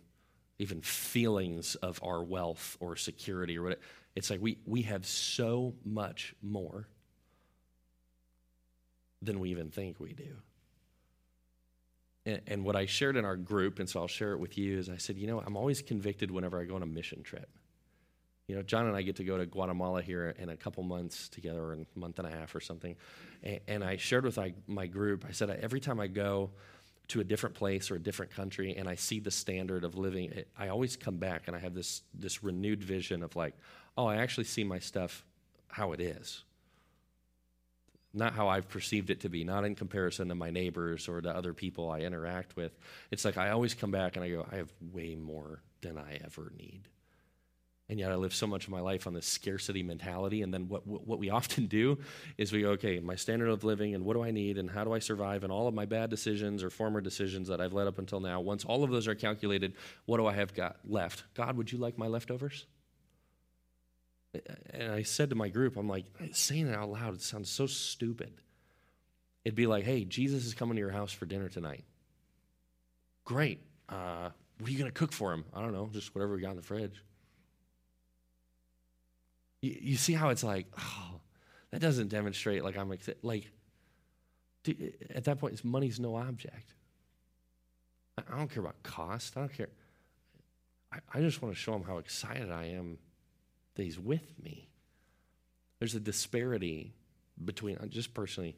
even 0.60 0.82
feelings 0.82 1.76
of 1.76 2.00
our 2.04 2.24
wealth 2.24 2.78
or 2.80 2.96
security 2.96 3.58
or 3.58 3.64
whatever, 3.64 3.82
it's 4.16 4.32
like 4.32 4.42
we, 4.42 4.58
we 4.66 4.82
have 4.84 5.06
so 5.06 5.76
much 5.86 6.34
more 6.42 6.88
than 9.22 9.40
we 9.40 9.50
even 9.50 9.70
think 9.70 10.00
we 10.00 10.14
do. 10.14 10.36
And, 12.26 12.42
and 12.48 12.66
what 12.66 12.76
I 12.76 12.86
shared 12.86 13.16
in 13.16 13.26
our 13.26 13.38
group, 13.38 13.80
and 13.80 13.90
so 13.90 14.02
I'll 14.02 14.08
share 14.08 14.34
it 14.34 14.40
with 14.40 14.58
you, 14.58 14.78
is 14.78 14.90
I 14.90 14.98
said, 14.98 15.18
you 15.18 15.28
know, 15.28 15.42
I'm 15.46 15.56
always 15.56 15.82
convicted 15.82 16.30
whenever 16.30 16.60
I 16.60 16.66
go 16.66 16.76
on 16.76 16.84
a 16.84 16.88
mission 16.88 17.24
trip. 17.24 17.50
You 18.48 18.56
know, 18.56 18.62
John 18.62 18.86
and 18.88 18.96
I 18.96 19.02
get 19.02 19.18
to 19.18 19.24
go 19.24 19.38
to 19.38 19.46
Guatemala 19.46 20.02
here 20.02 20.34
in 20.38 20.50
a 20.50 20.56
couple 20.56 20.84
months 20.84 21.28
together, 21.30 21.62
or 21.62 21.74
a 21.74 22.00
month 22.00 22.20
and 22.20 22.28
a 22.28 22.32
half 22.32 22.56
or 22.56 22.62
something. 22.62 22.96
And, 23.44 23.60
and 23.68 23.84
I 23.84 23.98
shared 23.98 24.24
with 24.24 24.38
my, 24.38 24.54
my 24.68 24.88
group, 24.88 25.26
I 25.28 25.32
said, 25.32 25.50
every 25.50 25.80
time 25.80 26.00
I 26.00 26.08
go 26.08 26.52
to 27.10 27.22
a 27.22 27.24
different 27.24 27.56
place 27.56 27.90
or 27.90 27.96
a 27.96 28.00
different 28.00 28.32
country 28.32 28.76
and 28.76 28.88
I 28.88 28.96
see 28.96 29.20
the 29.20 29.32
standard 29.32 29.84
of 29.84 29.98
living, 29.98 30.32
it, 30.32 30.50
I 30.58 30.68
always 30.68 30.98
come 30.98 31.18
back 31.18 31.44
and 31.48 31.56
I 31.56 31.60
have 31.60 31.74
this, 31.74 32.04
this 32.14 32.44
renewed 32.44 32.84
vision 32.84 33.24
of 33.24 33.36
like, 33.36 33.54
oh, 33.98 34.06
I 34.06 34.18
actually 34.18 34.44
see 34.44 34.64
my 34.64 34.80
stuff 34.80 35.26
how 35.70 35.94
it 35.94 36.02
is 36.02 36.44
not 38.18 38.34
how 38.34 38.48
I've 38.48 38.68
perceived 38.68 39.10
it 39.10 39.22
to 39.22 39.30
be, 39.30 39.44
not 39.44 39.64
in 39.64 39.76
comparison 39.76 40.30
to 40.30 40.36
my 40.36 40.50
neighbors 40.50 41.08
or 41.08 41.22
to 41.22 41.30
other 41.30 41.54
people 41.54 41.90
I 41.90 42.00
interact 42.00 42.56
with. 42.56 42.78
It's 43.12 43.24
like 43.24 43.38
I 43.38 43.52
always 43.52 43.74
come 43.74 43.92
back 43.92 44.16
and 44.16 44.26
I 44.26 44.30
go, 44.30 44.46
I 44.52 44.58
have 44.58 44.72
way 44.92 45.16
more 45.16 45.62
than 45.82 45.98
I 45.98 46.20
ever 46.24 46.52
need. 46.58 46.90
And 47.90 48.00
yet 48.00 48.12
I 48.12 48.16
live 48.16 48.34
so 48.34 48.48
much 48.48 48.66
of 48.66 48.72
my 48.72 48.82
life 48.82 49.08
on 49.08 49.14
this 49.14 49.26
scarcity 49.26 49.82
mentality. 49.82 50.42
And 50.42 50.54
then 50.54 50.68
what, 50.68 50.86
what 50.86 51.20
we 51.20 51.30
often 51.40 51.68
do 51.68 52.00
is 52.38 52.52
we 52.52 52.64
go, 52.64 52.72
okay, 52.72 53.00
my 53.00 53.16
standard 53.16 53.50
of 53.50 53.64
living 53.64 53.96
and 53.96 54.04
what 54.04 54.16
do 54.16 54.24
I 54.24 54.32
need 54.32 54.58
and 54.58 54.70
how 54.70 54.84
do 54.84 54.94
I 54.94 55.00
survive 55.00 55.44
and 55.44 55.54
all 55.54 55.68
of 55.68 55.74
my 55.74 55.86
bad 55.86 56.10
decisions 56.10 56.64
or 56.64 56.70
former 56.70 57.00
decisions 57.00 57.48
that 57.48 57.62
I've 57.62 57.74
led 57.74 57.88
up 57.88 58.00
until 58.00 58.20
now. 58.20 58.42
Once 58.42 58.66
all 58.66 58.84
of 58.84 58.92
those 58.92 59.08
are 59.08 59.16
calculated, 59.16 59.74
what 60.06 60.18
do 60.18 60.28
I 60.28 60.34
have 60.34 60.54
got 60.54 60.78
left? 60.86 61.24
God, 61.34 61.56
would 61.56 61.72
you 61.72 61.78
like 61.78 61.98
my 61.98 62.08
leftovers? 62.08 62.66
And 64.72 64.92
I 64.92 65.04
said 65.04 65.30
to 65.30 65.36
my 65.36 65.50
group, 65.50 65.78
I'm 65.78 65.88
like, 65.88 66.06
saying 66.32 66.68
it 66.68 66.76
out 66.76 66.90
loud, 66.90 67.14
it 67.16 67.22
sounds 67.22 67.50
so 67.50 67.68
stupid. 67.68 68.34
It'd 69.46 69.56
be 69.56 69.68
like, 69.68 69.86
hey, 69.86 70.04
Jesus 70.04 70.46
is 70.46 70.54
coming 70.54 70.76
to 70.76 70.80
your 70.80 70.92
house 70.92 71.12
for 71.12 71.26
dinner 71.26 71.50
tonight. 71.50 71.86
Great. 73.24 73.62
Uh, 73.88 74.30
what 74.60 74.70
are 74.70 74.72
you 74.72 74.78
going 74.78 74.92
to 74.92 74.98
cook 74.98 75.12
for 75.12 75.34
him? 75.34 75.46
I 75.54 75.62
don't 75.62 75.74
know, 75.74 75.90
just 75.92 76.14
whatever 76.14 76.36
we 76.36 76.42
got 76.42 76.52
in 76.52 76.56
the 76.58 76.62
fridge. 76.64 77.02
You, 79.62 79.78
you 79.80 79.98
see 79.98 80.14
how 80.14 80.30
it's 80.30 80.44
like, 80.44 80.68
oh, 80.78 81.22
that 81.72 81.80
doesn't 81.82 82.10
demonstrate 82.10 82.64
like 82.64 82.78
I'm. 82.78 82.90
Like, 83.22 83.52
at 85.16 85.24
that 85.24 85.40
point, 85.40 85.64
money's 85.64 86.00
no 86.00 86.16
object. 86.16 86.74
I 88.18 88.38
don't 88.38 88.50
care 88.52 88.64
about 88.64 88.82
cost. 88.84 89.38
I 89.38 89.42
don't 89.42 89.54
care. 89.54 89.70
I, 90.92 91.00
I 91.14 91.20
just 91.22 91.42
want 91.42 91.54
to 91.56 91.60
show 91.60 91.74
him 91.74 91.84
how 91.84 91.98
excited 92.00 92.52
I 92.52 92.66
am 92.66 92.98
that 93.78 93.84
He's 93.84 94.00
with 94.00 94.34
me. 94.44 94.68
There's 95.80 95.96
a 95.96 96.00
disparity 96.00 96.94
between, 97.44 97.78
just 97.90 98.14
personally, 98.14 98.58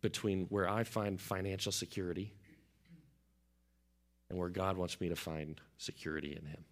between 0.00 0.46
where 0.46 0.68
I 0.68 0.84
find 0.84 1.20
financial 1.20 1.72
security 1.72 2.32
and 4.30 4.38
where 4.38 4.48
God 4.48 4.76
wants 4.76 5.00
me 5.00 5.08
to 5.10 5.16
find 5.16 5.60
security 5.76 6.38
in 6.40 6.46
Him. 6.46 6.64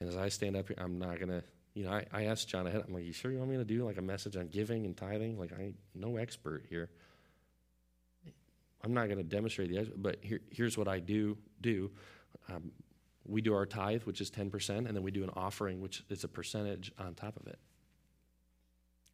And 0.00 0.08
as 0.08 0.16
I 0.16 0.30
stand 0.30 0.56
up 0.56 0.68
here, 0.68 0.76
I'm 0.78 0.98
not 0.98 1.18
going 1.18 1.28
to, 1.28 1.42
you 1.74 1.84
know, 1.84 1.90
I, 1.90 2.06
I 2.12 2.24
asked 2.24 2.48
John 2.48 2.66
ahead, 2.66 2.82
I'm 2.86 2.94
like, 2.94 3.04
you 3.04 3.12
sure 3.12 3.30
you 3.30 3.38
want 3.38 3.50
me 3.50 3.58
to 3.58 3.64
do 3.64 3.84
like 3.84 3.98
a 3.98 4.02
message 4.02 4.36
on 4.36 4.48
giving 4.48 4.86
and 4.86 4.96
tithing? 4.96 5.38
Like, 5.38 5.52
I 5.52 5.74
no 5.94 6.16
expert 6.16 6.64
here. 6.70 6.88
I'm 8.82 8.94
not 8.94 9.06
going 9.06 9.18
to 9.18 9.24
demonstrate 9.24 9.70
the, 9.70 9.92
but 9.96 10.16
here, 10.22 10.40
here's 10.50 10.78
what 10.78 10.88
I 10.88 11.00
do 11.00 11.36
do. 11.60 11.90
Um, 12.48 12.72
we 13.26 13.40
do 13.40 13.54
our 13.54 13.66
tithe, 13.66 14.02
which 14.04 14.20
is 14.20 14.30
10%, 14.30 14.70
and 14.70 14.88
then 14.88 15.02
we 15.02 15.10
do 15.10 15.22
an 15.24 15.30
offering, 15.34 15.80
which 15.80 16.02
is 16.08 16.24
a 16.24 16.28
percentage 16.28 16.92
on 16.98 17.14
top 17.14 17.36
of 17.36 17.46
it. 17.46 17.58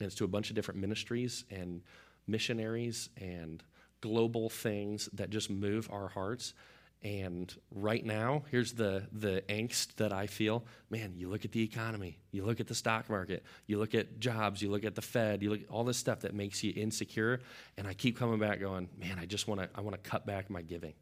And 0.01 0.07
it's 0.07 0.17
to 0.17 0.25
a 0.25 0.29
bunch 0.29 0.51
of 0.51 0.57
different 0.57 0.81
ministries 0.81 1.45
and 1.51 1.83
missionaries 2.27 3.09
and 3.17 3.63
global 4.01 4.49
things 4.49 5.09
that 5.15 5.31
just 5.31 5.51
move 5.51 5.89
our 5.91 6.09
hearts. 6.09 6.55
And 7.03 7.55
right 7.71 8.05
now, 8.05 8.45
here's 8.51 8.73
the, 8.73 9.07
the 9.13 9.43
angst 9.49 9.97
that 9.97 10.13
I 10.13 10.27
feel. 10.27 10.65
Man, 10.91 11.13
you 11.17 11.29
look 11.29 11.45
at 11.45 11.53
the 11.53 11.63
economy, 11.63 12.19
you 12.31 12.45
look 12.45 12.59
at 12.59 12.67
the 12.67 12.75
stock 12.75 13.09
market, 13.09 13.45
you 13.67 13.79
look 13.79 13.95
at 13.95 14.19
jobs, 14.19 14.63
you 14.63 14.71
look 14.71 14.85
at 14.85 14.95
the 14.95 15.03
Fed, 15.03 15.43
you 15.43 15.51
look 15.51 15.61
at 15.61 15.69
all 15.69 15.85
this 15.85 15.99
stuff 15.99 16.21
that 16.21 16.35
makes 16.35 16.65
you 16.65 16.73
insecure. 16.75 17.41
And 17.77 17.87
I 17.87 17.95
keep 17.95 18.19
coming 18.19 18.39
back 18.39 18.61
going, 18.61 18.89
man, 18.99 19.19
I 19.19 19.27
just 19.27 19.47
want 19.47 19.61
to 19.61 19.69
I 19.75 19.83
want 19.83 20.03
to 20.03 20.11
cut 20.11 20.27
back 20.27 20.51
my 20.51 20.63
giving. 20.63 20.95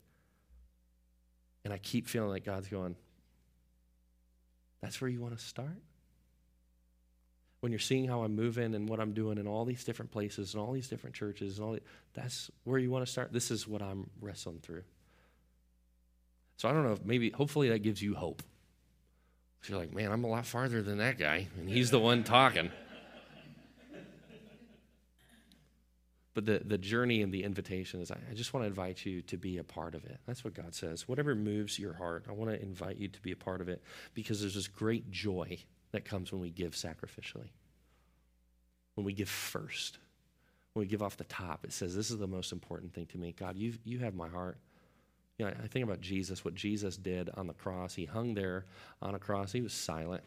And 1.64 1.72
I 1.72 1.78
keep 1.78 2.06
feeling 2.06 2.28
like 2.28 2.44
God's 2.44 2.68
going, 2.68 2.96
that's 4.82 5.00
where 5.00 5.08
you 5.08 5.20
want 5.20 5.36
to 5.36 5.42
start? 5.42 5.80
When 7.60 7.72
you're 7.72 7.78
seeing 7.78 8.06
how 8.06 8.22
I'm 8.22 8.36
moving 8.36 8.74
and 8.74 8.86
what 8.86 9.00
I'm 9.00 9.14
doing 9.14 9.38
in 9.38 9.46
all 9.46 9.64
these 9.64 9.84
different 9.84 10.10
places 10.10 10.52
and 10.52 10.62
all 10.62 10.72
these 10.72 10.88
different 10.88 11.16
churches 11.16 11.58
and 11.58 11.66
all 11.66 11.72
that, 11.72 11.82
that's 12.12 12.50
where 12.64 12.78
you 12.78 12.90
want 12.90 13.06
to 13.06 13.10
start. 13.10 13.32
This 13.32 13.50
is 13.50 13.66
what 13.66 13.80
I'm 13.80 14.10
wrestling 14.20 14.58
through. 14.62 14.82
So 16.58 16.68
I 16.68 16.72
don't 16.72 16.84
know 16.84 16.92
if 16.92 17.04
maybe, 17.04 17.30
hopefully 17.30 17.70
that 17.70 17.78
gives 17.78 18.02
you 18.02 18.14
hope. 18.14 18.42
You're 19.66 19.78
like, 19.78 19.94
man, 19.94 20.12
I'm 20.12 20.24
a 20.24 20.28
lot 20.28 20.44
farther 20.44 20.82
than 20.82 20.98
that 20.98 21.18
guy, 21.18 21.48
and 21.58 21.70
he's 21.70 21.90
the 21.90 21.98
one 21.98 22.22
talking. 22.22 22.70
But 26.34 26.46
the, 26.46 26.60
the 26.64 26.78
journey 26.78 27.22
and 27.22 27.32
the 27.32 27.44
invitation 27.44 28.00
is 28.00 28.10
I, 28.10 28.18
I 28.30 28.34
just 28.34 28.52
want 28.52 28.64
to 28.64 28.68
invite 28.68 29.06
you 29.06 29.22
to 29.22 29.36
be 29.36 29.58
a 29.58 29.64
part 29.64 29.94
of 29.94 30.04
it. 30.04 30.18
That's 30.26 30.44
what 30.44 30.52
God 30.52 30.74
says. 30.74 31.08
Whatever 31.08 31.34
moves 31.36 31.78
your 31.78 31.94
heart, 31.94 32.26
I 32.28 32.32
want 32.32 32.50
to 32.50 32.60
invite 32.60 32.96
you 32.96 33.08
to 33.08 33.20
be 33.22 33.30
a 33.30 33.36
part 33.36 33.60
of 33.60 33.68
it 33.68 33.82
because 34.14 34.40
there's 34.40 34.54
this 34.54 34.66
great 34.66 35.10
joy 35.12 35.58
that 35.92 36.04
comes 36.04 36.32
when 36.32 36.40
we 36.40 36.50
give 36.50 36.72
sacrificially, 36.72 37.50
when 38.96 39.04
we 39.04 39.12
give 39.12 39.28
first, 39.28 39.98
when 40.72 40.84
we 40.84 40.88
give 40.88 41.02
off 41.02 41.16
the 41.16 41.24
top. 41.24 41.64
It 41.64 41.72
says, 41.72 41.94
This 41.94 42.10
is 42.10 42.18
the 42.18 42.26
most 42.26 42.50
important 42.50 42.92
thing 42.92 43.06
to 43.06 43.18
me. 43.18 43.32
God, 43.38 43.56
you, 43.56 43.74
you 43.84 44.00
have 44.00 44.14
my 44.14 44.28
heart. 44.28 44.58
You 45.38 45.46
know, 45.46 45.52
I 45.62 45.68
think 45.68 45.84
about 45.84 46.00
Jesus, 46.00 46.44
what 46.44 46.54
Jesus 46.54 46.96
did 46.96 47.30
on 47.34 47.46
the 47.46 47.54
cross. 47.54 47.94
He 47.94 48.04
hung 48.04 48.34
there 48.34 48.66
on 49.00 49.14
a 49.14 49.18
cross, 49.20 49.52
he 49.52 49.60
was 49.60 49.72
silent 49.72 50.24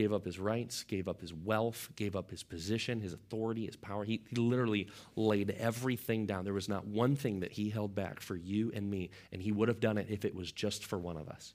gave 0.00 0.14
up 0.14 0.24
his 0.24 0.38
rights, 0.38 0.82
gave 0.84 1.08
up 1.08 1.20
his 1.20 1.34
wealth, 1.34 1.90
gave 1.94 2.16
up 2.16 2.30
his 2.30 2.42
position, 2.42 3.02
his 3.02 3.12
authority, 3.12 3.66
his 3.66 3.76
power. 3.76 4.02
He, 4.02 4.22
he 4.30 4.36
literally 4.36 4.88
laid 5.14 5.50
everything 5.50 6.24
down. 6.24 6.44
There 6.44 6.54
was 6.54 6.70
not 6.70 6.86
one 6.86 7.16
thing 7.16 7.40
that 7.40 7.52
he 7.52 7.68
held 7.68 7.94
back 7.94 8.20
for 8.20 8.34
you 8.34 8.72
and 8.74 8.90
me, 8.90 9.10
and 9.30 9.42
he 9.42 9.52
would 9.52 9.68
have 9.68 9.78
done 9.78 9.98
it 9.98 10.06
if 10.08 10.24
it 10.24 10.34
was 10.34 10.52
just 10.52 10.86
for 10.86 10.98
one 10.98 11.18
of 11.18 11.28
us. 11.28 11.52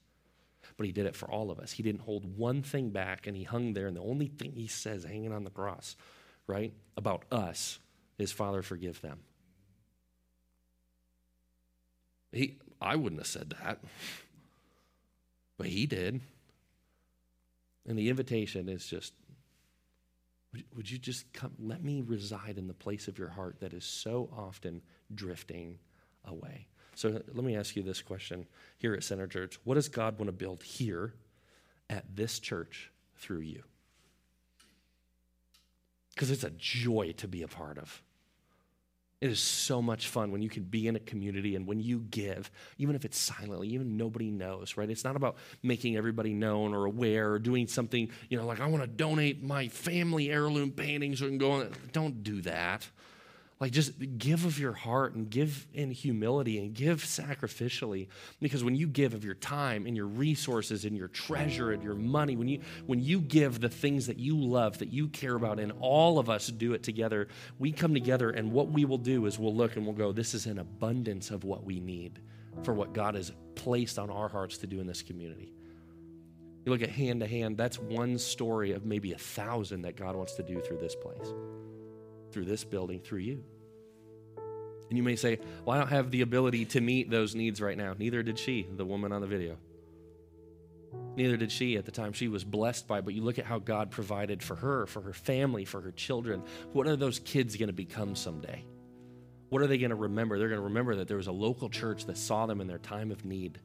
But 0.78 0.86
he 0.86 0.92
did 0.92 1.08
it 1.08 1.16
for 1.16 1.28
all 1.28 1.50
of 1.50 1.58
us. 1.58 1.72
He 1.72 1.82
didn't 1.82 2.02
hold 2.02 2.38
one 2.38 2.62
thing 2.62 2.92
back, 2.92 3.26
and 3.26 3.36
he 3.36 3.46
hung 3.46 3.74
there, 3.74 3.88
and 3.88 3.98
the 3.98 4.04
only 4.04 4.28
thing 4.28 4.52
he 4.52 4.68
says 4.68 5.04
hanging 5.04 5.34
on 5.34 5.44
the 5.44 5.50
cross, 5.50 5.96
right, 6.46 6.72
about 6.96 7.24
us 7.32 7.80
is, 8.20 8.32
Father, 8.32 8.62
forgive 8.62 9.02
them. 9.02 9.22
He, 12.32 12.60
I 12.80 12.96
wouldn't 12.96 13.22
have 13.22 13.28
said 13.28 13.56
that, 13.64 13.80
but 15.58 15.66
he 15.66 15.88
did. 15.88 16.22
And 17.88 17.98
the 17.98 18.10
invitation 18.10 18.70
is 18.70 18.86
just 18.86 19.14
would 20.76 20.90
you 20.90 20.98
just 20.98 21.32
come, 21.34 21.52
let 21.60 21.84
me 21.84 22.02
reside 22.02 22.58
in 22.58 22.68
the 22.68 22.74
place 22.74 23.08
of 23.08 23.20
your 23.20 23.30
heart 23.30 23.60
that 23.60 23.74
is 23.74 23.84
so 23.84 24.30
often 24.36 24.82
drifting 25.14 25.78
away? 26.24 26.68
So 26.96 27.10
let 27.10 27.44
me 27.44 27.58
ask 27.58 27.76
you 27.76 27.84
this 27.84 28.02
question 28.02 28.46
here 28.78 28.94
at 28.94 29.04
Center 29.04 29.28
Church 29.28 29.60
What 29.64 29.76
does 29.76 29.90
God 29.90 30.18
want 30.18 30.28
to 30.28 30.34
build 30.34 30.64
here 30.64 31.14
at 31.90 32.16
this 32.16 32.40
church 32.40 32.92
through 33.18 33.42
you? 33.42 33.64
Because 36.14 36.32
it's 36.32 36.46
a 36.46 36.52
joy 36.52 37.14
to 37.18 37.28
be 37.28 37.42
a 37.42 37.48
part 37.48 37.78
of. 37.78 38.02
It 39.26 39.32
is 39.32 39.40
so 39.40 39.82
much 39.82 40.08
fun 40.08 40.32
when 40.32 40.44
you 40.44 40.50
can 40.50 40.62
be 40.62 40.88
in 40.88 40.96
a 40.96 41.00
community 41.00 41.56
and 41.56 41.66
when 41.66 41.80
you 41.80 42.02
give, 42.12 42.52
even 42.78 42.96
if 42.96 43.06
it's 43.06 43.18
silently, 43.18 43.70
even 43.70 43.98
nobody 43.98 44.30
knows, 44.30 44.78
right? 44.78 44.88
It's 44.88 45.04
not 45.04 45.16
about 45.16 45.38
making 45.64 45.98
everybody 45.98 46.32
known 46.32 46.76
or 46.76 46.86
aware 46.86 47.32
or 47.32 47.40
doing 47.40 47.66
something, 47.66 48.12
you 48.30 48.38
know, 48.38 48.46
like 48.46 48.60
I 48.60 48.68
want 48.68 48.84
to 48.84 48.88
donate 48.88 49.42
my 49.42 49.68
family 49.68 50.30
heirloom 50.30 50.70
paintings 50.70 51.24
and 51.24 51.40
go 51.40 51.54
on. 51.54 51.72
Don't 51.92 52.22
do 52.22 52.42
that. 52.44 52.88
Like, 53.66 53.72
just 53.72 53.94
give 54.20 54.46
of 54.46 54.60
your 54.60 54.74
heart 54.74 55.16
and 55.16 55.28
give 55.28 55.66
in 55.74 55.90
humility 55.90 56.60
and 56.60 56.72
give 56.72 57.02
sacrificially. 57.02 58.10
Because 58.40 58.64
when 58.64 58.76
you 58.76 58.88
give 58.88 59.16
of 59.16 59.26
your 59.26 59.34
time 59.34 59.88
and 59.88 59.98
your 59.98 60.06
resources 60.06 60.86
and 60.86 60.96
your 60.96 61.08
treasure 61.08 61.72
and 61.72 61.82
your 61.82 61.96
money, 61.96 62.36
when 62.36 62.48
you, 62.48 62.60
when 62.86 63.00
you 63.00 63.20
give 63.20 63.60
the 63.60 63.68
things 63.68 64.06
that 64.06 64.20
you 64.20 64.38
love, 64.38 64.78
that 64.78 64.94
you 64.94 65.08
care 65.08 65.34
about, 65.34 65.60
and 65.60 65.74
all 65.80 66.20
of 66.20 66.30
us 66.30 66.46
do 66.46 66.74
it 66.74 66.84
together, 66.84 67.28
we 67.58 67.72
come 67.72 67.96
together 67.96 68.30
and 68.30 68.52
what 68.52 68.70
we 68.70 68.86
will 68.86 69.00
do 69.00 69.26
is 69.26 69.40
we'll 69.40 69.56
look 69.56 69.76
and 69.78 69.84
we'll 69.84 69.96
go, 69.96 70.12
this 70.12 70.36
is 70.36 70.46
an 70.46 70.60
abundance 70.60 71.32
of 71.32 71.44
what 71.44 71.64
we 71.64 71.80
need 71.80 72.22
for 72.62 72.76
what 72.76 72.94
God 72.94 73.16
has 73.16 73.32
placed 73.56 73.98
on 73.98 74.12
our 74.12 74.30
hearts 74.30 74.60
to 74.60 74.68
do 74.68 74.80
in 74.80 74.86
this 74.86 75.02
community. 75.02 75.56
You 76.68 76.72
look 76.72 76.84
at 76.84 76.92
hand 76.92 77.22
to 77.22 77.28
hand, 77.28 77.58
that's 77.58 77.80
one 77.80 78.20
story 78.20 78.74
of 78.74 78.86
maybe 78.86 79.14
a 79.14 79.18
thousand 79.18 79.82
that 79.82 79.96
God 79.96 80.16
wants 80.16 80.36
to 80.36 80.44
do 80.44 80.62
through 80.62 80.78
this 80.78 80.94
place 80.94 81.34
through 82.36 82.44
this 82.44 82.66
building, 82.66 83.00
through 83.00 83.20
you. 83.20 83.42
And 84.90 84.98
you 84.98 85.04
may 85.04 85.16
say, 85.16 85.40
Well, 85.64 85.76
I 85.76 85.80
don't 85.80 85.90
have 85.90 86.12
the 86.12 86.22
ability 86.22 86.66
to 86.66 86.82
meet 86.82 87.10
those 87.10 87.36
needs 87.36 87.62
right 87.62 87.78
now. 87.78 87.96
Neither 87.98 88.24
did 88.24 88.38
she, 88.38 88.68
the 88.76 88.86
woman 88.86 89.12
on 89.12 89.22
the 89.22 89.28
video. 89.28 89.58
Neither 91.16 91.38
did 91.38 91.52
she 91.52 91.78
at 91.78 91.86
the 91.86 91.92
time 91.92 92.14
she 92.14 92.28
was 92.28 92.44
blessed 92.44 92.88
by, 92.88 93.02
but 93.02 93.14
you 93.14 93.24
look 93.24 93.40
at 93.40 93.46
how 93.46 93.60
God 93.60 93.90
provided 93.90 94.44
for 94.44 94.56
her, 94.56 94.86
for 94.86 95.02
her 95.02 95.14
family, 95.14 95.66
for 95.66 95.82
her 95.82 95.92
children. 95.92 96.44
What 96.74 96.88
are 96.88 96.96
those 96.96 97.20
kids 97.20 97.56
going 97.56 97.68
to 97.68 97.74
become 97.74 98.16
someday? 98.16 98.66
What 99.50 99.62
are 99.62 99.68
they 99.68 99.78
going 99.78 99.92
to 99.92 99.96
remember? 99.96 100.38
They're 100.38 100.50
going 100.50 100.60
to 100.60 100.66
remember 100.66 100.96
that 100.96 101.08
there 101.08 101.18
was 101.18 101.28
a 101.28 101.32
local 101.32 101.70
church 101.70 102.06
that 102.06 102.18
saw 102.18 102.46
them 102.46 102.60
in 102.60 102.68
their 102.68 102.80
time 102.80 103.12
of 103.12 103.24
need. 103.24 103.60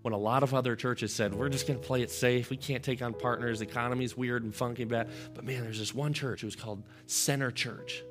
When 0.00 0.14
a 0.14 0.18
lot 0.18 0.42
of 0.42 0.54
other 0.54 0.74
churches 0.74 1.14
said, 1.14 1.34
We're 1.34 1.48
just 1.48 1.66
going 1.66 1.78
to 1.78 1.86
play 1.86 2.02
it 2.02 2.10
safe. 2.10 2.50
We 2.50 2.56
can't 2.56 2.82
take 2.82 3.02
on 3.02 3.12
partners. 3.12 3.58
The 3.58 3.66
economy's 3.66 4.16
weird 4.16 4.42
and 4.42 4.54
funky 4.54 4.84
bad. 4.84 5.10
But 5.34 5.44
man, 5.44 5.62
there's 5.62 5.78
this 5.78 5.94
one 5.94 6.12
church. 6.12 6.42
It 6.42 6.46
was 6.46 6.56
called 6.56 6.82
Center 7.06 7.50
Church. 7.50 8.02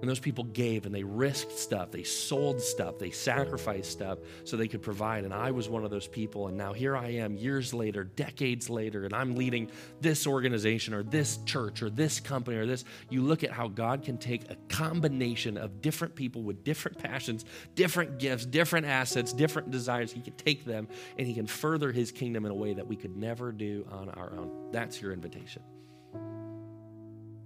And 0.00 0.08
those 0.08 0.18
people 0.18 0.44
gave 0.44 0.86
and 0.86 0.94
they 0.94 1.02
risked 1.02 1.58
stuff, 1.58 1.90
they 1.90 2.02
sold 2.02 2.60
stuff, 2.60 2.98
they 2.98 3.10
sacrificed 3.10 3.90
stuff 3.90 4.18
so 4.44 4.56
they 4.56 4.68
could 4.68 4.82
provide. 4.82 5.24
And 5.24 5.34
I 5.34 5.50
was 5.50 5.68
one 5.68 5.84
of 5.84 5.90
those 5.90 6.06
people. 6.06 6.48
And 6.48 6.56
now 6.56 6.72
here 6.72 6.96
I 6.96 7.08
am, 7.14 7.36
years 7.36 7.74
later, 7.74 8.04
decades 8.04 8.70
later, 8.70 9.04
and 9.04 9.14
I'm 9.14 9.34
leading 9.34 9.70
this 10.00 10.26
organization 10.26 10.94
or 10.94 11.02
this 11.02 11.38
church 11.44 11.82
or 11.82 11.90
this 11.90 12.18
company 12.18 12.56
or 12.56 12.66
this. 12.66 12.84
You 13.10 13.22
look 13.22 13.44
at 13.44 13.50
how 13.50 13.68
God 13.68 14.02
can 14.02 14.16
take 14.16 14.50
a 14.50 14.56
combination 14.68 15.58
of 15.58 15.82
different 15.82 16.14
people 16.14 16.42
with 16.42 16.64
different 16.64 16.98
passions, 16.98 17.44
different 17.74 18.18
gifts, 18.18 18.46
different 18.46 18.86
assets, 18.86 19.32
different 19.32 19.70
desires. 19.70 20.12
He 20.12 20.22
can 20.22 20.34
take 20.34 20.64
them 20.64 20.88
and 21.18 21.26
He 21.26 21.34
can 21.34 21.46
further 21.46 21.92
His 21.92 22.10
kingdom 22.10 22.46
in 22.46 22.50
a 22.50 22.54
way 22.54 22.72
that 22.72 22.86
we 22.86 22.96
could 22.96 23.16
never 23.16 23.52
do 23.52 23.86
on 23.90 24.08
our 24.10 24.32
own. 24.32 24.70
That's 24.72 25.00
your 25.02 25.12
invitation. 25.12 25.62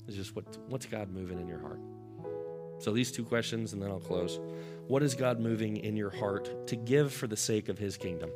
It's 0.07 0.17
just 0.17 0.37
what, 0.37 0.45
what's 0.69 0.87
God 0.87 1.11
moving 1.11 1.41
in 1.41 1.49
your 1.49 1.61
heart? 1.61 1.81
So, 2.85 2.93
these 2.93 3.11
two 3.11 3.25
questions, 3.25 3.73
and 3.73 3.81
then 3.81 3.89
I'll 3.91 3.99
close. 3.99 4.39
What 4.89 5.03
is 5.03 5.15
God 5.15 5.41
moving 5.41 5.79
in 5.79 5.97
your 5.97 6.11
heart 6.11 6.67
to 6.67 6.77
give 6.77 7.15
for 7.15 7.27
the 7.27 7.35
sake 7.35 7.71
of 7.71 7.79
his 7.79 7.97
kingdom? 7.97 8.29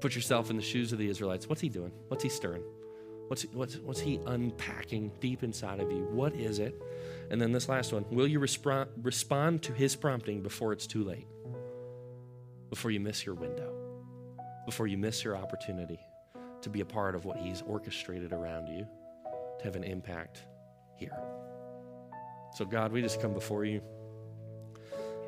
Put 0.00 0.14
yourself 0.14 0.50
in 0.50 0.56
the 0.56 0.62
shoes 0.62 0.92
of 0.92 1.00
the 1.00 1.08
Israelites. 1.08 1.48
What's 1.48 1.60
he 1.60 1.68
doing? 1.68 1.90
What's 2.06 2.22
he 2.22 2.28
stirring? 2.28 2.62
What's, 3.26 3.42
what's, 3.46 3.76
what's 3.78 3.98
he 3.98 4.20
unpacking 4.24 5.10
deep 5.18 5.42
inside 5.42 5.80
of 5.80 5.90
you? 5.90 6.06
What 6.12 6.32
is 6.36 6.60
it? 6.60 6.80
And 7.32 7.40
then 7.42 7.50
this 7.50 7.68
last 7.68 7.92
one 7.92 8.04
Will 8.08 8.28
you 8.28 8.38
respond, 8.38 8.88
respond 9.02 9.64
to 9.64 9.72
his 9.72 9.96
prompting 9.96 10.40
before 10.40 10.72
it's 10.72 10.86
too 10.86 11.02
late? 11.02 11.26
Before 12.70 12.92
you 12.92 13.00
miss 13.00 13.26
your 13.26 13.34
window? 13.34 13.74
Before 14.64 14.86
you 14.86 14.96
miss 14.96 15.24
your 15.24 15.36
opportunity 15.36 15.98
to 16.62 16.70
be 16.70 16.82
a 16.82 16.86
part 16.86 17.16
of 17.16 17.24
what 17.24 17.36
he's 17.36 17.62
orchestrated 17.62 18.32
around 18.32 18.68
you 18.68 18.86
to 19.58 19.64
have 19.64 19.74
an 19.74 19.82
impact 19.82 20.44
here? 20.94 21.18
So, 22.54 22.64
God, 22.64 22.92
we 22.92 23.02
just 23.02 23.20
come 23.20 23.34
before 23.34 23.64
you. 23.64 23.82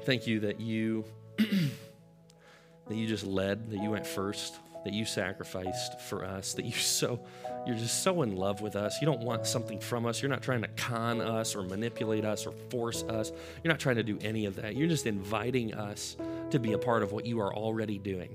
Thank 0.04 0.26
you 0.26 0.40
that 0.40 0.60
you 0.60 1.04
that 1.36 2.96
you 2.96 3.06
just 3.06 3.24
led, 3.24 3.70
that 3.70 3.80
you 3.82 3.90
went 3.90 4.06
first, 4.06 4.56
that 4.84 4.92
you 4.92 5.04
sacrificed 5.04 6.00
for 6.00 6.24
us, 6.24 6.54
that 6.54 6.64
you 6.64 6.72
so 6.72 7.20
you're 7.66 7.76
just 7.76 8.02
so 8.02 8.22
in 8.22 8.36
love 8.36 8.62
with 8.62 8.74
us. 8.74 9.00
You 9.00 9.06
don't 9.06 9.20
want 9.20 9.46
something 9.46 9.78
from 9.78 10.06
us. 10.06 10.22
You're 10.22 10.30
not 10.30 10.42
trying 10.42 10.62
to 10.62 10.68
con 10.68 11.20
us 11.20 11.54
or 11.54 11.62
manipulate 11.62 12.24
us 12.24 12.46
or 12.46 12.52
force 12.70 13.02
us. 13.02 13.32
You're 13.62 13.72
not 13.72 13.78
trying 13.78 13.96
to 13.96 14.02
do 14.02 14.18
any 14.22 14.46
of 14.46 14.56
that. 14.56 14.76
You're 14.76 14.88
just 14.88 15.06
inviting 15.06 15.74
us 15.74 16.16
to 16.50 16.58
be 16.58 16.72
a 16.72 16.78
part 16.78 17.02
of 17.02 17.12
what 17.12 17.26
you 17.26 17.40
are 17.40 17.54
already 17.54 17.98
doing. 17.98 18.34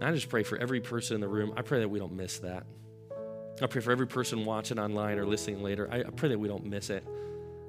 And 0.00 0.04
I 0.04 0.12
just 0.12 0.28
pray 0.28 0.42
for 0.42 0.58
every 0.58 0.80
person 0.80 1.14
in 1.14 1.20
the 1.20 1.28
room. 1.28 1.52
I 1.56 1.62
pray 1.62 1.78
that 1.80 1.88
we 1.88 2.00
don't 2.00 2.14
miss 2.14 2.38
that. 2.40 2.66
I 3.62 3.66
pray 3.66 3.80
for 3.80 3.92
every 3.92 4.06
person 4.06 4.44
watching 4.44 4.78
online 4.78 5.18
or 5.18 5.26
listening 5.26 5.62
later. 5.62 5.88
I 5.90 6.02
pray 6.02 6.28
that 6.30 6.38
we 6.38 6.48
don't 6.48 6.66
miss 6.66 6.90
it 6.90 7.04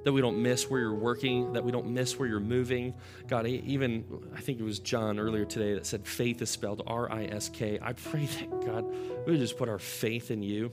that 0.04 0.12
we 0.12 0.20
don't 0.20 0.42
miss 0.42 0.70
where 0.70 0.80
you're 0.80 0.94
working, 0.94 1.52
that 1.52 1.64
we 1.64 1.72
don't 1.72 1.88
miss 1.88 2.18
where 2.18 2.28
you're 2.28 2.40
moving. 2.40 2.94
God, 3.28 3.46
even 3.46 4.04
I 4.34 4.40
think 4.40 4.58
it 4.58 4.64
was 4.64 4.78
John 4.78 5.18
earlier 5.18 5.44
today 5.44 5.74
that 5.74 5.86
said 5.86 6.06
faith 6.06 6.40
is 6.42 6.50
spelled 6.50 6.82
R 6.86 7.10
I 7.10 7.24
S 7.26 7.48
K. 7.48 7.78
I 7.82 7.92
pray 7.92 8.26
that, 8.26 8.66
God, 8.66 8.84
we 9.26 9.32
would 9.32 9.40
just 9.40 9.58
put 9.58 9.68
our 9.68 9.78
faith 9.78 10.30
in 10.30 10.42
you. 10.42 10.72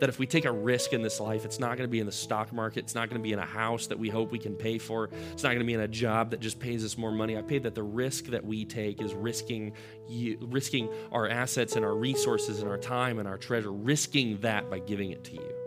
That 0.00 0.08
if 0.08 0.18
we 0.18 0.26
take 0.26 0.46
a 0.46 0.52
risk 0.52 0.94
in 0.94 1.00
this 1.00 1.20
life, 1.20 1.44
it's 1.44 1.60
not 1.60 1.76
going 1.76 1.88
to 1.88 1.92
be 1.92 2.00
in 2.00 2.06
the 2.06 2.10
stock 2.10 2.52
market. 2.52 2.80
It's 2.80 2.94
not 2.96 3.08
going 3.08 3.20
to 3.20 3.22
be 3.22 3.32
in 3.32 3.38
a 3.38 3.46
house 3.46 3.86
that 3.86 3.96
we 3.96 4.08
hope 4.08 4.32
we 4.32 4.38
can 4.40 4.56
pay 4.56 4.78
for. 4.78 5.10
It's 5.30 5.44
not 5.44 5.50
going 5.50 5.60
to 5.60 5.64
be 5.64 5.74
in 5.74 5.80
a 5.80 5.86
job 5.86 6.32
that 6.32 6.40
just 6.40 6.58
pays 6.58 6.84
us 6.84 6.98
more 6.98 7.12
money. 7.12 7.38
I 7.38 7.42
pray 7.42 7.60
that 7.60 7.76
the 7.76 7.84
risk 7.84 8.24
that 8.26 8.44
we 8.44 8.64
take 8.64 9.00
is 9.00 9.14
risking 9.14 9.74
you, 10.08 10.38
risking 10.50 10.88
our 11.12 11.28
assets 11.28 11.76
and 11.76 11.84
our 11.84 11.94
resources 11.94 12.62
and 12.62 12.68
our 12.68 12.78
time 12.78 13.20
and 13.20 13.28
our 13.28 13.38
treasure, 13.38 13.70
risking 13.70 14.38
that 14.40 14.68
by 14.68 14.80
giving 14.80 15.12
it 15.12 15.22
to 15.22 15.34
you. 15.34 15.61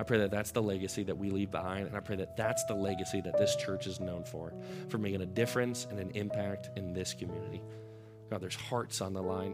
I 0.00 0.02
pray 0.02 0.16
that 0.16 0.30
that's 0.30 0.50
the 0.50 0.62
legacy 0.62 1.02
that 1.02 1.18
we 1.18 1.28
leave 1.28 1.50
behind. 1.50 1.86
And 1.86 1.94
I 1.94 2.00
pray 2.00 2.16
that 2.16 2.34
that's 2.34 2.64
the 2.64 2.74
legacy 2.74 3.20
that 3.20 3.36
this 3.36 3.54
church 3.54 3.86
is 3.86 4.00
known 4.00 4.24
for, 4.24 4.54
for 4.88 4.96
making 4.96 5.20
a 5.20 5.26
difference 5.26 5.86
and 5.90 6.00
an 6.00 6.10
impact 6.14 6.70
in 6.78 6.94
this 6.94 7.12
community. 7.12 7.60
God, 8.30 8.40
there's 8.40 8.56
hearts 8.56 9.02
on 9.02 9.12
the 9.12 9.20
line, 9.20 9.52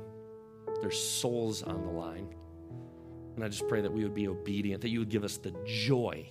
there's 0.81 1.03
souls 1.03 1.65
on 1.65 1.83
the 1.83 1.91
line. 1.91 2.33
And 3.35 3.45
I 3.45 3.49
just 3.49 3.67
pray 3.67 3.81
that 3.81 3.93
we 3.93 4.05
would 4.05 4.15
be 4.15 4.29
obedient, 4.29 4.83
that 4.83 4.91
you 4.91 5.01
would 5.01 5.09
give 5.09 5.25
us 5.25 5.37
the 5.37 5.53
joy 5.65 6.29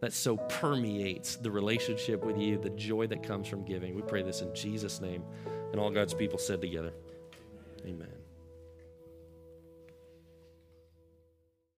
that 0.00 0.12
so 0.12 0.36
permeates 0.36 1.34
the 1.34 1.50
relationship 1.50 2.24
with 2.24 2.38
you, 2.38 2.56
the 2.56 2.70
joy 2.70 3.08
that 3.08 3.24
comes 3.24 3.48
from 3.48 3.64
giving. 3.64 3.96
We 3.96 4.02
pray 4.02 4.22
this 4.22 4.42
in 4.42 4.54
Jesus' 4.54 5.00
name. 5.00 5.24
And 5.72 5.80
all 5.80 5.90
God's 5.90 6.14
people 6.14 6.38
said 6.38 6.60
together, 6.60 6.92
Amen. 7.84 8.19